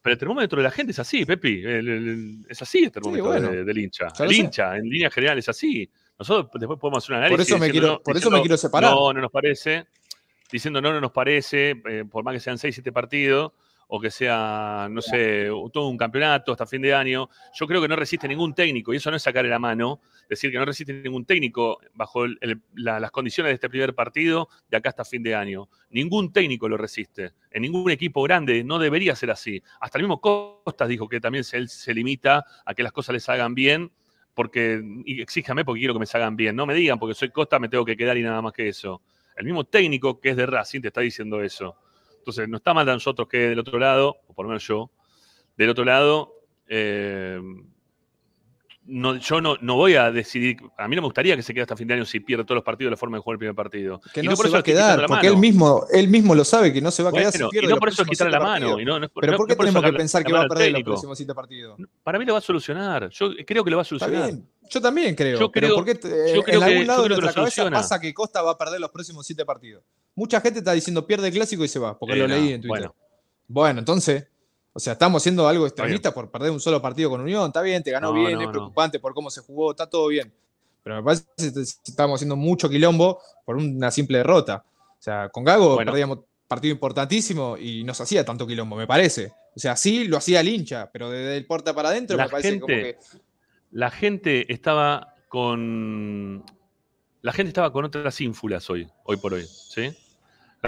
[0.00, 1.60] Pero el termómetro de la gente es así, Pepi.
[1.64, 3.50] El- el- el- es así el termómetro bueno.
[3.50, 4.08] de- del hincha.
[4.20, 4.34] El sé.
[4.36, 5.90] hincha, en líneas generales, es así.
[6.18, 7.36] Nosotros después podemos hacer un análisis.
[7.36, 8.90] Por eso me diciendo quiero- por eso me quiero separar.
[8.94, 9.86] No, no nos parece.
[10.50, 13.52] Diciendo no, no nos parece, eh, por más que sean 6, 7 partidos.
[13.86, 17.28] o que sea, no sé, todo un campeonato hasta fin de año.
[17.52, 20.50] Yo creo que no resiste ningún técnico, y eso no es sacarle la mano, decir
[20.50, 24.48] que no resiste ningún técnico bajo el- el- la- las condiciones de este primer partido
[24.70, 25.68] de acá hasta fin de año.
[25.90, 27.32] Ningún técnico lo resiste.
[27.50, 29.62] En ningún equipo grande no debería ser así.
[29.80, 33.12] Hasta el mismo Costas dijo que también se, él se limita a que las cosas
[33.12, 33.92] les hagan bien,
[34.32, 36.56] porque y exíjame porque quiero que me salgan bien.
[36.56, 39.02] No me digan porque soy Costa, me tengo que quedar y nada más que eso.
[39.36, 41.76] El mismo técnico que es de Racing te está diciendo eso.
[42.18, 44.90] Entonces, no está mal de nosotros que del otro lado, o por lo menos yo,
[45.56, 46.34] del otro lado,
[46.68, 47.40] eh,
[48.86, 50.58] no, yo no, no voy a decidir.
[50.76, 52.56] A mí no me gustaría que se quede hasta fin de año si pierde todos
[52.56, 54.00] los partidos de la forma de jugar el primer partido.
[54.12, 56.72] Que no, por se eso va a quedar, porque él mismo, él mismo lo sabe
[56.72, 58.40] que no se va a quedar Bueno, si pierde y no por eso quitarle la
[58.40, 58.50] mano.
[58.52, 58.80] partidos.
[58.80, 60.72] Y no, no es- Pero ¿por qué por tenemos que pensar que va a perder
[60.72, 61.78] los próximos siete partidos?
[62.02, 63.08] Para mí lo va a solucionar.
[63.10, 64.32] Yo creo que lo va a solucionar.
[64.70, 65.38] yo también creo.
[65.38, 67.76] Yo pero creo- ¿por qué te- yo en creo algún lado de nuestra cabeza soluciona.
[67.78, 69.82] pasa que Costa va a perder los próximos siete partidos?
[70.14, 72.60] Mucha gente está diciendo pierde el clásico y se va, porque lo no, leí en
[72.60, 72.68] Twitter.
[72.68, 72.94] bueno.
[73.46, 74.26] Bueno, entonces,
[74.76, 77.46] o sea, estamos haciendo algo extremista por perder un solo partido con Unión.
[77.46, 78.52] Está bien, te ganó No, bien, no, es no.
[78.52, 80.32] preocupante por cómo se jugó, está todo bien.
[80.82, 84.64] Pero me parece que est- estamos haciendo mucho quilombo por una simple derrota.
[84.98, 85.92] O sea, con Gago Bueno.
[85.92, 89.32] perdíamos partido importantísimo y no se hacía tanto quilombo, me parece.
[89.56, 92.30] O sea, sí lo hacía el hincha, pero desde el puerta para adentro La me
[92.30, 92.98] parece como que.
[93.70, 96.44] La gente estaba con.
[97.22, 99.96] La gente estaba con otras ínfulas hoy, hoy por hoy, ¿sí?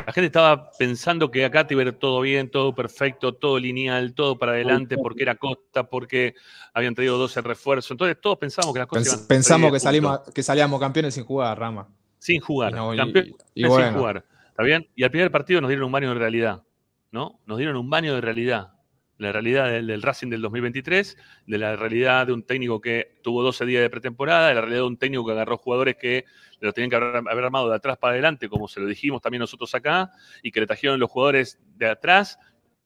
[0.05, 3.59] La gente estaba pensando que acá te iba a ir todo bien, todo perfecto, todo
[3.59, 6.35] lineal, todo para adelante, porque era Costa, porque
[6.74, 7.90] habían traído 12 refuerzos.
[7.93, 11.14] Entonces todos pensábamos que las cosas Pens- iban a pensamos que, salimos, que salíamos campeones
[11.14, 11.89] sin jugar, Rama.
[12.18, 12.73] Sin jugar.
[12.73, 13.98] Y no, y- campeón y sin bueno.
[13.98, 14.24] jugar.
[14.48, 14.86] ¿Está bien?
[14.94, 16.62] Y al primer partido nos dieron un baño de realidad,
[17.10, 17.40] ¿no?
[17.47, 18.73] Nos dieron un baño de realidad.
[19.18, 21.16] La realidad del, del Racing del 2023,
[21.47, 24.82] de la realidad de un técnico que tuvo 12 días de pretemporada, de la realidad
[24.82, 26.24] de un técnico que agarró jugadores que
[26.60, 29.74] lo tenían que haber, armado de atrás para adelante, como se lo dijimos también nosotros
[29.74, 30.10] acá,
[30.43, 32.38] y que le trajeron los jugadores de atrás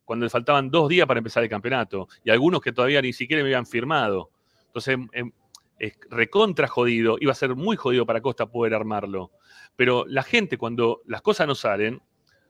[0.04, 3.42] cuando le faltaban dos días para empezar el campeonato, y algunos que todavía ni siquiera
[3.42, 4.30] me habían firmado.
[4.66, 5.32] Entonces, em,
[5.78, 9.30] es recontra jodido, iba a ser muy jodido para Costa poder armarlo.
[9.76, 12.02] Pero la gente, cuando las cosas no salen,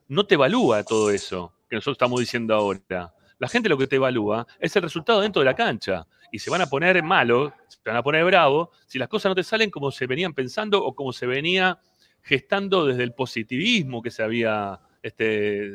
[0.08, 3.14] no te evalúa todo eso que nosotros estamos diciendo ahora.
[3.40, 6.06] La gente lo que te evalúa es el resultado dentro de la cancha.
[6.30, 9.34] Y se van a poner malos, se van a poner bravos, si las cosas no
[9.34, 11.80] te salen como se venían pensando o como se venía
[12.22, 15.72] gestando desde el positivismo que se había, este,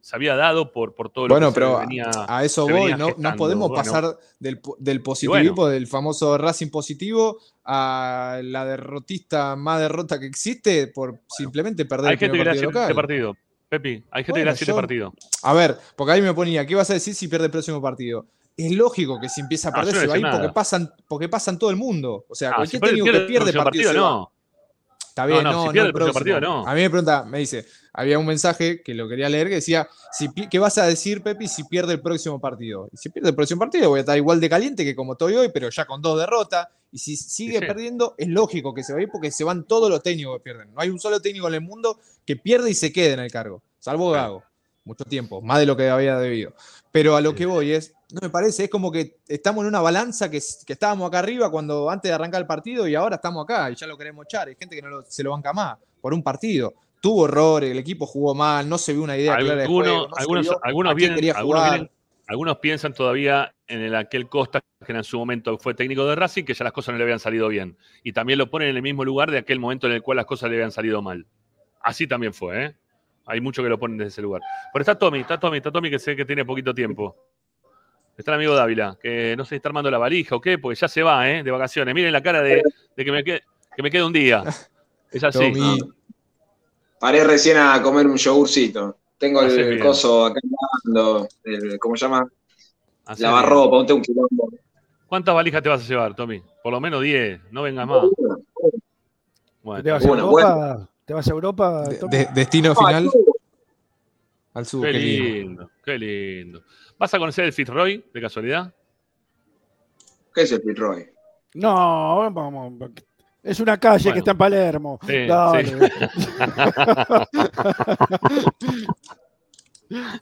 [0.00, 2.10] se había dado por, por todo lo Bueno, que pero se venía.
[2.28, 6.36] a eso se voy, venía no, no podemos Bueno, pasar del, del positivismo, del famoso
[6.38, 12.36] Racing positivo, a la derrotista más derrota que existe por simplemente perder Hay el gente
[12.38, 12.94] que primer le hace partido este local.
[12.94, 13.36] partido.
[13.68, 15.12] Pepi, hay gente que Bueno, hace este yo- partido.
[15.42, 18.26] A ver, porque ahí me ponía, ¿qué vas a decir si pierde el próximo partido?
[18.56, 20.90] Es lógico que si empieza a No, perder no se va a ir porque pasan,
[21.06, 22.24] porque pasan todo el mundo.
[22.28, 24.10] O sea, Ah, cualquier si técnico pierde que el pierde próximo partido, partido, se va.
[24.10, 24.32] no.
[25.18, 26.64] Está bien, No, no, no, si pierde el el próximo partido, no.
[26.64, 29.88] A mí me pregunta, me dice, había un mensaje que lo quería leer que decía,
[30.12, 32.88] si, ¿qué vas a decir, Pepi, si pierde el próximo partido?
[32.92, 35.34] Y si pierde el próximo partido, voy a estar igual de caliente que como estoy
[35.34, 36.68] hoy, pero ya con dos derrotas.
[36.92, 37.66] Y si sigue sí.
[37.66, 40.44] perdiendo, es lógico que se va a ir porque se van todos los técnicos que
[40.44, 40.72] pierden.
[40.72, 43.32] No hay un solo técnico en el mundo que pierde y se quede en el
[43.32, 44.44] cargo, salvo Gago.
[44.84, 46.54] Mucho tiempo, más de lo que había debido.
[46.92, 49.80] Pero a lo que voy es, no me parece, es como que estamos en una
[49.80, 53.44] balanza que, que estábamos acá arriba cuando antes de arrancar el partido y ahora estamos
[53.44, 54.48] acá y ya lo queremos echar.
[54.48, 56.74] Hay gente que no lo- se lo banca más por un partido.
[57.00, 60.08] Tuvo errores, el equipo jugó mal, no se vio una idea clara de juego.
[60.08, 61.16] no se algunos, vio algunos vienen,
[61.72, 61.90] vienen-
[62.26, 66.44] algunos piensan todavía en el aquel Costa que en su momento fue técnico de Racing,
[66.44, 67.76] que ya las cosas no le habían salido bien.
[68.04, 70.26] Y también lo ponen en el mismo lugar de aquel momento en el cual las
[70.26, 71.26] cosas le habían salido mal.
[71.80, 72.74] Así también fue, ¿eh?
[73.26, 74.40] Hay muchos que lo ponen desde ese lugar.
[74.72, 77.16] Pero está Tommy, está Tommy, está Tommy que sé que tiene poquito tiempo.
[78.18, 80.74] Está el amigo Dávila, que no sé si está armando la valija o qué, porque
[80.74, 81.44] ya se va, ¿eh?
[81.44, 81.94] De vacaciones.
[81.94, 82.64] Miren la cara de,
[82.96, 83.42] de que, me quede,
[83.76, 84.42] que me quede un día.
[85.10, 85.38] Es así.
[85.38, 85.78] Tommy.
[87.00, 88.98] Paré recién a comer un yogurcito.
[89.16, 90.38] Tengo el, coso acá
[90.84, 92.28] lavando, el- ¿cómo se llama?
[93.06, 94.50] Hacé Lavarropa, ponte un quilombo.
[95.06, 96.42] ¿Cuántas valijas te vas a llevar, Tommy?
[96.62, 98.04] Por lo menos 10, no vengas más.
[99.62, 100.88] Bueno, ¿Te vas a Bueno, Europa?
[101.06, 101.88] ¿Te vas a Europa?
[101.88, 102.16] De- Tommy?
[102.18, 103.10] de- destino final
[104.58, 104.84] al sur.
[104.84, 105.34] qué qué lindo.
[105.34, 106.62] lindo, qué lindo.
[106.98, 108.74] ¿Vas a conocer el Fitzroy, de casualidad?
[110.34, 111.08] ¿Qué es el Fitzroy?
[111.54, 112.90] No, vamos.
[113.42, 114.14] Es una calle Bueno.
[114.14, 114.98] que está en Palermo.
[115.06, 115.72] Sí, Dale.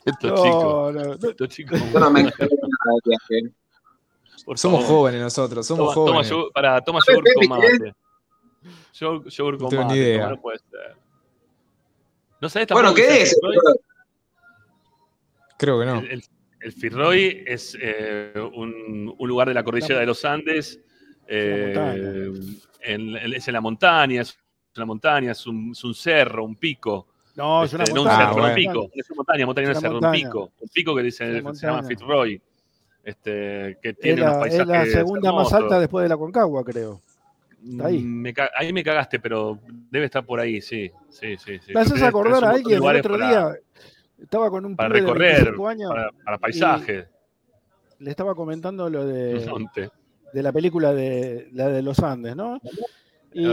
[0.04, 1.12] Estos No, chicos, no, no.
[1.14, 1.80] estos chicos.
[1.92, 3.52] Yo no me viaje.
[4.44, 4.96] por Somos favor.
[4.98, 6.30] jóvenes nosotros, somos Toma, toma jóvenes.
[6.30, 7.94] yogur, para, toma yogur con mate.
[8.92, 10.20] Yogur, yogur No con tengo ni mate, idea.
[10.22, 10.96] toma, no puede ser.
[12.40, 13.30] ¿No sabés Bueno, tampoco ¿qué el es?
[13.30, 13.56] Fitzroy?
[15.59, 15.99] Creo que no.
[16.01, 16.23] El, el,
[17.47, 20.81] es eh, un, un lugar de la cordillera de los Andes.
[21.28, 22.53] eh, montaña.
[22.83, 24.39] en- en- es en la montaña, es
[24.77, 27.09] una montaña, es un, es un cerro, un pico.
[27.35, 28.28] No, es una Este, no un montaña.
[28.28, 28.55] cerro, Ah, un bueno.
[28.55, 28.91] pico.
[28.95, 30.24] Es una montaña, montaña, Es es una cerro, un montaña.
[30.24, 30.53] pico.
[30.61, 31.83] Un pico que dice, Es se llama montaña.
[31.89, 32.43] Fitzroy.
[33.05, 36.16] Este, que Es tiene unos la, es paisajes la segunda más alta después de la
[36.16, 37.01] Concagua, creo.
[37.69, 37.99] Está ahí.
[37.99, 39.59] Mm, me ahí me cagaste, pero
[39.91, 40.91] debe estar por ahí, sí.
[41.09, 41.73] sí, sí, sí.
[41.74, 43.55] Me haces acordar a alguien el otro para- día.
[44.20, 45.90] Estaba con un para pibe de recorrer, 25 años.
[45.90, 47.06] para, para paisajes.
[47.98, 49.90] Le estaba comentando lo de, monte.
[50.32, 52.59] de la película de la de los Andes, ¿no?
[53.32, 53.44] Y,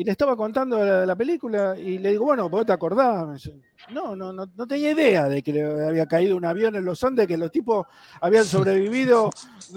[0.00, 3.26] y le estaba contando la, la película y le digo, bueno, ¿vos te acordás?
[3.26, 3.52] Me dice,
[3.90, 7.02] No, no, no, no tenía idea de que le había caído un avión en los
[7.02, 7.84] Andes, que los tipos
[8.20, 9.30] habían sobrevivido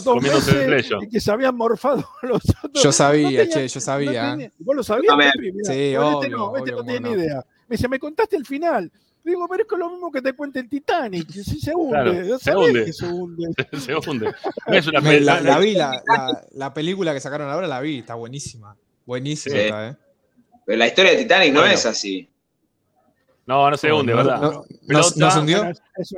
[0.04, 2.84] dos meses y que se habían morfado los otros.
[2.84, 4.24] Yo sabía, No tenía- che, yo sabía.
[4.26, 5.16] no tenía- ¿Vos lo sabías?
[5.18, 5.52] Pepi?
[5.54, 7.22] Mirá, Sí, bueno, este obvio, no, este obvio, no tiene ni no.
[7.22, 7.46] idea.
[7.68, 8.92] Me dice, me contaste el final.
[9.24, 11.30] Digo, pero es que lo mismo que te cuenta el Titanic.
[11.32, 12.86] se hunde, Claro, no se hunde.
[12.86, 13.48] que se hunde.
[13.80, 14.34] se hunde.
[14.68, 17.68] No es una peli- la, no- la vi, la, la- la película que sacaron ahora
[17.68, 18.76] la vi, está buenísima.
[19.06, 19.62] Buenísima Sí.
[19.72, 19.96] ¿eh?
[20.66, 21.74] Pero la historia de Titanic no Bueno.
[21.76, 22.30] es así.
[23.46, 24.42] No, no se No, hunde, no, ¿verdad?
[24.42, 24.64] no, no,
[25.16, 25.58] ¿no se hundió?
[25.58, 26.16] Bueno, es-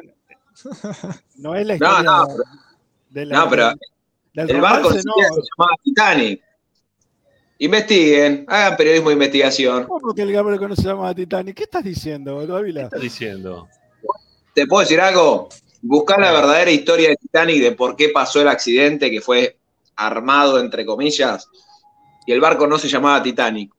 [1.38, 2.28] no es la No, historia no,
[3.10, 3.70] de la- No, pero
[4.34, 4.96] del el barco no.
[4.96, 6.43] se llamaba Titanic.
[7.60, 9.84] Investiguen, hagan periodismo de investigación.
[9.86, 11.56] ¿Cómo que el barco no se llama Titanic?
[11.56, 12.82] ¿Qué estás diciendo, Dávila?
[12.82, 13.68] ¿Qué estás diciendo?
[14.54, 15.50] ¿Te puedo decir algo?
[15.82, 19.58] Buscar la verdadera historia de Titanic de por qué pasó el accidente que fue
[19.96, 21.48] armado, entre comillas,
[22.26, 23.72] y el barco no se llamaba Titanic.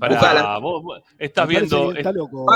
[0.00, 1.92] Pará, vos, vos estás viendo.
[1.92, 2.46] que está loco.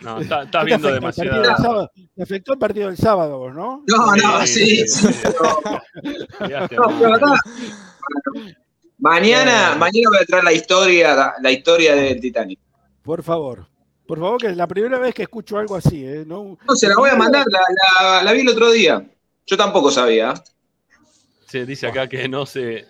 [0.00, 1.56] No, está- estás ¿Qué te viendo afectó demasiado.
[1.56, 1.90] sábado?
[2.14, 3.82] Te afectó el partido del sábado, vos, ¿no?
[3.86, 4.86] No, no, Sí, sí.
[4.88, 6.98] sí, sí, no.
[6.98, 7.38] Pero acá-
[9.02, 9.78] Mañana, Eh.
[9.78, 12.60] mañana voy a traer la historia, la, la historia del Titanic.
[13.02, 13.66] Por favor.
[14.06, 16.22] Por favor, que es la primera vez que escucho algo así, ¿eh?
[16.24, 17.60] No, No, se la voy a mandar, la,
[18.00, 19.04] la- la vi el otro día.
[19.44, 20.34] Yo tampoco sabía.
[21.46, 22.86] Se dice acá que no se.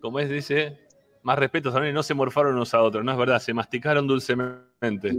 [0.00, 0.78] Como es, dice.
[1.22, 3.04] Más respeto, también no se morfaron unos a otros.
[3.04, 5.18] No es verdad, se masticaron dulcemente.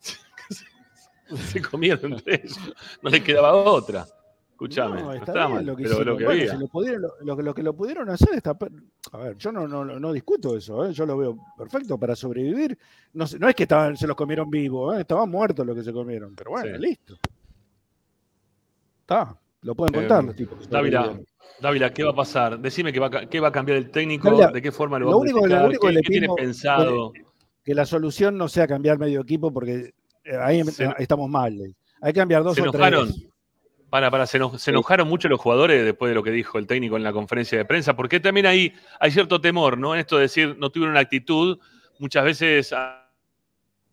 [1.52, 2.58] se comieron entre ellos.
[3.02, 4.06] No les quedaba otra.
[4.60, 6.06] Escuchame, No, está bien lo que pero hicieron.
[6.12, 6.52] lo que Bueno, había.
[6.52, 8.56] si lo, pudieron, lo, lo que- lo que lo pudieron hacer está.
[9.12, 10.92] A ver, yo no, no, no discuto eso, ¿eh?
[10.92, 12.76] yo lo veo perfecto para sobrevivir.
[13.14, 15.00] No, no es que estaban, se los comieron vivos, ¿eh?
[15.00, 16.82] estaban muertos los que se comieron, pero bueno, Sí.
[16.82, 17.16] listo.
[19.00, 20.68] Está, lo pueden Eh, contar los tipos.
[20.68, 21.18] Dávila.
[21.60, 22.58] Dávila, ¿qué va a pasar?
[22.58, 25.06] Decime qué va, a qué va a cambiar el técnico, Dávila, de qué forma lo,
[25.06, 27.12] va a único- lo modificar, único que qué, tiene pensado.
[27.64, 29.92] Que la solución no sea cambiar medio equipo porque
[30.24, 31.58] eh, ahí Se- estamos mal.
[31.60, 31.74] eh.
[32.02, 33.08] Hay que cambiar dos Se o enojaron.
[33.08, 33.26] tres.
[33.90, 36.66] Para, para, se, eno- se enojaron mucho los jugadores después de lo que dijo el
[36.68, 39.94] técnico en la conferencia de prensa, porque también hay, hay cierto temor, ¿no?
[39.94, 41.58] En esto de decir, no tuvieron una actitud,
[41.98, 43.10] muchas veces a,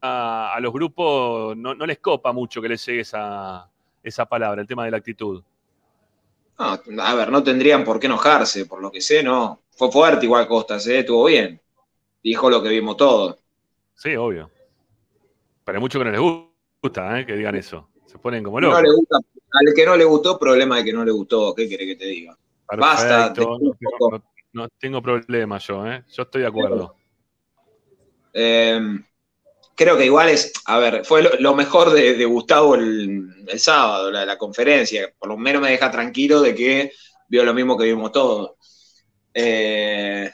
[0.01, 3.67] a- a los grupos no, no les copa mucho que les llegue esa,
[4.03, 5.41] esa palabra, el tema de la actitud.
[6.59, 9.61] No, a ver, no tendrían por qué enojarse, por lo que sé, no.
[9.71, 10.99] Fue fuerte igual Costas, ¿eh?
[10.99, 11.59] estuvo bien.
[12.23, 13.37] Dijo lo que vimos todos.
[13.95, 14.49] Sí, obvio.
[15.63, 16.19] Pero hay mucho que no les
[16.81, 17.25] gusta, ¿eh?
[17.25, 17.89] Que digan eso.
[18.05, 18.81] Se ponen como No locos.
[18.83, 19.17] le gusta,
[19.51, 21.53] al que no le gustó, problema de que no le gustó.
[21.55, 22.37] ¿Qué quiere que te diga?
[22.77, 26.03] Basta, te- no, tengo- no- no tengo problema yo, ¿eh?
[26.11, 26.95] Yo estoy de acuerdo.
[28.33, 28.79] Eh,
[29.75, 33.59] creo que igual es, a ver, fue lo, lo mejor de, de Gustavo el, el
[33.59, 35.11] sábado, la, la conferencia.
[35.17, 36.91] Por lo menos me deja tranquilo de que
[37.27, 38.51] vio lo mismo que vimos todos.
[39.33, 40.29] Eh,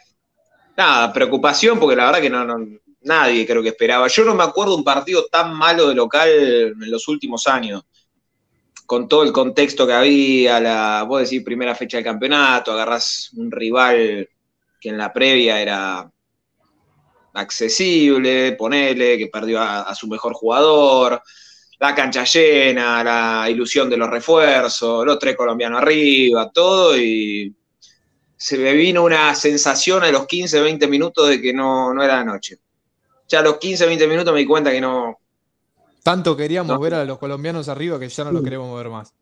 [0.77, 4.07] nada, preocupación, porque la verdad que no, no- nadie creo que esperaba.
[4.07, 7.84] Yo no me acuerdo un partido tan malo de local en los últimos años.
[8.85, 13.51] Con todo el contexto que había, la, vos decís primera fecha del campeonato, agarrás un
[13.51, 14.30] rival
[14.80, 16.11] que en la previa era
[17.34, 21.22] accesible, ponele, que perdió a, a su mejor jugador,
[21.80, 27.53] la cancha llena, la ilusión de los refuerzos, los tres colombianos arriba, todo, y
[28.38, 32.18] se me vino una sensación a los 15, 20 minutos de que no, no era
[32.18, 32.57] la noche.
[33.27, 35.18] Ya a los 15, 20 minutos me di cuenta que no.
[36.03, 36.80] Tanto queríamos No.
[36.81, 39.13] ver a los colombianos arriba que ya no lo queremos ver más.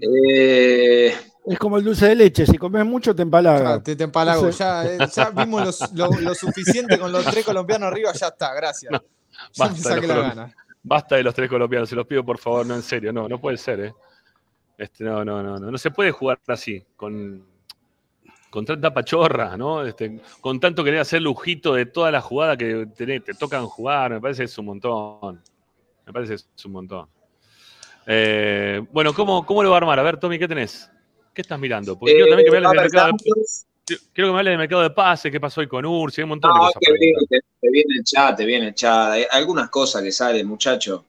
[0.00, 1.14] eh,
[1.46, 3.76] Es como el dulce de leche, si comes mucho te empalaga.
[3.76, 4.48] Ya, te, te empalago.
[4.50, 8.54] Ya, eh, ya vimos los- lo, lo suficiente con los tres colombianos arriba, ya está,
[8.54, 8.92] gracias.
[9.58, 10.54] Basta de, los la gana.
[10.82, 13.40] basta de los tres colombianos, se los pido por favor, no en serio, no, no
[13.40, 13.94] puede ser, ¿eh?
[14.78, 17.44] Este, no, no, no, no, no se puede jugar así, con,
[18.54, 19.84] con tanta pachorra, ¿no?
[19.84, 24.12] Este, con tanto querer hacer lujito de toda la jugada que te, te tocan jugar,
[24.12, 25.42] me parece que es un montón.
[26.06, 27.08] Me parece que es un montón.
[28.06, 29.98] Eh, bueno, ¿cómo, ¿cómo lo va a armar?
[29.98, 30.88] A ver, Tommy, ¿qué tenés?
[31.34, 31.98] ¿Qué estás mirando?
[31.98, 34.58] Porque quiero también que me eh, hables del mercado de, quiero que me hables del
[34.58, 36.80] mercado de pases, qué pasó hoy con Ursi, hay un montón de No, cosas.
[36.80, 39.10] que viene, te, te viene el chat, te viene el chat.
[39.14, 41.02] Hay algunas cosas que salen, muchachos.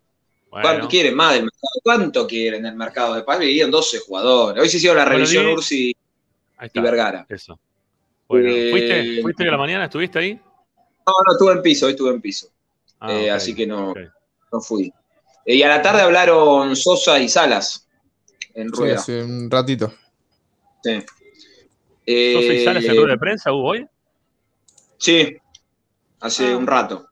[0.49, 0.67] Bueno.
[0.67, 1.79] ¿Cuánto quieren más del mercado?
[1.83, 3.41] ¿Cuánto quieren del mercado de pases?
[3.41, 4.63] Vivían 12 jugadores.
[4.63, 5.95] Hoy se hicieron la Bueno, revisión Ursi
[6.57, 6.81] Ahí y está.
[6.81, 7.25] Vergara.
[7.29, 7.59] Eso.
[8.27, 9.85] Bueno, Eh, ¿fuiste, ¿fuiste la mañana?
[9.85, 10.33] ¿Estuviste ahí?
[10.33, 12.47] No, no, estuve en piso, hoy estuve en piso.
[12.99, 13.93] Ah, Eh, así que no,
[14.51, 14.91] no fui.
[15.45, 17.87] Eh, y a la tarde hablaron Sosa y Salas
[18.55, 18.95] en Sí, rueda.
[18.95, 19.93] hace un ratito.
[20.83, 21.01] Sí.
[22.05, 23.87] ¿Sosa y Salas en rueda de prensa hubo hoy?
[24.97, 25.37] Sí,
[26.19, 26.57] hace Ah.
[26.57, 27.07] un rato.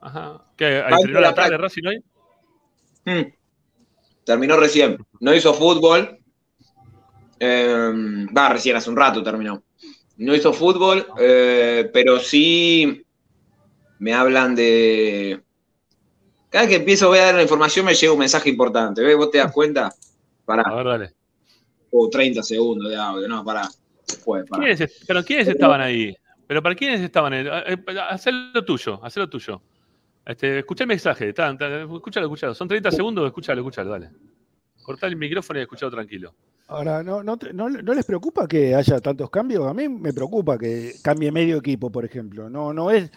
[0.00, 0.44] Ajá.
[0.56, 0.80] ¿Qué?
[0.82, 1.56] Banco ¿Entrenó de la tarde.
[1.56, 2.04] Racing hoy?
[3.04, 3.32] Mm.
[4.24, 4.98] Terminó recién.
[5.20, 6.18] No hizo fútbol.
[7.40, 9.62] Eh, Va, recién hace un rato terminó.
[10.16, 13.04] No hizo fútbol, eh, pero sí
[14.00, 15.40] me hablan de.
[16.50, 19.02] Cada vez que empiezo a ver la información me llega un mensaje importante.
[19.02, 19.16] ¿Ves?
[19.16, 19.92] ¿Vos te das cuenta?
[20.44, 20.62] Pará.
[20.66, 21.14] A ver, dale.
[21.90, 23.28] O 30 segundos de audio.
[23.28, 23.68] No, pará.
[24.06, 24.64] Después, pará.
[24.64, 26.16] ¿Quiénes, pero ¿quiénes estaban ahí?
[26.46, 27.46] ¿Pero para quiénes estaban ahí?
[27.46, 29.60] Eh, eh, Hacé lo tuyo, hacé lo tuyo.
[30.24, 32.54] Este, escuché el mensaje, escúchalo, escúchalo.
[32.54, 34.10] Son 30 segundos, escúchalo, escúchalo, dale.
[34.82, 36.34] Cortá el micrófono y escuchalo tranquilo.
[36.68, 39.66] Ahora, ¿no, no, no- no les preocupa que haya tantos cambios?
[39.66, 42.50] A mí me preocupa que cambie medio equipo, por ejemplo.
[42.50, 43.10] No, no es,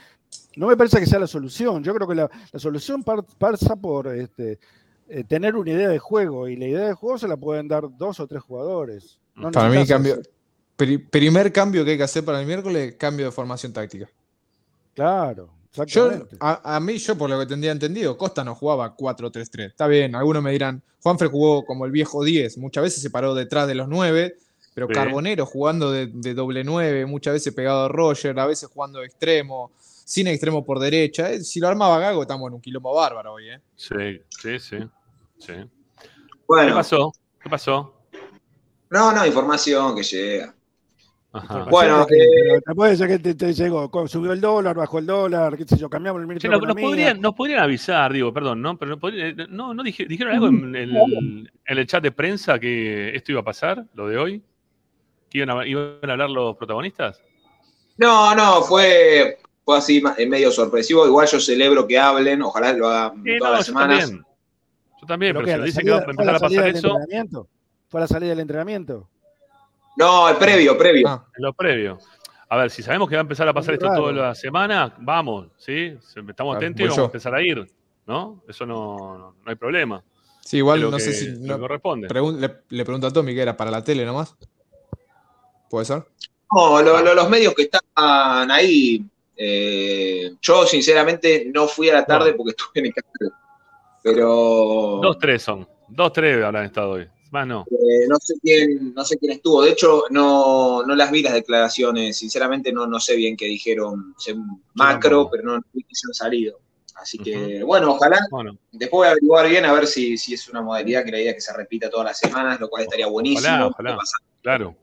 [0.55, 1.83] no me parece que sea la solución.
[1.83, 4.57] Yo creo que la, la solución pasa por este,
[5.09, 7.83] eh, tener una idea de juego y la idea de juego se la pueden dar
[7.97, 9.19] dos o tres jugadores.
[9.35, 10.21] No Para mí, cambio,
[10.77, 14.09] pri- primer cambio que hay que hacer para el miércoles, cambio de formación táctica.
[14.93, 15.49] Claro,
[15.87, 19.67] Yo, a, a mí, yo por lo que tendría entendido, Costa no jugaba 4-3-3.
[19.67, 23.33] Está bien, algunos me dirán, Juanfre jugó como el viejo 10, muchas veces se paró
[23.33, 24.35] detrás de los 9,
[24.73, 24.93] pero Sí.
[24.93, 29.05] Carbonero jugando de, de doble 9, muchas veces pegado a Roger, a veces jugando de
[29.05, 31.31] extremo, sin extremo por derecha.
[31.31, 33.49] Eh, Si lo armaba Gago, estamos en un quilombo bárbaro hoy.
[33.49, 33.59] ¿eh?
[33.75, 34.77] Sí, sí, sí.
[35.39, 35.53] sí.
[36.47, 36.69] Bueno.
[36.69, 37.13] ¿Qué pasó?
[37.41, 37.93] ¿Qué pasó?
[38.89, 40.53] No, no, información que llega.
[41.33, 41.63] Ajá.
[41.69, 45.55] Bueno, eh, te puede ser que te, te llegó, subió el dólar, bajó el dólar,
[45.55, 48.77] qué sé yo, cambiamos el ministro nos, nos podrían, nos podrían avisar, digo, perdón, ¿no?
[48.77, 50.91] Pero no, podrían- no, no dije- dijeron algo en el,
[51.65, 54.43] en el chat de prensa que esto iba a pasar, lo de hoy.
[55.29, 57.21] ¿Que iban a, iban a hablar los protagonistas?
[57.97, 61.05] No, no, fue, fue así ma- medio sorpresivo.
[61.07, 63.99] Igual yo celebro que hablen, ojalá lo hagan Sí, todas no, las yo semanas.
[64.01, 64.25] también.
[64.99, 66.59] Yo también, ¿Pero pero, si dicen salida- que va a fue empezar la a salida
[66.61, 67.47] pasar del eso entrenamiento?
[67.87, 69.09] ¿Fue la salida del entrenamiento?
[69.97, 71.07] No, es previo, previo.
[71.07, 71.99] Ah, lo previo.
[72.49, 75.47] A ver, si sabemos que va a empezar a pasar esto toda la semana, vamos,
[75.57, 75.95] ¿sí?
[76.05, 77.03] Estamos Claro, atentos y vamos yo.
[77.03, 77.71] a empezar a ir,
[78.07, 78.43] ¿no?
[78.47, 80.03] Eso no, no, no hay problema.
[80.43, 81.29] sí, igual no que- sé si.
[81.39, 82.07] no- corresponde.
[82.09, 84.35] pregun- le, le pregunto a Tommy que era para la tele nomás.
[85.69, 86.03] ¿Puede ser?
[86.53, 89.05] No, lo- lo- los medios que están ahí,
[89.37, 92.37] eh, yo sinceramente no fui a la tarde No.
[92.37, 93.39] porque estuve en el canal.
[94.03, 95.67] Pero Dos, tres son.
[95.87, 97.07] Dos, tres habrán estado hoy.
[97.31, 97.65] Más no.
[97.71, 99.63] eh, no sé quién, no sé quién estuvo.
[99.63, 102.17] De hecho, no, no las vi las declaraciones.
[102.17, 104.13] Sinceramente no, no sé bien qué dijeron.
[104.17, 104.35] Sé
[104.73, 106.59] macro, pero no vi que se han salido.
[106.95, 108.19] Así que, bueno, ojalá.
[108.29, 111.19] Bueno, Después voy a averiguar bien a ver si, si es una modalidad que la
[111.21, 113.67] idea es que se repita todas las semanas, lo cual estaría buenísimo.
[113.67, 113.97] ojalá, ojalá.
[114.41, 114.75] Claro.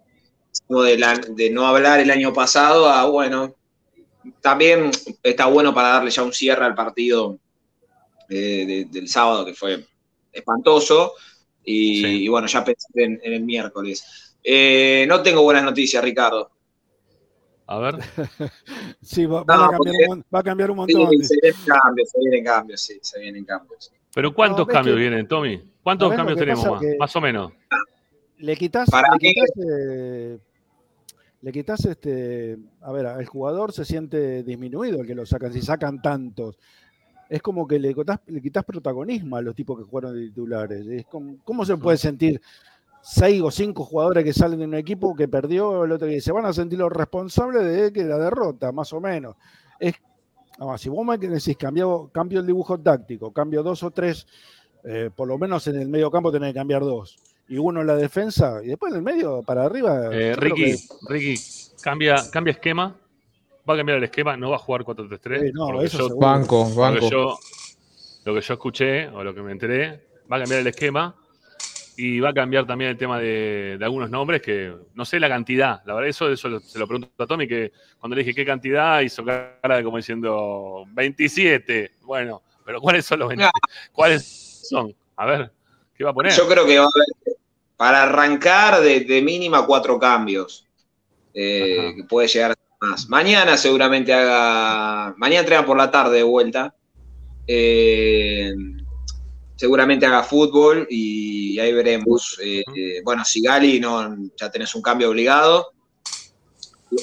[0.69, 3.55] De, la- de no hablar el año pasado a, bueno,
[4.41, 4.91] también
[5.23, 7.39] está bueno para darle ya un cierre al partido
[8.31, 9.87] eh, de- del sábado, que fue
[10.33, 11.13] espantoso.
[11.65, 12.07] Y, Sí.
[12.25, 14.37] y bueno, ya pensé en, en el miércoles.
[14.43, 16.51] Eh, no tengo buenas noticias, Ricardo.
[17.67, 17.97] A ver.
[19.03, 21.23] Sí, va, a cambiar porque- un, mon- va a cambiar un Sí, montón.
[21.25, 23.93] se vienen cambios, se vienen cambios, sí, se vienen cambios.
[24.15, 25.63] Pero ¿cuántos No, cambios que- vienen, Tommy?
[25.83, 26.81] ¿Cuántos ¿Sabés lo cambios tenemos más?
[26.81, 27.53] Que- Más o menos.
[28.39, 30.39] Le quitas, Para le quitas, eh,
[31.43, 35.61] le quitas este, a ver, el jugador se siente disminuido el que lo sacan, si
[35.63, 36.59] sacan tantos.
[37.29, 40.87] Es como que le quitas, le quitas protagonismo a los tipos que jugaron de titulares.
[40.87, 42.41] Es como, ¿Cómo se puede sentir
[43.03, 46.21] seis o cinco jugadores que salen de un equipo que perdió el otro día?
[46.21, 49.37] Se van a sentir los responsables de que la derrota, más o menos.
[49.79, 49.95] Es,
[50.59, 54.27] ah, si vos me decís cambio, cambio el dibujo táctico, cambio dos o tres,
[54.85, 57.19] eh, por lo menos en el medio campo tenés que cambiar dos.
[57.51, 60.09] Y uno en la defensa, y después en el medio para arriba.
[60.13, 60.79] Eh, Ricky, que-
[61.09, 61.35] Ricky,
[61.83, 62.95] cambia, cambia esquema.
[63.69, 65.41] Va a cambiar el esquema, no va a jugar 4-3-3.
[65.41, 66.17] Sí, no, por lo que eso yo-.
[66.17, 67.01] Banco, lo banco.
[67.01, 67.39] que yo-
[68.25, 71.15] lo que yo escuché o lo que me enteré, va a cambiar el esquema
[71.97, 75.29] y va a cambiar también el tema de, de algunos nombres que no sé la
[75.29, 75.83] cantidad.
[75.85, 79.01] La verdad, eso, eso se lo pregunto a Tommy, que cuando le dije qué cantidad,
[79.01, 81.93] hizo cara de como diciendo 27.
[82.03, 83.47] Bueno, pero ¿cuáles son los 20?
[83.93, 84.25] ¿Cuáles
[84.69, 84.95] son?
[85.17, 85.51] A ver,
[85.97, 86.33] ¿qué va a poner?
[86.33, 87.37] Yo creo que va a haber,
[87.77, 90.67] para arrancar de, de mínima cuatro cambios,
[91.35, 93.09] eh, que puede llegar a ser más.
[93.09, 96.75] Mañana seguramente haga, mañana entrena por la tarde de vuelta,
[97.51, 98.53] Eh,
[99.57, 102.39] seguramente haga fútbol y ahí veremos.
[102.45, 105.69] Eh, eh, bueno, Sigali no, ya tenés un cambio obligado.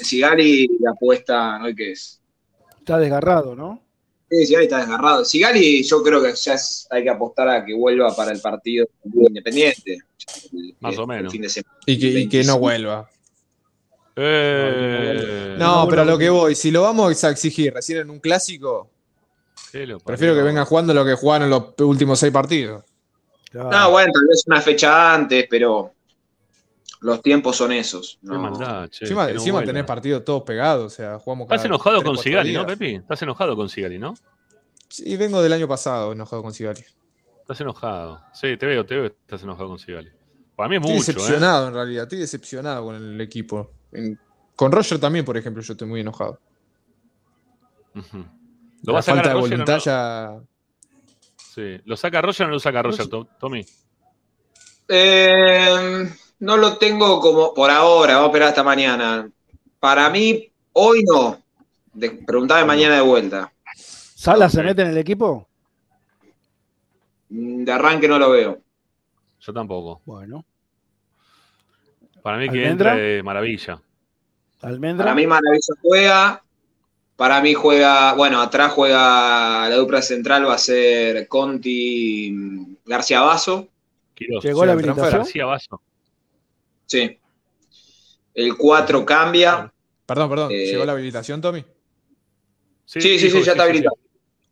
[0.03, 1.73] Sigali apuesta, ¿no?
[1.75, 2.21] ¿Qué es?
[2.77, 3.81] Está desgarrado, ¿no?
[4.29, 5.25] Sí, Sigali está desgarrado.
[5.25, 8.85] Sigali yo creo que ya es- hay que apostar a que vuelva para el partido
[9.03, 9.97] independiente.
[10.53, 11.31] El- Más o el menos.
[11.31, 11.75] fin de semana.
[11.87, 12.59] Y que, y que no 25.
[12.59, 13.09] vuelva.
[14.15, 18.19] Eh, No, pero a lo que voy, si lo vamos a exigir recién en un
[18.19, 18.89] clásico,
[20.05, 22.83] Prefiero que vengan jugando lo que jugaron en los últimos seis partidos.
[23.51, 25.93] No, bueno, tal vez una fecha antes, pero
[27.01, 28.17] los tiempos son esos.
[28.21, 28.39] Qué no.
[28.39, 29.67] maldad, che, encima que no encima vuela.
[29.67, 32.65] tenés partidos todos pegados, o sea, jugamos cada Estás enojado tres, con Sigali, ¿no.
[32.65, 32.95] Pepi?
[32.95, 34.13] Estás enojado con Sigali, ¿no?
[34.89, 36.83] Sí, vengo del año pasado enojado con Sigali.
[37.41, 38.21] Estás enojado.
[38.33, 39.05] Sí, te veo, te veo.
[39.05, 40.11] Estás enojado con Sigali.
[40.55, 41.13] Para mí es Estoy mucho, ¿eh?
[41.13, 43.71] decepcionado en realidad, estoy decepcionado con el equipo.
[43.91, 44.19] En-
[44.55, 46.39] con Roger también, por ejemplo, yo estoy muy enojado.
[47.95, 48.17] Ujú.
[48.17, 48.25] ¿Lo
[48.83, 49.79] La va a sacar falta a de voluntad no?
[49.83, 50.39] ya.
[51.37, 51.81] Sí.
[51.85, 53.65] ¿Lo saca Roger o no lo saca Roger, To- Tommy?
[54.87, 56.09] Eh,
[56.39, 59.29] no lo tengo como por ahora, vamos a esperar hasta mañana.
[59.79, 61.41] Para mí, hoy no.
[61.93, 63.51] De, preguntame mañana de vuelta.
[63.75, 65.47] ¿Sala se mete en el equipo?
[67.29, 68.61] De arranque no lo veo.
[69.45, 70.01] Yo tampoco.
[70.05, 70.45] Bueno.
[72.21, 72.91] Para mí que ¿Almendra?
[72.93, 73.81] entre maravilla.
[74.61, 75.03] Almendra.
[75.05, 76.41] Para mí Maravilla juega.
[77.15, 83.21] Para mí juega, bueno, atrás juega la dupla central, va a ser Conti mm, García
[83.21, 83.69] Basso.
[84.17, 84.69] ¿Llegó la Sí, el transfer.
[84.71, 85.11] habilitación?
[85.21, 85.81] García Basso.
[86.87, 87.17] Sí.
[88.33, 89.71] El 4 cambia.
[90.05, 90.51] Perdón, perdón.
[90.51, 91.63] Eh, ¿Llegó la habilitación, Tommy?
[92.83, 93.95] Sí, sí, sí, ya está habilitado.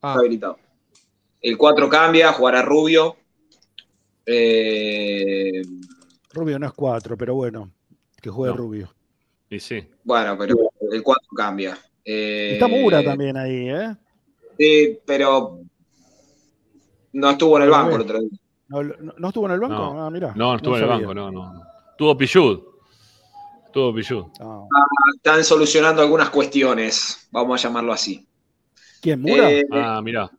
[0.02, 0.60] Ah, Está habilitado.
[1.41, 3.18] El 4 cambia, jugará Rubio.
[4.26, 5.62] Eh,
[6.32, 7.72] Rubio no es cuatro, pero bueno,
[8.22, 8.58] que juegue No.
[8.58, 8.94] Rubio.
[9.50, 9.88] Y sí.
[10.04, 10.56] bueno, pero
[10.91, 11.78] el 4 cambia.
[12.04, 13.95] Eh, Está Mura también ahí, ¿eh?
[14.58, 15.60] Sí, pero
[17.14, 18.30] no estuvo en el banco el otro día.
[18.70, 19.74] ¿No, no- no estuvo en el banco?
[19.76, 20.06] No.
[20.06, 20.34] Ah, mirá.
[20.36, 21.54] No, estuvo en el banco, no, no.
[21.54, 21.64] no.
[21.98, 22.60] Tuvo Pichud.
[23.72, 24.26] Tuvo Pichud.
[24.40, 24.64] Ah.
[25.16, 28.28] Están solucionando algunas cuestiones, vamos a llamarlo así.
[29.02, 29.52] ¿Quién, Mura?
[29.52, 30.32] Eh, Ah, mirá.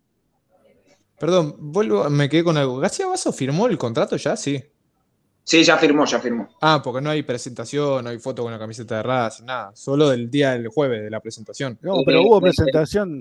[1.18, 2.78] Perdón, vuelvo, me quedé con algo.
[2.78, 4.36] ¿García Basso firmó el contrato ya?
[4.36, 4.62] Sí.
[5.44, 6.48] sí, ya firmó, ya firmó.
[6.60, 9.70] Ah, porque no hay presentación, no hay foto con la camiseta de Racing, nada.
[9.74, 11.78] Solo del día del jueves de la presentación.
[11.82, 13.20] No, pero hubo presentación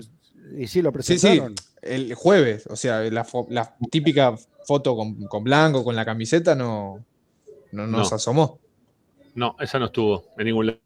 [0.58, 1.54] y sí lo Sí, sí, presentaron.
[1.82, 2.66] el jueves.
[2.68, 4.34] O sea, la, típica
[4.66, 7.04] foto con, con blanco, con la camiseta, no,
[7.72, 8.04] no, no No.
[8.04, 8.58] se asomó.
[9.34, 10.78] No, esa no estuvo en ningún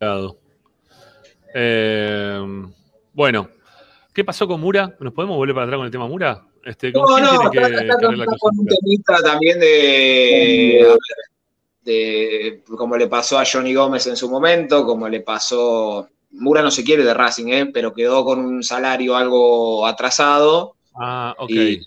[0.00, 0.38] lado.
[1.54, 2.40] Eh,
[3.14, 3.48] bueno,
[4.16, 4.96] ¿qué pasó con Mura?
[4.98, 6.42] ¿Nos podemos volver para atrás con el tema Mura?
[6.64, 10.86] Este, ¿Con No, quién no, tiene que, está, con, con un temita también de,
[11.84, 16.08] de como le pasó a Johnny Gómez en su momento, como le pasó.
[16.30, 17.66] Mura no se quiere de Racing, ¿eh?
[17.66, 21.50] pero quedó con un salario algo atrasado Ah, ok.
[21.50, 21.82] y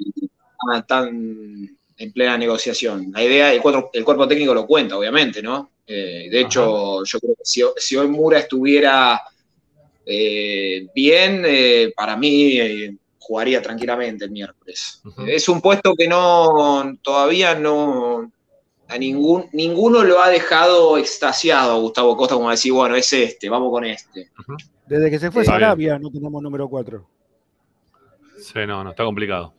[0.78, 3.12] están en plena negociación.
[3.12, 5.72] La idea, el, cuerpo- el cuerpo técnico lo cuenta, obviamente, ¿no?
[5.86, 9.20] Eh, de hecho, yo creo que si, si hoy Mura estuviera
[10.12, 15.04] eh, bien, eh, para mí eh, jugaría tranquilamente el miércoles.
[15.28, 18.32] Es un puesto que no todavía no
[18.88, 23.50] a ningún ninguno lo ha dejado extasiado a Gustavo Costa como decir, bueno, es este,
[23.50, 24.32] vamos con este.
[24.88, 25.54] Desde que se fue bien.
[25.54, 27.08] Sarabia no tenemos número 4.
[28.40, 29.54] Sí, no, no, está complicado.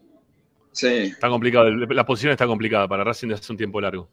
[0.73, 0.87] Sí.
[0.87, 4.11] Está complicado, la posición está complicada para Racing desde hace un tiempo largo.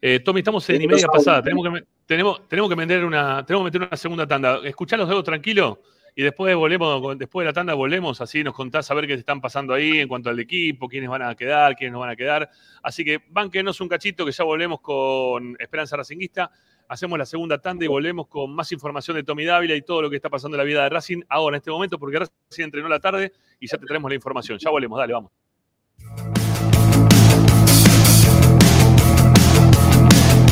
[0.00, 1.42] Eh, Tommy, estamos en y media pasada.
[1.42, 1.44] saben.
[1.44, 4.60] Tenemos que, tenemos, tenemos que meter una, tenemos que meter una segunda tanda.
[4.64, 5.80] Escuchá los dedos tranquilo
[6.16, 9.40] y después volvemos, después de la tanda volvemos, así nos contás a ver qué están
[9.40, 12.48] pasando ahí en cuanto al equipo, quiénes van a quedar, quiénes no van a quedar.
[12.82, 16.50] Así que bánquenos un cachito que ya volvemos con Esperanza Racinguista.
[16.86, 20.10] Hacemos la segunda tanda y volvemos con más información de Tommy Dávila y todo lo
[20.10, 22.88] que está pasando en la vida de Racing ahora en este momento, porque Racing entrenó
[22.88, 24.58] la tarde y ya te traemos la información.
[24.58, 25.32] Ya volvemos, dale, vamos.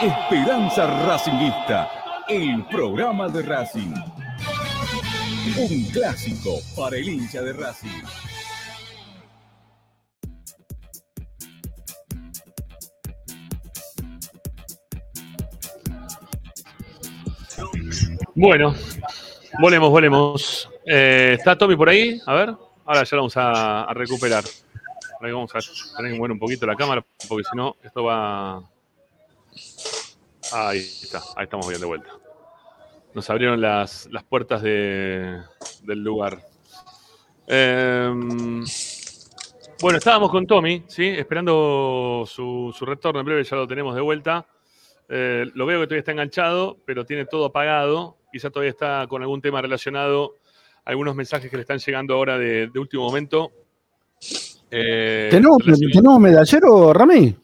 [0.00, 1.90] Esperanza Racingista,
[2.28, 3.94] el programa de Racing.
[5.56, 8.02] Un clásico para el hincha de Racing.
[18.34, 18.74] Bueno,
[19.60, 20.70] volemos, volemos.
[20.84, 22.20] Eh, ¿Está Tommy por ahí?
[22.26, 22.54] A ver,
[22.84, 24.44] ahora ya lo vamos a, recuperar.
[25.22, 25.58] Ahí vamos a
[25.96, 28.75] tener que mover un poquito la cámara, porque si no, esto va.
[30.52, 32.10] Ahí está, ahí estamos bien de vuelta.
[33.14, 35.40] Nos abrieron las, las puertas de-
[35.82, 36.38] del lugar.
[37.46, 38.64] Em,
[39.80, 41.06] bueno, estábamos con Tommy, ¿sí?
[41.06, 43.20] Esperando su, su retorno.
[43.20, 44.46] En breve ya lo tenemos de vuelta.
[45.08, 48.16] Eh, lo veo que todavía está enganchado, pero tiene todo apagado.
[48.32, 50.34] Quizá todavía está con algún tema relacionado.
[50.84, 53.50] Algunos mensajes que le están llegando ahora de, de último momento.
[54.70, 57.34] Eh, ¿Tenemos, ¿Tenemos medallero, Rami?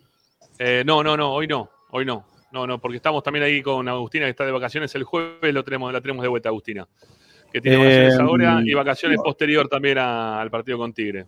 [0.58, 2.24] eh, no, no, no, hoy no, hoy no.
[2.52, 5.64] No, no, porque estamos también ahí con Agustina, que está de vacaciones el jueves, lo
[5.64, 6.86] tenemos, la tenemos de vuelta, Agustina.
[7.52, 11.26] Que tiene vacaciones Eh, ahora y vacaciones posterior también a- al partido con Tigre.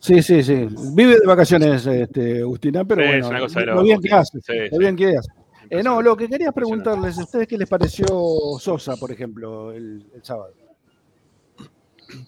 [0.00, 0.66] Sí, sí, sí.
[0.94, 4.12] Vive de vacaciones, este, Agustina, pero Sí, es bueno, una cosa de lo bien que
[4.12, 4.40] hace.
[4.40, 4.78] Sí, lo sí.
[4.78, 5.28] bien que hace.
[5.70, 8.06] Eh, no, lo que quería preguntarles, ¿a ustedes qué les pareció
[8.58, 10.54] Sosa, por ejemplo, el, el sábado?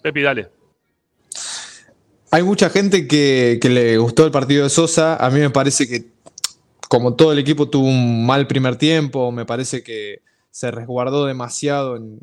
[0.03, 0.49] Pepi, dale.
[2.33, 5.17] Hay mucha gente que, que le gustó el partido de Sosa.
[5.17, 6.10] A mí me parece que,
[6.91, 11.97] como todo el equipo tuvo un mal primer tiempo, me parece que se resguardó demasiado
[11.97, 12.19] en,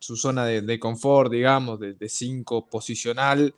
[0.00, 3.52] su zona de, confort, digamos, de 5 posicional,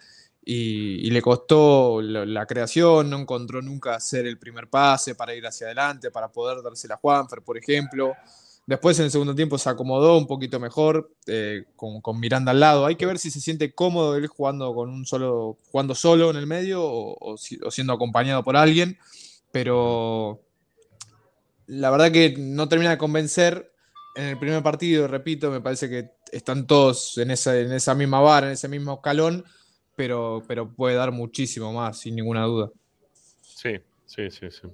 [0.48, 5.66] y, le costó la, creación, no encontró nunca hacer el primer pase para ir hacia
[5.66, 8.14] adelante, para poder dársela a Juanfer, por ejemplo.
[8.64, 12.86] Después en el segundo tiempo se acomodó un poquito mejor eh, con, Miranda al lado.
[12.86, 16.36] Hay que ver si se siente cómodo él jugando con un solo, jugando solo en
[16.36, 18.98] el medio o, o siendo acompañado por alguien.
[19.50, 20.45] Pero
[21.66, 23.72] la verdad que no termina de convencer.
[24.14, 28.20] En el primer partido, repito, me parece que están todos en esa, en esa misma
[28.20, 29.44] vara, en ese mismo escalón,
[29.94, 32.70] pero, pero puede dar muchísimo más, sin ninguna duda.
[33.42, 34.68] Sí, sí, sí, sí.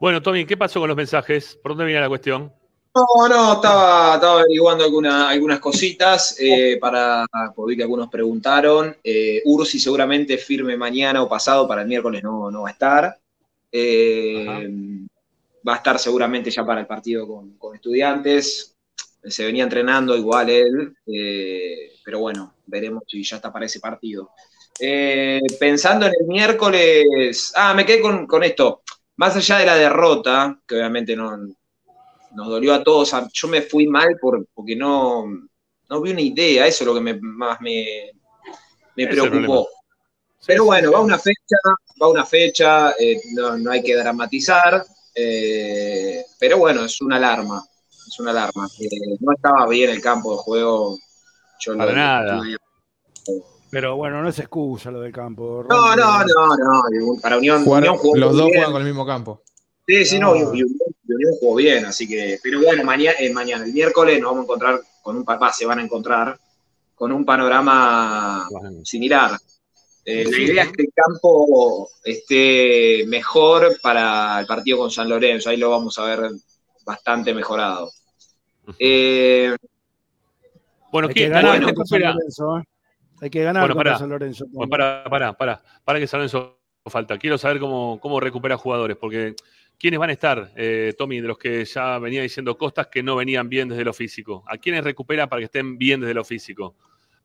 [0.00, 1.58] Bueno, Tommy, ¿qué pasó con los mensajes?
[1.60, 2.52] ¿Por dónde viene la cuestión?
[2.94, 7.24] No, no, estaba, estaba averiguando alguna- algunas cositas eh, para,
[7.54, 8.96] porque vi que algunos preguntaron.
[9.02, 13.18] Eh, Ursi seguramente firme mañana o pasado, para el miércoles no, no va a estar.
[13.70, 15.00] Eh,
[15.66, 18.76] va a estar seguramente ya para el partido con, con estudiantes.
[19.24, 24.30] Se venía entrenando igual él, eh, pero bueno, veremos si ya está para ese partido.
[24.80, 28.82] Eh, pensando en el miércoles, ah, me quedé con, con esto.
[29.16, 33.14] Más allá de la derrota, que obviamente no, nos dolió a todos.
[33.32, 35.24] Yo me fui mal por, porque no,
[35.88, 38.10] no vi una idea, eso es lo que me- más me,
[38.96, 39.68] me preocupó.
[40.44, 41.56] Pero bueno, va una fecha,
[42.02, 44.84] va una fecha, eh, no, no hay que dramatizar,
[45.14, 47.64] eh, pero bueno, es una alarma,
[48.08, 48.68] es una alarma.
[48.78, 48.88] Eh,
[49.20, 50.98] no estaba bien el campo de juego.
[51.60, 52.42] Yo Para lo- nada.
[53.70, 55.64] Pero bueno, no es excusa lo del campo.
[55.68, 56.82] No, no, no, no.
[57.22, 58.54] Para Unión, Jugaron- Unión jugó los dos bien.
[58.56, 59.42] juegan con el mismo campo.
[59.86, 60.68] Sí, sí, no, y, y Unión,
[61.08, 62.38] y Unión jugó bien, así que.
[62.42, 65.78] Pero bueno, mañana, mañana, el miércoles, nos vamos a encontrar con un papá, se van
[65.78, 66.38] a encontrar
[66.94, 68.46] con un panorama
[68.84, 69.38] similar.
[70.04, 75.50] Eh, la idea es que el campo esté mejor para el partido con San Lorenzo,
[75.50, 76.30] ahí lo vamos a ver
[76.84, 77.90] bastante mejorado.
[78.78, 79.54] Eh,
[80.90, 82.00] Bueno, Hay que ¿quién ganar contra San?
[82.16, 82.62] Lorenzo, ¿eh?
[83.22, 83.98] Hay que ganar Bueno, pará.
[83.98, 84.46] San Lorenzo.
[84.50, 87.16] Bueno, para, para, para, para que San Lorenzo falta.
[87.18, 89.36] Quiero saber cómo, cómo recupera jugadores, porque
[89.78, 93.14] ¿quiénes van a estar, eh, Tommy, de los que ya venía diciendo Costas que no
[93.14, 94.42] venían bien desde lo físico?
[94.48, 96.74] ¿A quiénes recupera para que estén bien desde lo físico?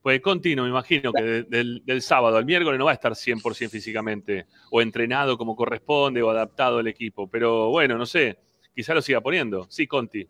[0.07, 2.93] Pues Conti, no me imagino que de- del, del sábado al miércoles no va a
[2.93, 7.29] estar 100% físicamente, o entrenado como corresponde, o adaptado al equipo.
[7.29, 8.37] Pero bueno, no sé,
[8.73, 9.67] quizá lo siga poniendo.
[9.69, 10.25] Sí, Conti.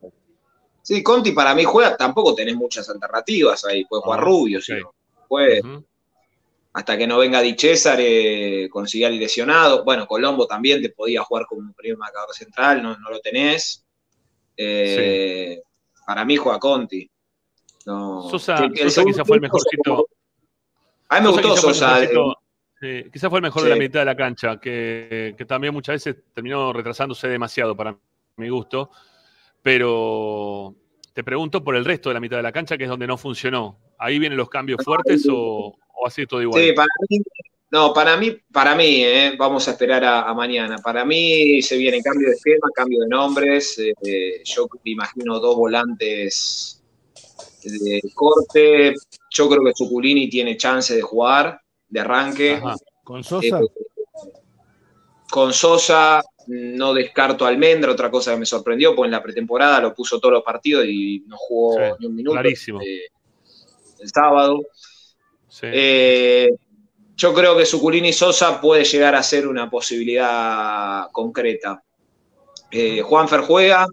[0.82, 4.74] sí, Conti para mí juega, tampoco tenés muchas alternativas ahí, puede jugar Ah, Rubio, si
[4.74, 4.80] ok.
[4.82, 4.96] no.
[5.28, 5.62] Puede,
[6.74, 9.84] hasta que no venga Di César, eh, con Sigali lesionado.
[9.84, 13.86] Bueno, Colombo también te podía jugar como primer marcador central, no, no lo tenés.
[14.58, 15.62] Eh,
[16.08, 17.08] Para mí juega Conti.
[17.88, 20.08] No, Sosa, el Sosa quizá fue el mejorcito.
[21.08, 22.36] A mí me gustó Sosa, mejorcito,
[22.82, 23.74] sí, quizá fue el mejor de Sí.
[23.74, 27.98] la mitad de la cancha, que, que también muchas veces terminó retrasándose demasiado para
[28.36, 28.92] mi gusto.
[29.64, 30.76] Pero
[31.14, 33.18] te pregunto por el resto de la mitad de la cancha, que es donde no
[33.18, 33.78] funcionó.
[33.98, 36.62] ¿Ahí vienen los cambios fuertes o, o así todo igual?
[36.62, 37.20] Sí, para mí,
[37.72, 40.78] no, para mí, para mí, eh, vamos a esperar a, a mañana.
[40.78, 43.78] Para mí se viene cambio de esquema, cambio de nombres.
[43.80, 46.77] eh, eh, yo imagino dos volantes
[47.72, 48.94] de corte.
[49.30, 52.62] Yo creo que Zuculini tiene chance de jugar, de arranque.
[53.04, 53.60] ¿Con Sosa?
[53.60, 53.68] Eh,
[55.30, 59.82] con Sosa no descarto a Almendra, otra cosa que me sorprendió, porque en la pretemporada
[59.82, 62.34] lo puso todos los partidos y no jugó Sí, ni un minuto.
[62.34, 62.82] clarísimo.
[62.82, 63.08] eh,
[64.00, 64.62] el sábado.
[65.50, 65.68] Sí.
[65.72, 66.50] Eh,
[67.16, 71.84] yo creo que Suculini Sosa puede llegar a ser una posibilidad concreta.
[72.72, 73.88] Eh, Juanfer juega.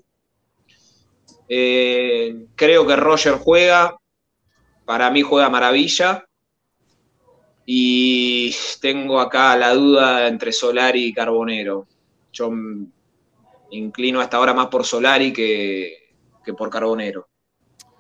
[1.48, 3.96] Eh, creo que Roger juega.
[4.84, 6.24] Para mí juega maravilla.
[7.66, 11.86] Y tengo acá la duda entre Solari y Carbonero.
[12.32, 12.52] Yo
[13.70, 16.10] inclino hasta ahora más por Solari que,
[16.44, 17.28] que por Carbonero.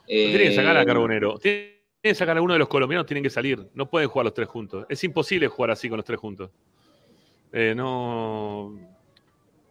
[0.06, 1.38] Tienen que sacar a Eh, Carbonero.
[1.38, 3.70] Tienen que sacar a uno de los colombianos, tienen que salir.
[3.72, 4.84] No pueden jugar los tres juntos.
[4.90, 6.50] Es imposible jugar así con los tres juntos.
[7.50, 8.76] Eh, no,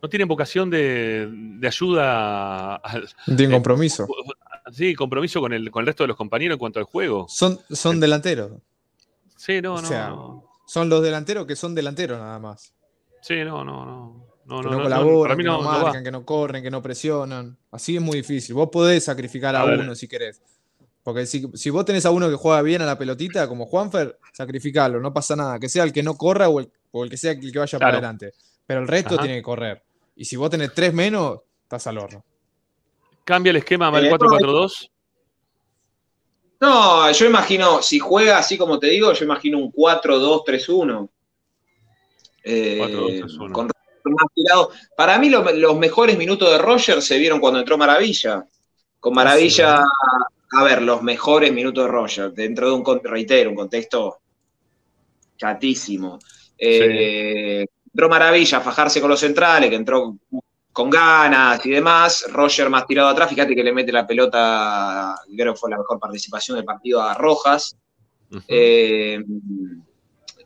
[0.03, 2.75] no tienen vocación de, de ayuda.
[2.75, 4.05] al- No tienen compromiso.
[4.71, 7.25] sí, compromiso con el, con el resto de los compañeros en cuanto al juego.
[7.29, 8.51] Son, son delanteros.
[9.37, 10.43] Sí, no, o no, sea, no.
[10.67, 12.73] son los delanteros que son delanteros nada más.
[13.21, 14.27] Sí, no, no, no.
[14.45, 15.83] No, que no, no, colaboran, para mí que no, va.
[15.83, 17.57] marcan, que no corren, que no presionan.
[17.71, 18.55] Así es muy difícil.
[18.55, 20.41] Vos podés sacrificar a, uno si querés.
[21.01, 24.19] Porque si, si vos tenés a uno que juega bien a la pelotita, como Juanfer,
[24.33, 25.59] sacrificalo, no pasa nada.
[25.59, 27.79] Que sea el que no corra o el, o el que sea el que vaya
[27.79, 27.97] para Claro.
[27.99, 28.33] adelante.
[28.65, 29.23] Pero el resto Ajá.
[29.23, 29.81] tiene que correr.
[30.15, 32.23] Y si vos tenés tres menos, estás al horno.
[33.23, 34.89] ¿Cambia el esquema al Eh, 4-4-2?
[36.61, 41.09] No, yo imagino, si juega así como te digo, yo imagino un 4-2-3-1.
[42.43, 43.51] Eh, 4-2-3-1.
[43.53, 44.71] con Roger más tirado.
[44.95, 48.45] Para mí lo- los mejores minutos de Roger se vieron cuando entró Maravilla.
[48.99, 49.83] Con Maravilla,
[50.51, 54.19] a ver, los mejores minutos de Roger, dentro de un, reitero, un contexto
[55.37, 56.19] chatísimo.
[56.57, 60.17] Eh, Entró Maravilla a fajarse con los centrales, que entró
[60.71, 62.25] con ganas y demás.
[62.29, 65.99] Roger más tirado atrás, fíjate que le mete la pelota, creo que fue la mejor
[65.99, 67.77] participación del partido a Rojas.
[68.47, 69.23] Eh,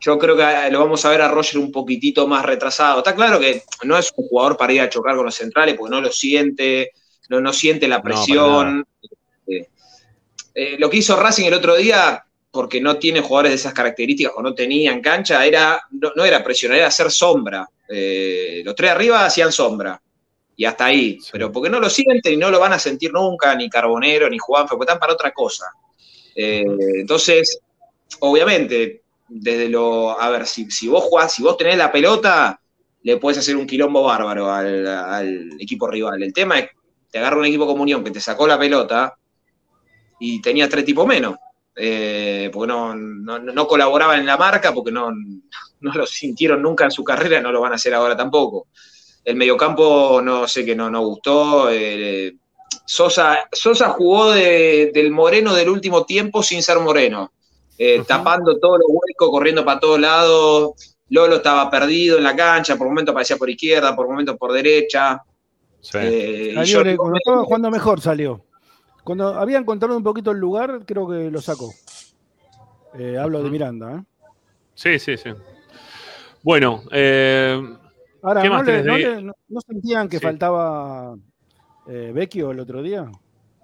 [0.00, 2.98] yo creo que lo vamos a ver a Roger un poquitito más retrasado.
[2.98, 5.94] Está claro que no es un jugador para ir a chocar con los centrales porque
[5.94, 6.92] no lo siente,
[7.28, 8.86] no, no siente la presión.
[9.46, 9.68] Eh,
[10.54, 14.32] eh, lo que hizo Racing el otro día, porque no tiene jugadores de esas características
[14.36, 17.68] o no tenía en cancha, era, no, no era presionar, era hacer sombra.
[17.88, 20.00] Eh, los tres arriba hacían sombra.
[20.56, 21.18] Y hasta ahí.
[21.30, 24.38] Pero porque no lo sienten y no lo van a sentir nunca, ni Carbonero, ni
[24.38, 25.66] Juanfe, porque están para otra cosa.
[26.34, 26.64] Eh,
[26.96, 27.60] entonces,
[28.20, 30.20] obviamente, desde lo.
[30.20, 32.60] A ver, si, si vos jugás, si vos tenés la pelota,
[33.02, 36.22] le puedes hacer un quilombo bárbaro al, al equipo rival.
[36.22, 36.70] El tema es
[37.10, 39.16] te agarra un equipo comunión que te sacó la pelota
[40.20, 41.36] y tenía tres tipos menos.
[41.78, 45.10] Eh, porque no, no, no colaboraban en la marca, porque no,
[45.80, 48.66] no lo sintieron nunca en su carrera, no lo van a hacer ahora tampoco.
[49.24, 51.68] El mediocampo no sé que no, no gustó.
[51.70, 52.34] eh,
[52.84, 57.32] Sosa, Sosa jugó de- del Moreno del último tiempo sin ser Moreno,
[57.76, 60.70] eh, tapando todos los huecos, corriendo para todos lados.
[61.10, 65.22] Lolo estaba perdido en la cancha, por momentos aparecía por izquierda, por momentos por derecha.
[65.94, 68.44] Eh, y Salió yo- cuando estaba jugando mejor salió.
[69.08, 71.72] Cuando había encontrado un poquito el lugar, creo que lo sacó.
[72.92, 73.94] Eh, hablo de Miranda.
[73.96, 74.04] ¿eh?
[74.74, 75.30] Sí, sí, sí.
[76.42, 77.58] Bueno, eh,
[78.20, 79.02] Ahora, ¿qué ¿no, más le- no ahí?
[79.04, 80.22] le- no- no sentían que Sí.
[80.22, 81.16] faltaba
[81.88, 83.10] eh, Vecchio el otro día?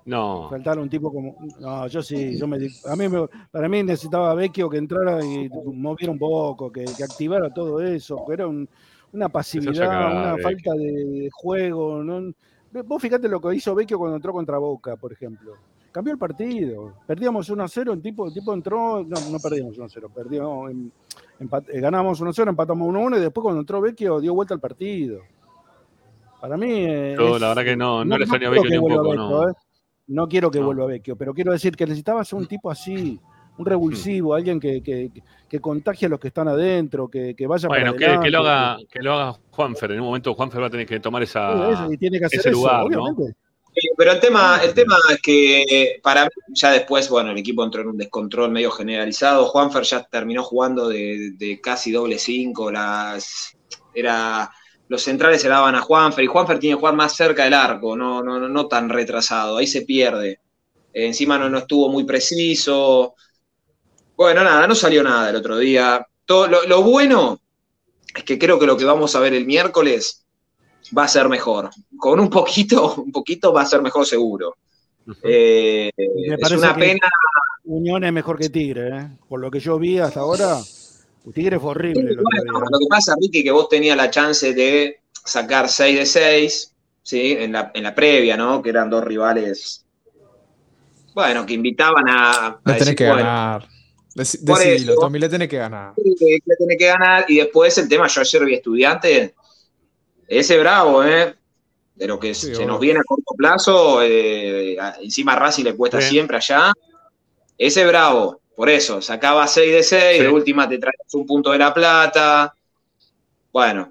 [0.07, 0.49] No.
[0.49, 1.37] Faltara un tipo como.
[1.61, 2.57] No, yo sí, yo me
[2.87, 7.05] a mí me- para mí necesitaba Vecchio que entrara y moviera un poco, que, que
[7.05, 8.67] activara todo eso, que era un-
[9.13, 12.03] una pasividad, una falta de, de juego.
[12.03, 12.33] ¿no?
[12.83, 15.55] Vos fíjate lo que hizo Vecchio cuando entró contra Boca, por ejemplo.
[15.93, 16.95] Cambió el partido.
[17.07, 20.91] Perdíamos 1-0, el tipo, el tipo entró, no, no perdimos 1-0, perdimos, em-
[21.41, 25.21] empat- eh, ganamos 1-0, empatamos 1-1 y después cuando entró Vecchio dio vuelta al partido.
[26.41, 26.67] Para mí.
[26.71, 28.93] eh, Yo es- la verdad que no, no, le extraño a quiero Vecchio ni un
[28.93, 29.49] poco, Vecchio, no.
[29.49, 29.53] ¿eh?
[30.09, 30.67] No quiero que No.
[30.67, 33.19] vuelva Vecchio, pero quiero decir que necesitabas un tipo así,
[33.57, 35.11] un revulsivo, alguien que, que,
[35.49, 38.25] que contagie a los que están adentro, que, que vaya Bueno, para que, adelante.
[38.27, 39.93] que lo haga, que lo haga Juanfer.
[39.93, 42.41] En un momento Juanfer va a tener que tomar esa, eso, y tiene que hacer
[42.41, 43.15] ese eso, lugar, ¿no?
[43.77, 47.65] Sí, Pero el tema, el tema es que para mí, ya después, bueno, el equipo
[47.65, 49.47] entró en un descontrol medio generalizado.
[49.47, 52.71] Juanfer ya terminó jugando de, de casi doble cinco.
[52.71, 53.57] Las,
[53.93, 54.51] era,
[54.89, 57.97] los centrales se daban a Juanfer y Juanfer tiene que jugar más cerca del arco,
[57.97, 59.57] no, no, no, no tan retrasado.
[59.57, 60.39] Ahí se pierde.
[60.93, 63.15] Eh, encima no, no estuvo muy preciso.
[64.17, 66.07] Bueno, nada, no salió nada el otro día.
[66.25, 67.41] Todo, lo, lo bueno
[68.15, 70.25] es que creo que lo que vamos a ver el miércoles
[70.97, 71.71] va a ser mejor.
[71.97, 74.57] Con un poquito, un poquito va a ser mejor seguro.
[75.23, 77.09] Eh, me es una que pena.
[77.65, 79.09] Unión es mejor que Tigre, ¿eh?
[79.29, 80.59] Por lo que yo vi hasta ahora,
[81.33, 82.01] Tigre fue horrible.
[82.03, 85.99] el otro Bueno, lo que pasa, Ricky, que vos tenías la chance de sacar 6
[85.99, 87.37] de 6, ¿sí?
[87.39, 88.63] En la, en la previa, ¿no?
[88.63, 89.85] Que eran dos rivales,
[91.15, 93.69] bueno, que invitaban a, a decir, que bueno, ganar.
[94.15, 95.95] Decidilo, Tommy, le tenés que ganar.
[95.97, 97.25] que tiene que ganar.
[97.29, 99.35] Y después el tema, yo ayer vi estudiante,
[100.29, 101.35] ese bravo, ¿eh?
[101.95, 106.01] De lo que se nos viene a corto plazo, eh, encima a Racing le cuesta
[106.01, 106.73] siempre allá.
[107.57, 110.23] Ese bravo, por eso, sacaba 6 de 6, Sí.
[110.25, 112.53] de última te traes un punto de la plata.
[113.53, 113.91] Bueno.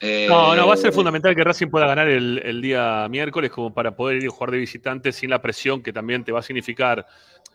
[0.00, 3.50] eh, No, no, va a ser fundamental que Racing pueda ganar el, el día miércoles
[3.50, 6.38] como para poder ir a jugar de visitante sin la presión que también te va
[6.40, 7.06] a significar,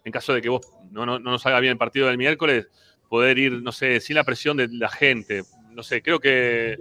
[0.04, 0.62] en caso de que vos
[0.92, 2.68] no, no, no nos haga bien el partido del miércoles,
[3.10, 5.44] poder ir, no sé, sin la presión de la gente.
[5.72, 6.78] No sé, creo que,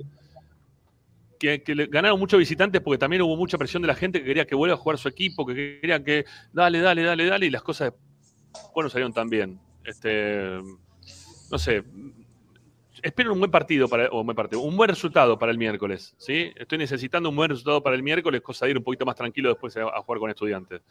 [1.39, 4.55] que, ganaron muchos visitantes porque también hubo mucha presión de la gente que quería que
[4.55, 7.93] vuelva a jugar su equipo, que quería que dale, dale, dale, dale, y las cosas
[8.53, 9.59] después no salieron tan bien.
[9.85, 10.61] Este,
[11.51, 11.83] no sé,
[13.03, 16.15] espero un buen partido para o un buen partido, un buen resultado para el miércoles,
[16.19, 16.53] ¿sí?
[16.57, 19.49] Estoy necesitando un buen resultado para el miércoles, cosa de ir un poquito más tranquilo
[19.51, 20.83] después a, a jugar con estudiantes.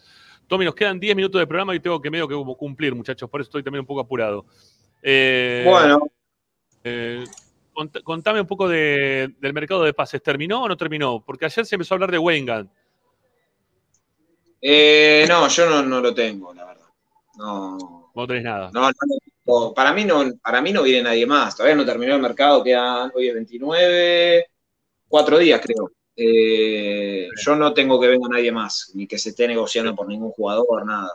[0.47, 3.41] Tommy, nos quedan 10 minutos de programa y tengo que medio que cumplir, muchachos, por
[3.41, 4.45] eso estoy también un poco apurado.
[5.01, 5.99] Eh, Bueno.
[6.84, 7.23] eh,
[7.73, 10.21] cont- contame un poco de- del mercado de pases.
[10.23, 11.23] ¿Terminó o no terminó?
[11.25, 12.69] Porque ayer se empezó a hablar de Wengan.
[14.61, 16.88] eh, no, yo no, no lo tengo, la verdad.
[17.38, 18.11] No.
[18.15, 18.71] No tenés nada.
[18.73, 18.91] No, no,
[19.48, 21.56] no, para mí no, para mí no viene nadie más.
[21.56, 24.45] Todavía no terminó el mercado, quedan hoy es 29,
[25.07, 25.91] cuatro días creo.
[26.15, 30.32] Eh, yo no tengo que venga nadie más, ni que se esté negociando por ningún
[30.32, 31.11] jugador, nada.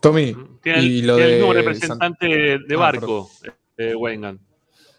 [0.00, 2.26] Tommy, Tiene, el- y lo tiene el de mismo San- representante
[2.58, 3.30] de Ah, barco,
[3.78, 4.38] eh, Wengan.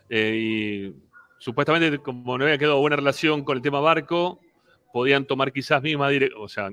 [0.09, 0.95] Eh, y
[1.39, 4.39] supuestamente, como no había quedado buena relación con el tema barco,
[4.91, 6.69] podían tomar quizás misma dirección, o sea,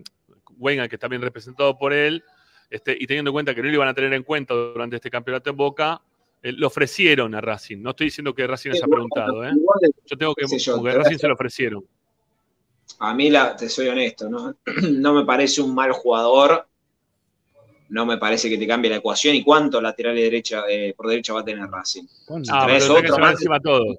[0.57, 2.25] Wengan, que está bien representado por él,
[2.73, 5.11] este, y teniendo en cuenta que no lo iban a tener en cuenta durante este
[5.11, 6.01] campeonato en Boca,
[6.43, 7.79] eh, lo ofrecieron a Racing.
[7.83, 9.51] No estoy diciendo que Racing les ha preguntado, ¿eh?
[9.55, 11.85] Igual, Yo tengo que, porque te Racing se lo ofrecieron.
[12.99, 14.55] A mí, la, te soy honesto, ¿no?
[14.91, 16.67] no me parece un mal jugador,
[17.91, 21.33] no me parece que te cambie la ecuación y cuánto lateral derecha, eh, por derecha
[21.35, 22.05] va a tener Racing.
[22.05, 23.97] Si Ah, pero que sacar más, encima a todos.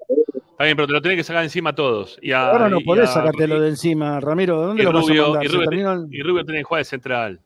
[0.50, 2.18] Está bien, pero te lo tenés que sacar encima a todos.
[2.22, 4.60] Y a- Ahora no y podés a- sacártelo de encima, Ramiro.
[4.60, 5.46] ¿De dónde y lo vas a Rubio, mandar?
[5.46, 7.40] Rubio, y Rubio tiene que jugar de central.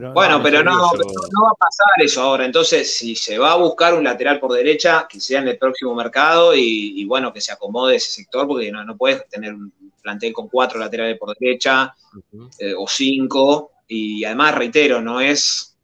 [0.00, 2.44] Pero, Bueno, pero no, no va a pasar eso ahora.
[2.44, 5.92] Entonces, si se va a buscar un lateral por derecha, que sea en el próximo
[5.92, 9.72] mercado y, y bueno, que se acomode ese sector, porque no, no puedes tener un
[10.00, 11.92] plantel con cuatro laterales por derecha
[12.60, 13.72] eh, o cinco.
[13.88, 15.76] Y además, reitero, no es,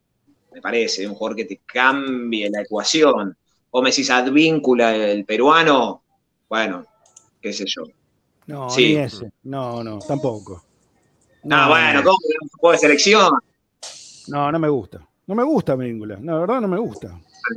[0.52, 3.36] me parece, un jugador que te cambie la ecuación.
[3.72, 6.04] O me decís Advíncula, el peruano,
[6.48, 6.86] bueno,
[7.40, 7.82] qué sé yo.
[8.46, 8.94] No, Sí.
[8.94, 9.32] ni ese.
[9.42, 10.62] No, no, tampoco.
[11.50, 13.32] Ah, bueno, ¿cómo que no se puede selección?
[14.28, 15.06] No, no me gusta.
[15.26, 16.18] No me gusta Víncula.
[16.22, 17.08] La verdad no me gusta.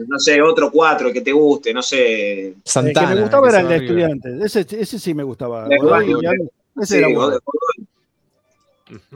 [0.07, 2.47] No sé, otro cuatro que te guste, no sé.
[2.47, 2.55] el
[2.93, 4.55] que me gustaba era el de estudiantes.
[4.55, 5.67] Ese, ese sí me gustaba.
[5.67, 6.49] De Godoy, Godoy.
[6.81, 7.21] ese Sí, era bueno.
[7.43, 7.87] Godoy.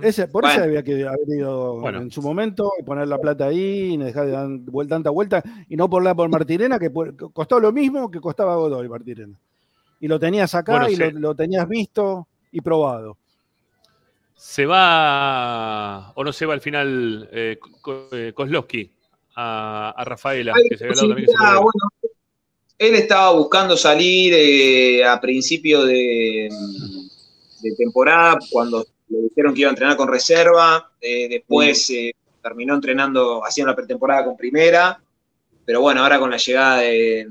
[0.02, 2.02] Ese, por eso había que haber ido Bueno.
[2.02, 5.10] en su momento y poner la plata ahí y no dejar de dar vuelta, tanta
[5.11, 6.91] vuelta y no por la por Martirena, que
[7.32, 9.38] costó lo mismo que costaba Godoy Martirena.
[10.02, 11.02] Y lo tenías acá Bueno, y sí.
[11.02, 13.15] lo, lo tenías visto y probado.
[14.43, 17.59] ¿Se va o no se va al final eh,
[18.11, 18.91] eh, Kozlowski
[19.35, 20.53] a, a Rafaela?
[20.55, 22.13] Hay que se había hablado también que se posibilidad, podía- bueno,
[22.80, 26.49] él estaba buscando salir eh, a principio de,
[27.61, 32.11] de temporada, cuando le dijeron que iba a entrenar con reserva, eh, después eh,
[32.41, 34.99] terminó entrenando, haciendo la pretemporada con primera,
[35.63, 37.27] pero bueno, ahora con la llegada de,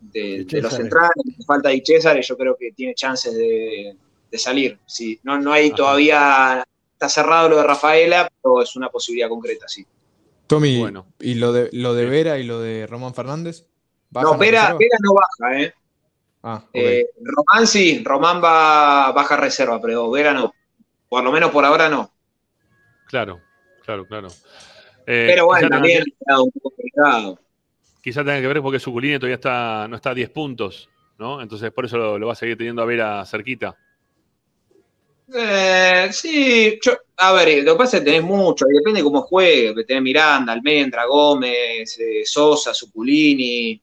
[0.00, 1.12] de- de los centrales,
[1.46, 3.94] falta de César, yo creo que tiene chances de,
[4.30, 4.78] de salir.
[4.86, 9.68] Sí, no, no hay todavía, está cerrado lo de Rafaela, pero es una posibilidad concreta,
[9.68, 9.86] sí.
[10.46, 11.06] Tommy, Bueno.
[11.20, 13.66] ¿y lo de, lo de Vera y lo de Román Fernández?
[14.10, 14.74] No, ¿Bajan a Vera?
[14.78, 15.74] Vera no baja, ¿eh?
[16.42, 16.62] Ah.
[16.74, 20.52] Eh, Román sí, Román va baja reserva, pero Vera no.
[21.08, 22.10] Por lo menos por ahora no.
[23.06, 23.40] Claro,
[23.82, 24.28] claro, claro.
[25.06, 27.38] Eh, pero bueno, quizá tenga también quedado un poco complicado.
[28.02, 31.40] Quizá tenga que ver porque Suculini todavía está, no está a 10 puntos, ¿no?
[31.40, 33.78] Entonces por eso lo, lo va a seguir teniendo a Vera cerquita.
[35.32, 39.04] Eh, sí, yo- a ver, lo que pasa es que tenés mucho, y depende de
[39.04, 39.84] cómo juegue.
[39.84, 43.80] Tenés Miranda, Almendra, Gómez, eh, Sosa, Suculini.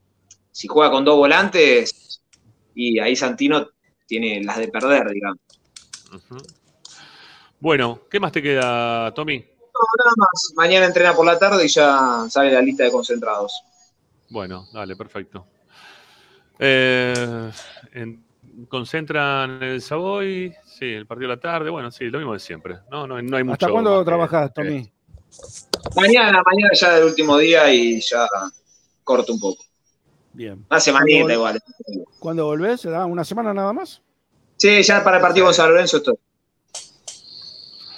[0.51, 2.21] Si juega con dos volantes,
[2.75, 3.69] y ahí Santino
[4.05, 5.39] tiene las de perder, digamos.
[7.59, 9.37] Bueno, ¿qué más te queda, Tommy?
[9.37, 10.53] No, nada más.
[10.55, 13.63] Mañana entrena por la tarde y ya sale la lista de concentrados.
[14.29, 15.45] Bueno, dale, perfecto.
[16.59, 17.51] Eh,
[17.93, 18.23] en-
[18.67, 22.77] concentran el Savoy, sí, el partido de la tarde, bueno, sí, lo mismo de siempre.
[22.91, 23.53] No, no, no hay mucho.
[23.53, 24.91] ¿Hasta cuándo trabajás, Tommy?
[25.95, 28.27] Mañana, mañana ya del último día y ya
[29.03, 29.63] corto un poco.
[30.33, 30.65] Bien.
[30.69, 31.59] Una semanita ¿Cuándo vol- igual.
[32.19, 32.81] ¿Cuándo volvés?
[32.81, 34.01] ¿Será una semana nada más?
[34.57, 36.15] Sí, ya para el partido con San Lorenzo estoy.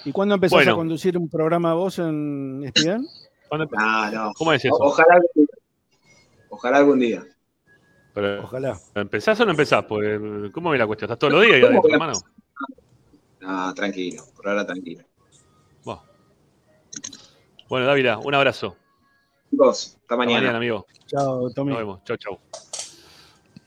[0.06, 0.74] ¿Y cuándo empezás Bueno.
[0.74, 3.08] a conducir un programa vos en ESPN?
[3.48, 4.34] ¿Cuándo empe- No, no.
[4.34, 4.76] ¿Cómo es eso?
[4.76, 5.48] O- Ojalá algún día.
[6.50, 7.24] Ojalá algún día.
[8.14, 8.80] Pero, Ojalá.
[8.96, 9.86] ¿Empezás o no empezás?
[9.86, 10.20] Pues,
[10.52, 11.08] ¿Cómo ve la cuestión?
[11.08, 12.14] ¿Estás todos los días ahí ¿Cómo adentro, hermano?
[13.42, 15.04] No, tranquilo, por ahora tranquilo.
[15.84, 16.00] Buah.
[17.68, 18.78] Bueno, Dávila, un abrazo.
[19.50, 20.40] Chicos, hasta Hasta mañana.
[20.40, 20.86] mañana, amigo.
[21.08, 21.72] Chao, Tommy.
[21.72, 22.04] Nos vemos.
[22.04, 22.40] Chau, chau.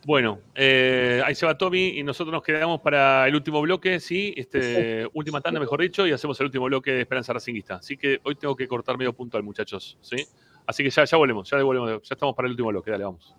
[0.07, 4.33] Bueno, eh, ahí se va Tommy y nosotros nos quedamos para el último bloque, sí,
[4.37, 7.75] este, última tanda, mejor dicho, y hacemos el último bloque de Esperanza Racinguista.
[7.77, 10.25] Así que hoy tengo que cortar medio punto al muchachos, ¿sí?
[10.65, 13.35] Así que ya, ya volvemos, ya volvemos, ya estamos para el último bloque, dale, vamos.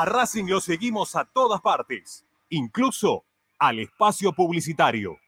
[0.00, 3.26] A Racing lo seguimos a todas partes, incluso
[3.58, 5.18] al espacio publicitario.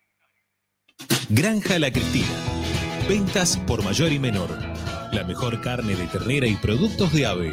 [1.29, 2.27] Granja La Cristina.
[3.07, 4.49] Ventas por mayor y menor.
[5.13, 7.53] La mejor carne de ternera y productos de ave.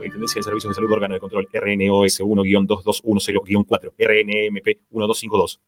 [0.00, 5.60] Superintendencia de Servicios de Salud Órgano de Control RNOS 1-2210-4 RNMP 1252.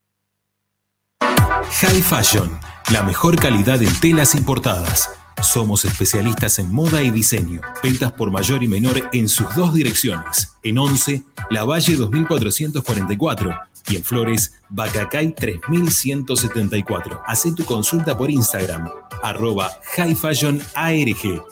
[1.20, 2.50] High Fashion,
[2.90, 5.10] la mejor calidad en telas importadas.
[5.42, 7.60] Somos especialistas en moda y diseño.
[7.82, 10.56] Ventas por mayor y menor en sus dos direcciones.
[10.62, 13.54] En 11, La Valle 2444
[13.88, 17.20] y en Flores, Bacacay 3174.
[17.26, 18.88] Haz tu consulta por Instagram,
[19.22, 21.44] arroba High Fashion ARG.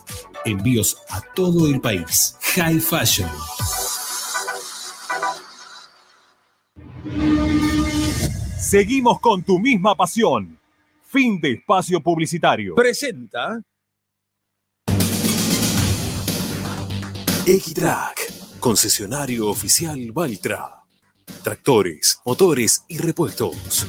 [0.45, 2.37] Envíos a todo el país.
[2.55, 3.31] High Fashion.
[8.59, 10.59] Seguimos con tu misma pasión.
[11.03, 12.75] Fin de espacio publicitario.
[12.77, 13.61] Presenta
[17.47, 20.83] Equitrack, concesionario oficial Valtra.
[21.43, 23.89] Tractores, motores y repuestos.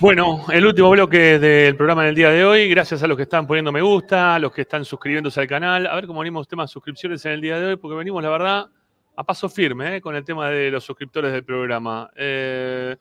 [0.00, 2.70] Bueno, el último bloque del programa del día de hoy.
[2.70, 5.86] Gracias a los que están poniendo me gusta, a los que están suscribiéndose al canal.
[5.86, 8.30] A ver cómo venimos temas de suscripciones en el día de hoy, porque venimos, la
[8.30, 8.70] verdad,
[9.14, 12.10] a paso firme eh, con el tema de los suscriptores del programa.
[12.16, 12.96] Eh,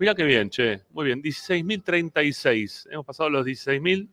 [0.00, 0.82] mira qué bien, che.
[0.90, 2.88] Muy bien, 16.036.
[2.90, 4.08] Hemos pasado los 16.000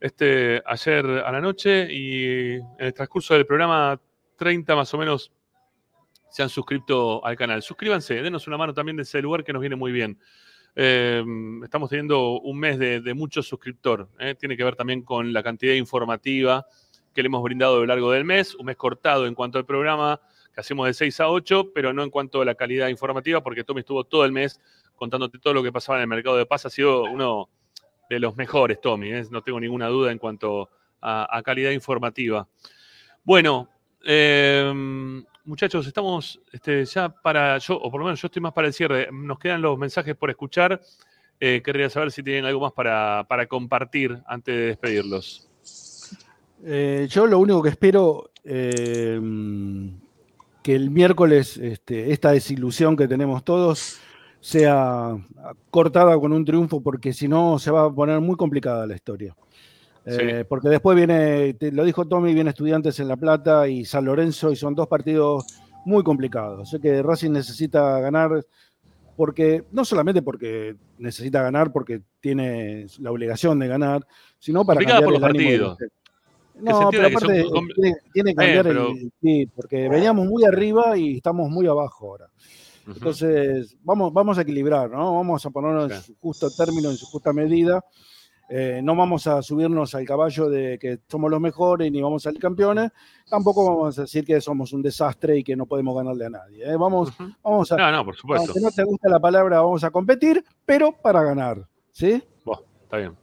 [0.00, 3.98] este, ayer a la noche y en el transcurso del programa
[4.36, 5.32] 30 más o menos
[6.28, 7.62] se han suscrito al canal.
[7.62, 10.18] Suscríbanse, denos una mano también de ese lugar que nos viene muy bien.
[10.76, 11.24] Eh,
[11.62, 14.08] estamos teniendo un mes de, de mucho suscriptor.
[14.18, 14.34] ¿eh?
[14.34, 16.66] Tiene que ver también con la cantidad informativa
[17.14, 18.54] que le hemos brindado a lo largo del mes.
[18.54, 20.20] Un mes cortado en cuanto al programa
[20.52, 23.64] que hacemos de 6 a 8, pero no en cuanto a la calidad informativa, porque
[23.64, 24.60] Tommy estuvo todo el mes
[24.94, 26.66] contándote todo lo que pasaba en el mercado de paz.
[26.66, 27.48] Ha sido uno
[28.08, 29.12] de los mejores, Tommy.
[29.12, 29.24] ¿eh?
[29.30, 30.70] No tengo ninguna duda en cuanto
[31.00, 32.48] a, calidad informativa.
[33.24, 33.68] Bueno,
[34.04, 34.72] eh,
[35.44, 38.72] muchachos, estamos este, ya para, yo, o por lo menos yo estoy más para el
[38.72, 39.08] cierre.
[39.12, 40.80] Nos quedan los mensajes por escuchar.
[41.40, 45.48] Eh, querría saber si tienen algo más para, para compartir antes de despedirlos.
[46.64, 49.20] Eh, yo lo único que espero eh,
[50.62, 53.98] que el miércoles este, esta desilusión que tenemos todos
[54.40, 55.16] sea
[55.70, 59.34] cortada con un triunfo, porque si no se va a poner muy complicada la historia.
[60.06, 64.04] Eh, porque después viene, te lo dijo Tommy, viene Estudiantes en La Plata y San
[64.04, 65.46] Lorenzo, y son dos partidos
[65.86, 66.68] muy complicados.
[66.70, 68.44] Sé que Racing necesita ganar,
[69.16, 74.06] porque no solamente porque necesita ganar, porque tiene la obligación de ganar,
[74.38, 75.78] sino para Complicada cambiar por el los de partidos.
[76.56, 79.88] No, pero entienda que son aparte tiene, tiene que Eh, cambiar pero- el sí, porque
[79.88, 82.26] veníamos muy arriba y estamos muy abajo ahora.
[82.86, 85.14] Entonces, vamos, vamos a equilibrar, ¿no?
[85.14, 87.82] Vamos a ponernos en su justo término, en su justa medida.
[88.48, 92.30] Eh, no vamos a subirnos al caballo de que somos los mejores ni vamos a
[92.30, 92.90] ser campeones.
[93.28, 96.64] Tampoco vamos a decir que somos un desastre y que no podemos ganarle a nadie.
[96.64, 96.76] ¿eh?
[96.76, 97.10] Vamos,
[97.42, 97.76] vamos a.
[97.76, 98.46] No, no, por supuesto.
[98.48, 101.66] Aunque no te guste la palabra, vamos a competir, pero para ganar.
[101.92, 102.22] ¿Sí?
[102.44, 103.16] Buah, está bien.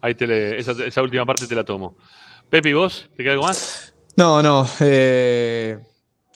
[0.00, 1.96] Ahí te le- esa, esa última parte te la tomo.
[2.50, 3.08] Pepi, ¿vos?
[3.16, 3.94] ¿Te queda algo más?
[4.16, 4.66] No, no.
[4.80, 5.78] eh,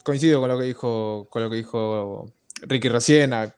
[0.04, 2.26] coincido con lo que dijo, con lo que dijo
[2.62, 3.32] Ricky recién.
[3.32, 3.54] A-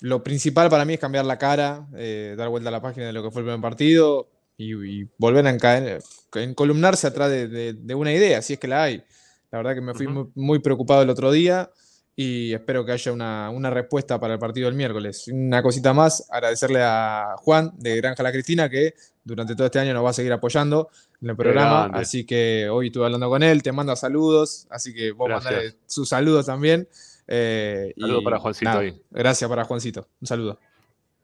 [0.00, 3.12] Lo principal para mí es cambiar la cara, eh, dar vuelta a la página de
[3.12, 4.28] lo que fue el primer partido
[4.58, 6.02] y, y volver a encadenar-
[6.34, 9.02] encolumnarse atrás de, de- de una idea, si es que la hay.
[9.50, 11.70] La verdad que me fui muy, muy preocupado el otro día
[12.14, 15.28] y espero que haya una, una respuesta para el partido del miércoles.
[15.28, 18.94] Una cosita más, agradecerle a Juan de Granja La Cristina que
[19.24, 20.88] durante todo este año nos va a seguir apoyando
[21.22, 21.98] en el programa, grande.
[22.00, 26.08] así que hoy estuve hablando con él, te manda saludos, así que vos mandale sus
[26.08, 26.88] saludos también.
[27.28, 28.94] Eh, Saludo y para Juancito nada, ahí.
[29.10, 30.58] Gracias para Juancito, un saludo.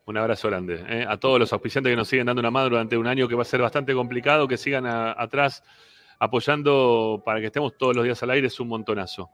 [0.05, 1.07] Un abrazo grande ¿eh?
[1.09, 3.43] a todos los auspiciantes que nos siguen dando una mano durante un año que va
[3.43, 5.63] a ser bastante complicado, que sigan a- atrás
[6.19, 9.31] apoyando para que estemos todos los días al aire, es un montonazo.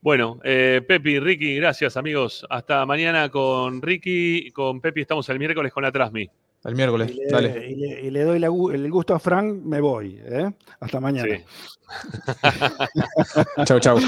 [0.00, 2.46] Bueno, eh, Pepi, Ricky, gracias amigos.
[2.48, 6.28] Hasta mañana con Ricky, con Pepi estamos el miércoles con la Trasmi.
[6.64, 7.70] El miércoles, Y le, dale.
[7.70, 10.20] y le- y le doy la el gusto a Frank, me voy.
[10.22, 10.50] ¿eh?
[10.80, 11.40] Hasta mañana.
[13.64, 13.98] chau, chau.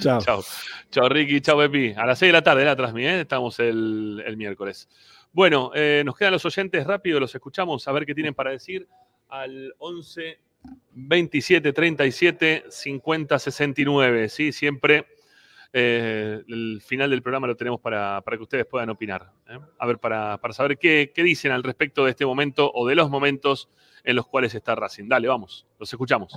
[0.00, 0.20] Chao.
[0.20, 0.44] Chao.
[0.90, 1.40] Chao, Ricky.
[1.40, 1.94] Chao, Pepi.
[1.96, 3.20] A las 6 de la tarde, la Trasmi, ¿eh?
[3.20, 4.88] Estamos el, el miércoles.
[5.32, 8.86] Bueno, eh, nos quedan los oyentes rápido, los escuchamos a ver qué tienen para decir
[9.28, 10.38] al 11
[10.92, 14.28] 27 37 50 69.
[14.28, 14.52] ¿sí?
[14.52, 15.06] Siempre
[15.72, 19.30] eh, el final del programa lo tenemos para, para que ustedes puedan opinar.
[19.48, 19.58] ¿eh?
[19.78, 22.94] A ver, para, para saber qué, qué dicen al respecto de este momento o de
[22.94, 23.68] los momentos
[24.04, 25.08] en los cuales está Racing.
[25.08, 26.34] Dale, vamos, los escuchamos.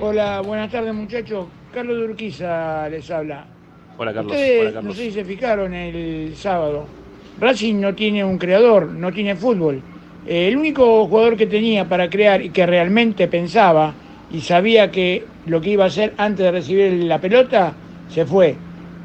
[0.00, 1.46] Hola, buenas tardes muchachos.
[1.72, 3.46] Carlos de Urquiza les habla.
[3.96, 4.32] Hola, Carlos.
[4.32, 4.96] Ustedes, Hola, no Carlos.
[4.96, 6.86] sé si se fijaron el sábado.
[7.38, 9.80] Racing no tiene un creador, no tiene fútbol.
[10.26, 13.94] Eh, el único jugador que tenía para crear y que realmente pensaba
[14.32, 17.72] y sabía que lo que iba a hacer antes de recibir la pelota,
[18.08, 18.54] se fue.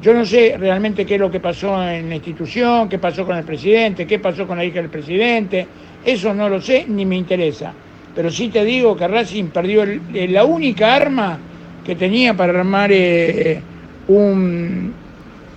[0.00, 3.36] Yo no sé realmente qué es lo que pasó en la institución, qué pasó con
[3.36, 5.66] el presidente, qué pasó con la hija del presidente.
[6.04, 7.72] Eso no lo sé ni me interesa.
[8.14, 11.38] Pero sí te digo que Racing perdió la única arma
[11.84, 13.60] que tenía para armar eh,
[14.08, 14.92] un,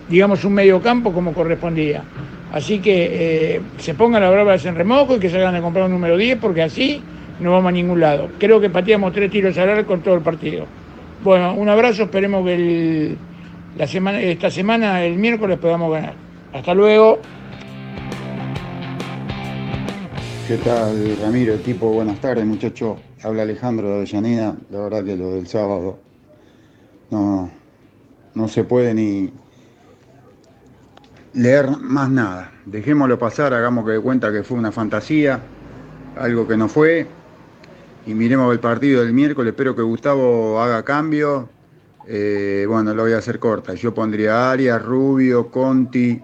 [0.10, 2.04] digamos, un medio campo como correspondía.
[2.52, 5.92] Así que eh, se pongan las bravas en remojo y que salgan a comprar un
[5.92, 7.02] número 10 porque así
[7.42, 8.30] no vamos a ningún lado.
[8.40, 10.66] Creo que pateamos tres tiros al arco con todo el partido.
[11.24, 13.16] Bueno, un abrazo, esperemos que
[13.78, 16.14] la semana, esta semana, el miércoles, podamos ganar.
[16.54, 17.20] Hasta luego.
[20.48, 21.54] ¿Qué tal, Ramiro?
[21.54, 22.98] Equipo, buenas tardes, muchacho.
[23.24, 24.56] Habla Alejandro de Avellaneda.
[24.70, 26.00] La verdad que lo del sábado
[27.10, 27.50] no,
[28.34, 29.32] no se puede ni
[31.34, 32.52] leer más nada.
[32.66, 35.40] Dejémoslo pasar, hagamos que de cuenta que fue una fantasía,
[36.18, 37.08] algo que no fue.
[38.06, 39.52] Y miremos el partido del miércoles.
[39.52, 41.50] Espero que Gustavo haga cambio.
[42.08, 43.74] Eh, bueno, lo voy a hacer corta.
[43.76, 46.20] Yo pondría Arias, Rubio, Conti,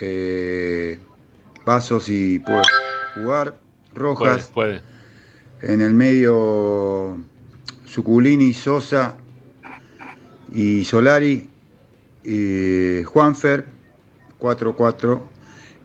[0.00, 0.98] eh,
[1.64, 2.62] Vasos y puede
[3.14, 3.56] jugar.
[3.94, 4.50] Rojas.
[4.52, 4.82] Puede,
[5.62, 7.16] En el medio,
[7.86, 9.16] Suculini, Sosa
[10.52, 11.48] y Solari.
[13.04, 13.66] Juanfer,
[14.38, 15.20] 4-4.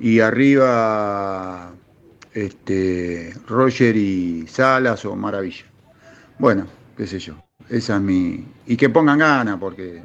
[0.01, 1.73] Y arriba,
[2.33, 5.65] este, Roger y Salas o Maravilla.
[6.37, 7.35] Bueno, qué sé yo.
[7.69, 8.45] Esa es mi.
[8.65, 10.01] Y que pongan ganas, porque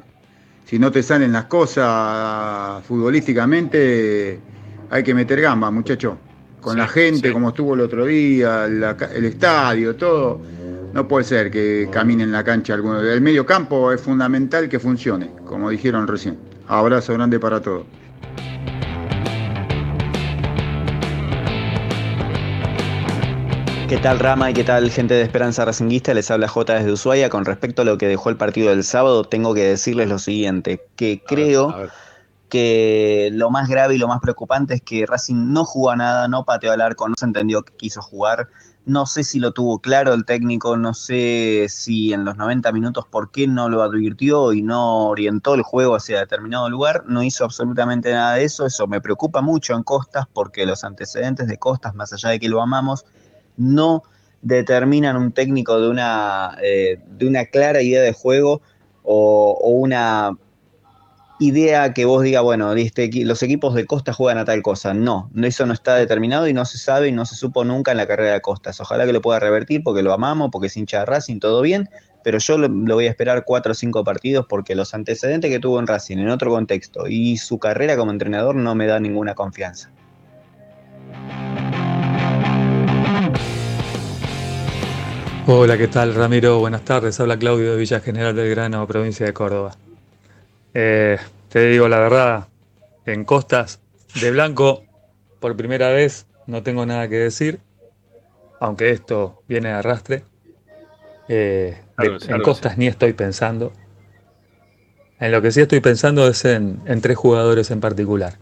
[0.65, 4.39] si no te salen las cosas futbolísticamente,
[4.89, 6.17] hay que meter gamba, muchacho.
[6.61, 10.41] Con la gente, como estuvo el otro día, la el estadio, todo.
[10.93, 13.01] No puede ser que camine en la cancha alguno.
[13.01, 16.39] El medio campo es fundamental que funcione, como dijeron recién.
[16.67, 17.85] Abrazo grande para todos.
[23.87, 26.11] ¿Qué tal Rama y qué tal gente de Esperanza Racinguista?
[26.15, 27.29] Les habla J desde Ushuaia.
[27.29, 30.81] Con respecto a lo que dejó el partido del sábado, tengo que decirles lo siguiente,
[30.95, 31.91] que creo
[32.49, 36.27] que lo más grave y lo más preocupante es que Racing no jugó a nada,
[36.27, 38.49] no pateó al arco, no se entendió que quiso jugar.
[38.87, 43.05] No sé si lo tuvo claro el técnico, no sé si en los 90 minutos
[43.07, 47.03] por qué no lo advirtió y no orientó el juego hacia determinado lugar.
[47.07, 48.65] No hizo absolutamente nada de eso.
[48.65, 52.49] Eso me preocupa mucho en Costas porque los antecedentes de Costas, más allá de que
[52.49, 53.05] lo amamos,
[53.57, 54.03] no
[54.41, 58.61] determinan un técnico de una, eh, de una clara idea de juego
[59.01, 60.37] o, una
[61.39, 64.93] idea que vos digas, bueno, este los equipos de Costa juegan a tal cosa.
[64.93, 67.91] No, no, eso no está determinado y no se sabe y no se supo nunca
[67.91, 68.79] en la carrera de Costas.
[68.79, 71.89] Ojalá que lo pueda revertir porque lo amamos, porque es hincha de Racing, todo bien,
[72.23, 75.59] pero yo lo, lo voy a esperar cuatro o cinco partidos porque los antecedentes que
[75.59, 79.33] tuvo en Racing en otro contexto y su carrera como entrenador no me da ninguna
[79.33, 79.91] confianza.
[85.47, 86.59] Hola, ¿qué tal Ramiro?
[86.59, 87.19] Buenas tardes.
[87.19, 89.75] Habla Claudio de Villa General Belgrano, provincia de Córdoba.
[90.73, 91.17] Eh,
[91.49, 92.47] te digo la verdad,
[93.05, 93.79] en Costas
[94.19, 94.83] de Blanco,
[95.39, 97.59] por primera vez no tengo nada que decir,
[98.59, 100.23] aunque esto viene de arrastre.
[101.27, 103.71] Eh, Claro, de- claro en Costas ni estoy pensando.
[105.19, 108.33] En lo que sí estoy pensando es en, en tres jugadores en particular.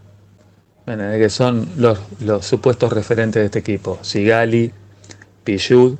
[0.86, 3.98] Bueno, que son los, los supuestos referentes de este equipo.
[4.02, 4.72] Sigali,
[5.44, 5.98] Pichud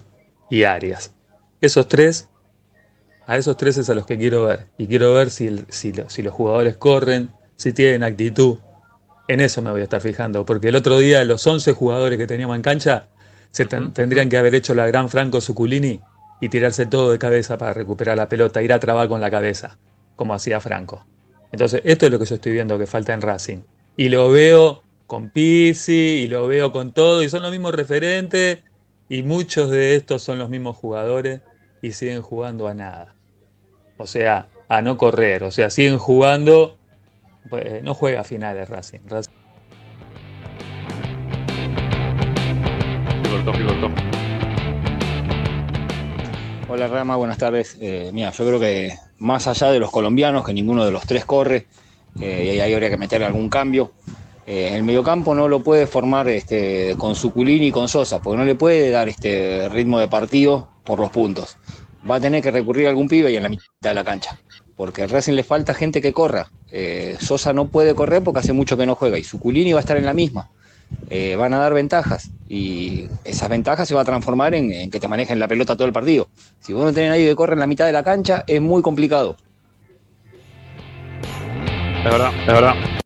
[0.54, 1.12] y Arias.
[1.60, 2.28] Esos tres,
[3.26, 4.68] a esos tres es a los que quiero ver.
[4.78, 8.58] Y quiero ver si, si, lo- si los jugadores corren, si tienen actitud.
[9.28, 10.44] En eso me voy a estar fijando.
[10.46, 13.08] Porque el otro día los 11 jugadores que teníamos en cancha
[13.50, 16.00] se ten- tendrían que haber hecho la gran Franco Zuculini
[16.40, 19.78] y tirarse todo de cabeza para recuperar la pelota, ir a trabar con la cabeza,
[20.16, 21.06] como hacía Franco.
[21.52, 23.58] Entonces, esto es lo que yo estoy viendo que falta en Racing.
[23.96, 28.63] Y lo veo con Pizzi, y lo veo con todo, y son los mismos referentes,
[29.08, 31.40] y muchos de estos son los mismos jugadores,
[31.82, 33.14] y siguen jugando a nada.
[33.98, 36.78] O sea, a no correr, o sea, siguen jugando,
[37.50, 39.00] pues, no juega a finales Racing.
[46.66, 47.76] Hola Rama, buenas tardes.
[47.80, 51.26] Eh, mira, yo creo que más allá de los colombianos, que ninguno de los tres
[51.26, 51.66] corre,
[52.20, 53.92] eh, y ahí habría que meter algún cambio.
[54.46, 58.44] Eh, el mediocampo no lo puede formar este, con Suculini y con Sosa, porque no
[58.44, 61.56] le puede dar este ritmo de partido por los puntos.
[62.08, 64.38] Va a tener que recurrir a algún pibe y en la mitad de la cancha,
[64.76, 66.50] porque a Racing le falta gente que corra.
[66.70, 69.80] Eh, Sosa no puede correr porque hace mucho que no juega y Suculini va a
[69.80, 70.50] estar en la misma.
[71.08, 75.00] Eh, van a dar ventajas y esas ventajas se va a transformar en, en que
[75.00, 76.28] te manejen la pelota todo el partido.
[76.60, 78.82] Si vos no tenés nadie que corre en la mitad de la cancha, es muy
[78.82, 79.36] complicado.
[82.04, 83.03] Es verdad, es verdad.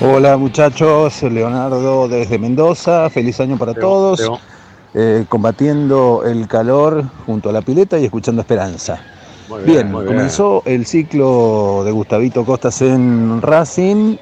[0.00, 4.38] Hola muchachos, Leonardo desde Mendoza, feliz año para Leo, todos, Leo.
[4.94, 9.00] Eh, combatiendo el calor junto a la pileta y escuchando Esperanza.
[9.48, 10.14] Muy bien, Bien, muy bien.
[10.16, 14.16] comenzó el ciclo de Gustavito Costas en Racing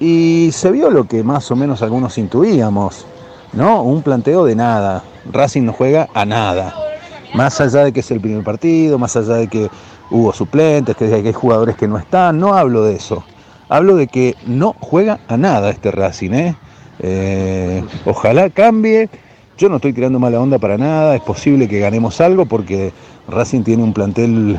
[0.00, 3.06] y se vio lo que más o menos algunos intuíamos,
[3.52, 3.82] ¿no?
[3.82, 5.04] Un planteo de nada.
[5.30, 6.74] Racing no juega a nada.
[7.34, 9.70] Más allá de que es el primer partido, más allá de que
[10.10, 13.22] hubo suplentes, que hay jugadores que no están, no hablo de eso.
[13.68, 16.54] Hablo de que no juega a nada este Racing, ¿eh?
[17.00, 19.08] Eh, ojalá cambie.
[19.58, 21.16] Yo no estoy tirando mala onda para nada.
[21.16, 22.92] Es posible que ganemos algo porque
[23.28, 24.58] Racing tiene un plantel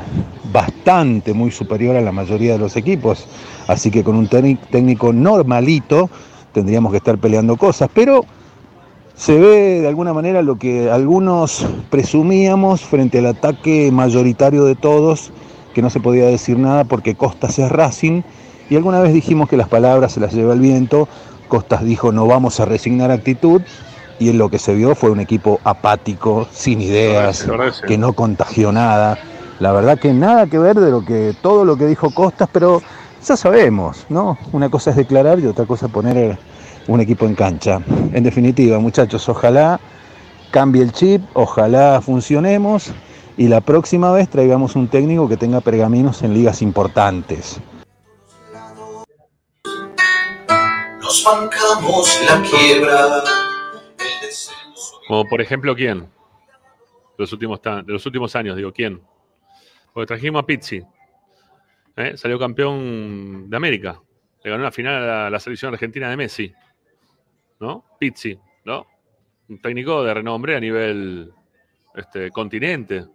[0.52, 3.28] bastante muy superior a la mayoría de los equipos.
[3.68, 6.10] Así que con un técnic- técnico normalito
[6.52, 7.90] tendríamos que estar peleando cosas.
[7.94, 8.26] Pero
[9.16, 15.32] se ve de alguna manera lo que algunos presumíamos frente al ataque mayoritario de todos,
[15.74, 18.24] que no se podía decir nada porque Costas es Racing.
[18.69, 21.07] Y alguna vez dijimos que las palabras se las lleva el viento.
[21.48, 23.61] Costas dijo no vamos a resignar actitud.
[24.19, 27.48] Y en lo que se vio fue un equipo apático, sin ideas,
[27.88, 29.18] que no contagió nada.
[29.60, 32.81] La verdad que nada que ver de lo que todo lo que dijo Costas, pero
[33.26, 34.38] ya sabemos, ¿no?
[34.52, 36.38] Una cosa es declarar y otra cosa es poner
[36.88, 37.81] un equipo en cancha.
[38.14, 39.80] En definitiva, muchachos, ojalá
[40.52, 42.91] cambie el chip, ojalá funcionemos
[43.38, 47.60] y la próxima vez traigamos un técnico que tenga pergaminos en ligas importantes.
[51.08, 53.24] Nos bancamos la quiebra.
[55.08, 56.02] Como por ejemplo, ¿quién?
[56.02, 56.08] De
[57.18, 59.02] los últimos, de los últimos años, digo, ¿quién?
[59.94, 60.84] Porque trajimos a Pizzi.
[61.96, 62.18] ¿eh?
[62.18, 64.02] Salió campeón de América.
[64.44, 66.54] Le ganó la final a la, la selección argentina de Messi.
[67.62, 67.86] ¿No?
[67.98, 68.86] Pizzi, ¿no?
[69.48, 71.32] Un técnico de renombre a nivel
[71.96, 73.06] este, continente.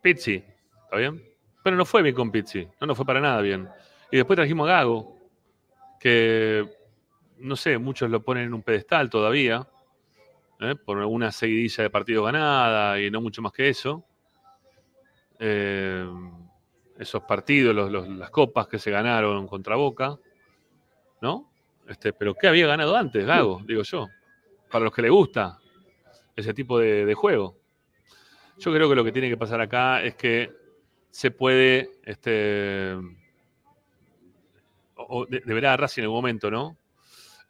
[0.00, 0.44] Pizzi,
[0.84, 1.20] ¿está bien?
[1.64, 2.64] Pero no fue bien con Pizzi.
[2.80, 3.68] No nos fue para nada bien.
[4.12, 5.18] Y después trajimos a Gago,
[5.98, 6.81] que
[7.42, 9.66] no sé, muchos lo ponen en un pedestal todavía.
[10.60, 10.76] ¿eh?
[10.76, 14.04] por una seguidilla de partidos ganada y no mucho más que eso.
[15.40, 16.06] Eh,
[16.98, 20.16] esos partidos, los- los- las copas que se ganaron contra Boca,
[21.20, 21.50] ¿no?
[21.88, 23.60] Este, pero ¿qué había ganado antes, Gago?
[23.66, 24.08] Digo yo.
[24.70, 25.58] Para los que le gusta
[26.36, 27.56] ese tipo de, de juego.
[28.58, 30.52] Yo creo que lo que tiene que pasar acá es que
[31.10, 32.94] se puede, este,
[34.96, 36.76] o- o de- deberá Racing en algún momento, ¿no?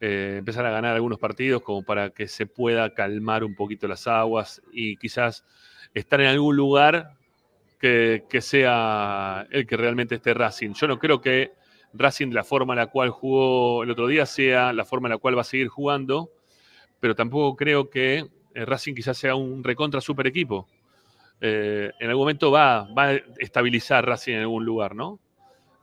[0.05, 4.05] Eh, empezar a ganar algunos partidos como para que se pueda calmar un poquito las
[4.05, 5.45] aguas y quizás
[5.93, 7.11] estar en algún lugar
[7.79, 10.73] que, que sea el que realmente esté Racing.
[10.73, 11.53] Yo no creo que
[11.93, 15.19] Racing, la forma en la cual jugó el otro día, sea la forma en la
[15.19, 16.31] cual va a seguir jugando,
[16.99, 18.25] pero tampoco creo que
[18.55, 20.67] eh, Racing quizás sea un recontra super equipo.
[21.39, 25.21] Eh, en algún momento va, va a estabilizar Racing en algún lugar, ¿no?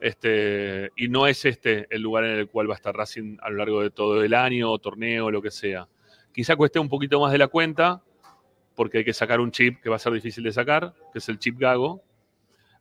[0.01, 3.51] Este, y no es este el lugar en el cual va a estar Racing a
[3.51, 5.87] lo largo de todo el año, torneo, lo que sea.
[6.33, 8.03] Quizá cueste un poquito más de la cuenta,
[8.75, 11.29] porque hay que sacar un chip que va a ser difícil de sacar, que es
[11.29, 12.03] el chip Gago,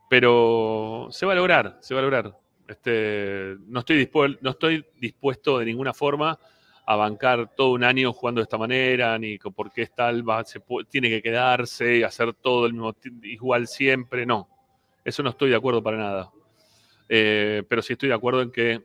[0.09, 2.37] pero se va a lograr, se va a lograr.
[2.67, 4.07] Este, no, estoy
[4.99, 6.39] dispuesto, de ninguna forma
[6.85, 10.61] a bancar todo un año jugando de esta manera, ni por qué tal, va, se
[10.89, 14.25] tiene que quedarse y hacer todo el mismo, igual siempre.
[14.25, 14.47] No,
[15.03, 16.31] eso no estoy de acuerdo para nada.
[17.10, 18.84] Eh, pero sí estoy de acuerdo en que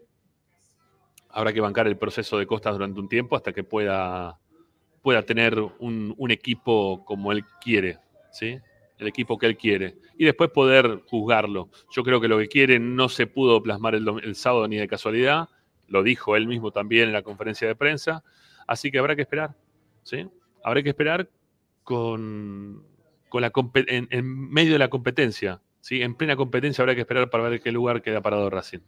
[1.28, 4.38] habrá que bancar el proceso de Costas durante un tiempo hasta que pueda,
[5.02, 7.98] pueda tener un, equipo como él quiere,
[8.32, 8.58] ¿sí?
[8.98, 9.96] El equipo que él quiere.
[10.16, 11.68] Y después poder juzgarlo.
[11.90, 14.88] Yo creo que lo que quiere no se pudo plasmar el, el sábado ni de
[14.88, 15.48] casualidad.
[15.88, 18.24] Lo dijo él mismo también en la conferencia de prensa.
[18.66, 19.54] Así que habrá que esperar,
[20.04, 20.26] ¿sí?
[20.62, 21.28] Habrá que esperar
[21.82, 22.82] con,
[23.28, 26.00] con la en, en medio de la competencia, ¿sí?
[26.00, 28.78] En plena competencia habrá que esperar para ver qué lugar queda parado Racing.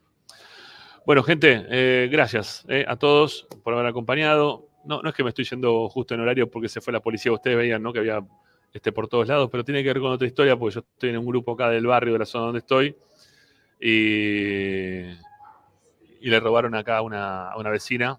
[1.04, 4.70] Bueno, gente, eh, gracias eh, a todos por haber acompañado.
[4.86, 7.32] No, no es que me estoy yendo justo en horario porque se fue la policía.
[7.32, 7.92] Ustedes veían ¿no?
[7.92, 8.24] que había
[8.72, 11.18] este, por todos lados, pero tiene que ver con otra historia porque yo estoy en
[11.18, 12.96] un grupo acá del barrio, de la zona donde estoy,
[13.78, 15.00] y,
[16.20, 18.18] y le robaron acá a una, a una vecina.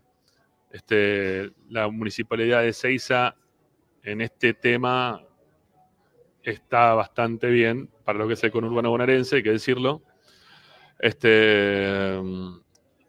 [0.72, 3.36] Este, la municipalidad de Ceiza
[4.04, 5.27] en este tema
[6.52, 10.02] está bastante bien para lo que es el conurbano bonaerense, hay que decirlo.
[10.98, 12.18] Este,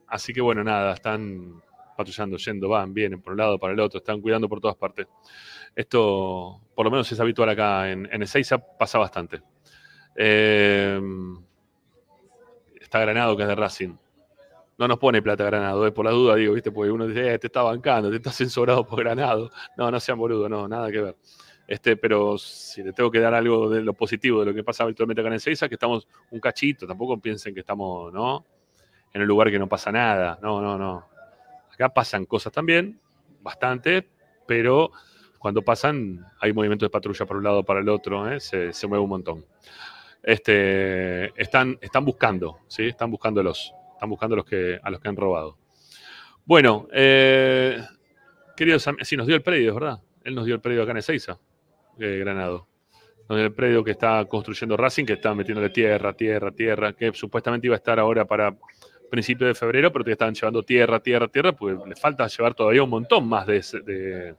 [0.08, 1.62] así que bueno, nada, están
[1.96, 5.06] patrullando, yendo, van, vienen por un lado, para el otro, están cuidando por todas partes.
[5.74, 9.40] Esto, por lo menos es habitual acá en, en Ezeiza, pasa bastante.
[10.16, 11.00] Eh,
[12.80, 13.94] está Granado, que es de Racing.
[14.78, 16.72] No nos pone plata Granado, eh, por la duda digo, ¿viste?
[16.72, 19.50] Porque uno dice, eh, te está bancando, te estás censurado por Granado.
[19.76, 21.16] No, no sean boludo, no, nada que ver.
[21.68, 24.84] Este, pero si le tengo que dar algo de lo positivo de lo que pasa
[24.84, 28.46] habitualmente acá en Ezeiza, que estamos un cachito, tampoco piensen que estamos, ¿no?
[29.12, 30.38] En un lugar que no pasa nada.
[30.40, 31.06] No, no, no.
[31.70, 32.98] Acá pasan cosas también,
[33.42, 34.08] bastante,
[34.46, 34.90] pero
[35.38, 38.40] cuando pasan hay movimientos de patrulla para un lado para el otro, ¿eh?
[38.40, 39.44] se, mueve un montón.
[40.22, 42.86] Este, están, están buscando, ¿sí?
[42.86, 45.58] Están buscándolos, están buscando a los que, a los que han robado.
[46.46, 47.78] Bueno, eh,
[48.56, 50.00] queridos sí, nos dio el predio, ¿verdad?
[50.24, 51.38] Él nos dio el predio acá en Ezeiza,
[51.98, 52.66] eh, Granado.
[53.28, 57.66] Dio el predio que está construyendo Racing, que está metiéndole tierra, tierra, tierra, que supuestamente
[57.66, 58.56] iba a estar ahora para
[59.08, 62.82] principio de febrero, pero te estaban llevando tierra, tierra, tierra, porque le falta llevar todavía
[62.82, 64.34] un montón más de,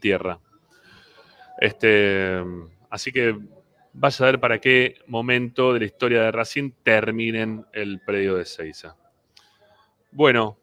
[0.00, 0.38] tierra.
[1.60, 2.42] Este,
[2.90, 3.38] así que
[3.92, 8.44] vaya a ver para qué momento de la historia de Racing terminen el predio de
[8.44, 8.96] Seiza.
[10.10, 10.58] Bueno,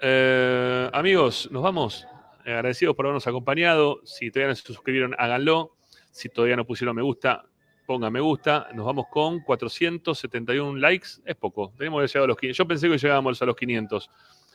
[0.00, 2.06] eh, amigos, nos vamos.
[2.52, 4.00] Agradecidos por habernos acompañado.
[4.04, 5.76] Si todavía no se suscribieron, háganlo.
[6.10, 7.44] Si todavía no pusieron me gusta,
[7.86, 8.68] pongan me gusta.
[8.74, 11.08] Nos vamos con 471 likes.
[11.24, 11.72] Es poco.
[11.76, 12.56] Tenemos que llegar a los 500.
[12.56, 14.10] Yo pensé que llegábamos a los 500.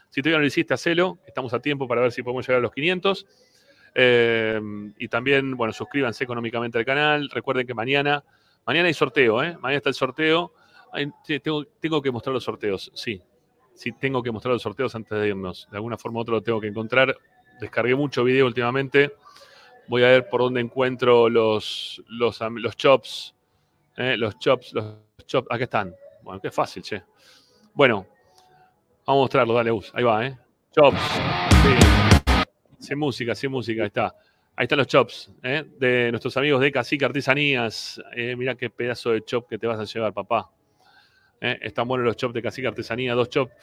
[0.10, 1.20] Si todavía no lo hiciste, hacelo.
[1.28, 3.28] Estamos a tiempo para ver si podemos llegar a los 500.
[3.96, 4.60] Eh,
[4.98, 7.30] y también, bueno, suscríbanse económicamente al canal.
[7.30, 8.24] Recuerden que mañana,
[8.66, 9.56] mañana hay sorteo, ¿eh?
[9.60, 10.54] Mañana está el sorteo.
[11.26, 13.22] Tengo, tengo que mostrar los sorteos, sí.
[13.76, 15.68] Sí, tengo que mostrar los sorteos antes de irnos.
[15.72, 17.18] De alguna forma u otra lo tengo que encontrar.
[17.64, 19.14] Descargué mucho video últimamente.
[19.88, 23.34] Voy a ver por dónde encuentro los, los, los chops.
[23.96, 24.18] ¿eh?
[24.18, 25.48] Los chops, los chops.
[25.50, 25.96] Aquí están.
[26.24, 27.02] Bueno, qué fácil, che.
[27.74, 28.06] Bueno,
[29.06, 29.92] vamos a mostrarlo, dale, Us.
[29.96, 30.38] Ahí va, ¿eh?
[30.76, 31.00] Chops.
[31.64, 32.46] Sí.
[32.80, 34.14] Sin música, sin música, ahí está.
[34.58, 35.64] Ahí están los chops ¿eh?
[35.80, 38.02] de nuestros amigos de Cacique Artesanías.
[38.14, 40.52] Eh, mirá qué pedazo de chop que te vas a llevar, papá.
[41.40, 41.60] ¿eh?
[41.62, 43.54] Están buenos los chops de Cacique Artesanía, dos chops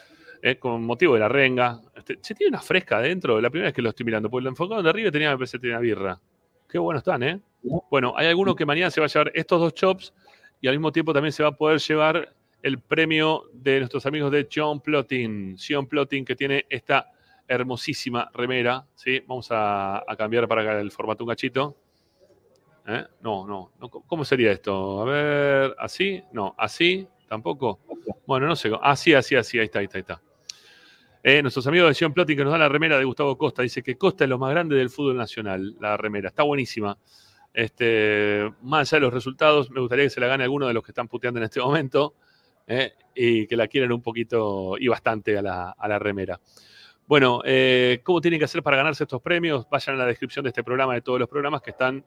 [0.43, 0.59] ¿eh?
[0.59, 1.81] con motivo de la renga.
[1.95, 4.51] Este, se tiene una fresca adentro, la primera vez que lo estoy mirando, porque lo
[4.51, 6.21] enfocaron de arriba tenía, me parece tenía birra.
[6.69, 7.41] Qué buenos están, ¿eh?
[7.91, 10.15] Bueno, hay alguno que mañana se va a llevar estos dos chops
[10.61, 14.31] y al mismo tiempo también se va a poder llevar el premio de nuestros amigos
[14.31, 15.57] de John Plotting.
[15.59, 17.11] John Plotting que tiene esta
[17.49, 19.21] hermosísima remera, ¿sí?
[19.27, 21.77] Vamos a, a cambiar para acá el formato un cachito.
[22.87, 23.05] ¿Eh?
[23.21, 25.03] No, no, no, ¿Cómo sería esto?
[25.03, 26.23] A ver, ¿así?
[26.33, 27.07] No, ¿así?
[27.29, 27.79] ¿Tampoco?
[28.27, 28.71] Bueno, no sé.
[28.83, 29.59] Así, así, así.
[29.59, 30.23] Ahí está, ahí está, ahí está.
[31.23, 33.63] Eh, nuestros amigos de Sion que nos dan la remera de Gustavo Costa.
[33.63, 36.29] Dice que Costa es lo más grande del fútbol nacional, la remera.
[36.29, 36.97] Está buenísima.
[37.53, 40.83] Este, más allá de los resultados, me gustaría que se la gane alguno de los
[40.83, 42.15] que están puteando en este momento
[42.67, 46.41] eh, y que la quieran un poquito y bastante a la, a la remera.
[47.07, 49.69] Bueno, eh, ¿cómo tienen que hacer para ganarse estos premios?
[49.69, 52.03] Vayan a la descripción de este programa, de todos los programas que están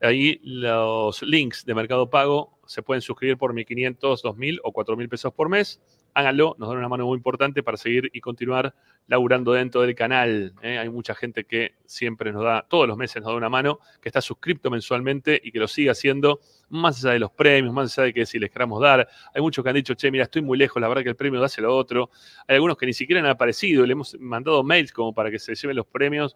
[0.00, 2.55] ahí, los links de Mercado Pago.
[2.66, 5.80] Se pueden suscribir por 1.500, 2.000 o 4.000 pesos por mes.
[6.14, 8.74] Háganlo, nos dan una mano muy importante para seguir y continuar
[9.06, 10.54] laburando dentro del canal.
[10.62, 10.78] ¿eh?
[10.78, 14.08] Hay mucha gente que siempre nos da, todos los meses nos da una mano, que
[14.08, 16.40] está suscripto mensualmente y que lo sigue haciendo,
[16.70, 19.06] más allá de los premios, más allá de que si les queramos dar.
[19.34, 21.38] Hay muchos que han dicho, che, mira, estoy muy lejos, la verdad que el premio
[21.38, 22.10] dáselo a otro.
[22.48, 25.54] Hay algunos que ni siquiera han aparecido, le hemos mandado mails como para que se
[25.54, 26.34] lleven los premios.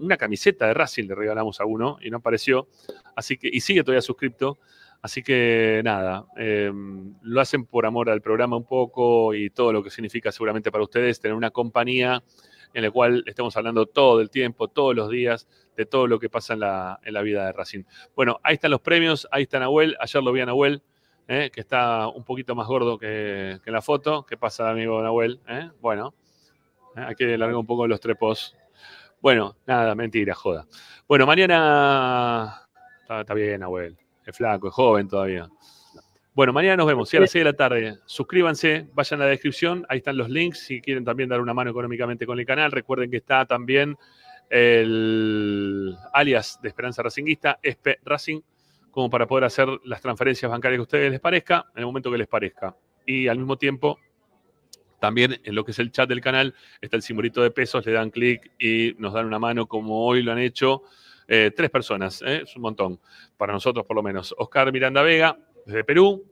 [0.00, 2.68] Una camiseta de Racing le regalamos a uno y no apareció.
[3.14, 4.58] Así que, y sigue todavía suscripto.
[5.02, 6.70] Así que nada, eh,
[7.22, 10.84] lo hacen por amor al programa un poco y todo lo que significa seguramente para
[10.84, 12.22] ustedes tener una compañía
[12.74, 16.28] en la cual estemos hablando todo el tiempo, todos los días, de todo lo que
[16.28, 17.84] pasa en la, en la vida de Racing.
[18.14, 20.82] Bueno, ahí están los premios, ahí está Nahuel, ayer lo vi a Nahuel,
[21.26, 24.24] eh, que está un poquito más gordo que, que la foto.
[24.26, 25.40] ¿Qué pasa, amigo Nahuel?
[25.48, 26.14] Eh, Bueno,
[26.96, 28.56] eh, hay que largar un poco los trepos.
[29.20, 30.66] Bueno, nada, mentira, joda.
[31.08, 32.68] Bueno, mañana
[33.02, 33.96] está, está bien, Nahuel.
[34.30, 35.48] Es flaco, es joven todavía.
[36.32, 37.98] Bueno, mañana nos vemos, sí, a las 6 de la tarde.
[38.06, 40.60] Suscríbanse, vayan a la descripción, ahí están los links.
[40.60, 43.96] Si quieren también dar una mano económicamente con el canal, recuerden que está también
[44.48, 48.40] el alias de Esperanza Racinguista, Espe Racing,
[48.92, 52.10] como para poder hacer las transferencias bancarias que a ustedes les parezca, en el momento
[52.10, 52.76] que les parezca.
[53.04, 53.98] Y al mismo tiempo,
[55.00, 57.92] también en lo que es el chat del canal está el simbolito de pesos, le
[57.92, 60.84] dan clic y nos dan una mano como hoy lo han hecho
[61.32, 62.42] eh, tres personas, ¿eh?
[62.42, 62.98] es un montón,
[63.36, 64.34] para nosotros por lo menos.
[64.36, 66.24] Oscar Miranda Vega, desde Perú,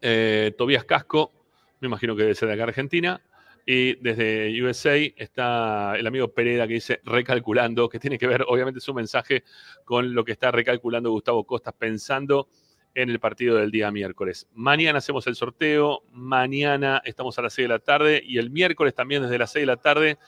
[0.00, 1.32] eh, Tobías Casco,
[1.80, 3.20] me imagino que debe ser de acá Argentina,
[3.66, 8.78] y desde USA está el amigo Pereda que dice recalculando, que tiene que ver obviamente
[8.78, 9.42] su mensaje
[9.84, 12.46] con lo que está recalculando Gustavo Costas pensando
[12.94, 14.46] en el partido del día miércoles.
[14.54, 18.94] Mañana hacemos el sorteo, mañana estamos a las 6 de la tarde y el miércoles
[18.94, 20.18] también desde las 6 de la tarde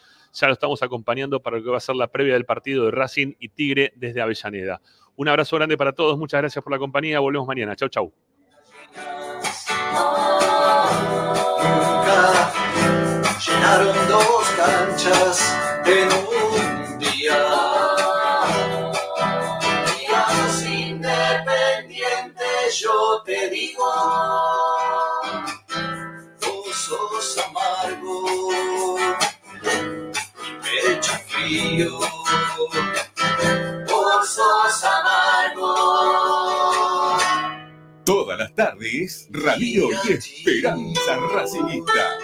[0.40, 2.90] ya lo estamos acompañando para lo que va a ser la previa del partido de
[2.92, 4.80] Racing y Tigre desde Avellaneda.
[5.16, 7.74] Un abrazo grande para todos, muchas gracias por la compañía, volvemos mañana.
[7.74, 8.12] Chau, chau.
[22.80, 24.47] Yo te digo,
[31.38, 31.98] frío,
[33.88, 35.74] vos sos amargo.
[38.04, 42.18] Todas las tardes, Ramiro y Esperanza Racingista.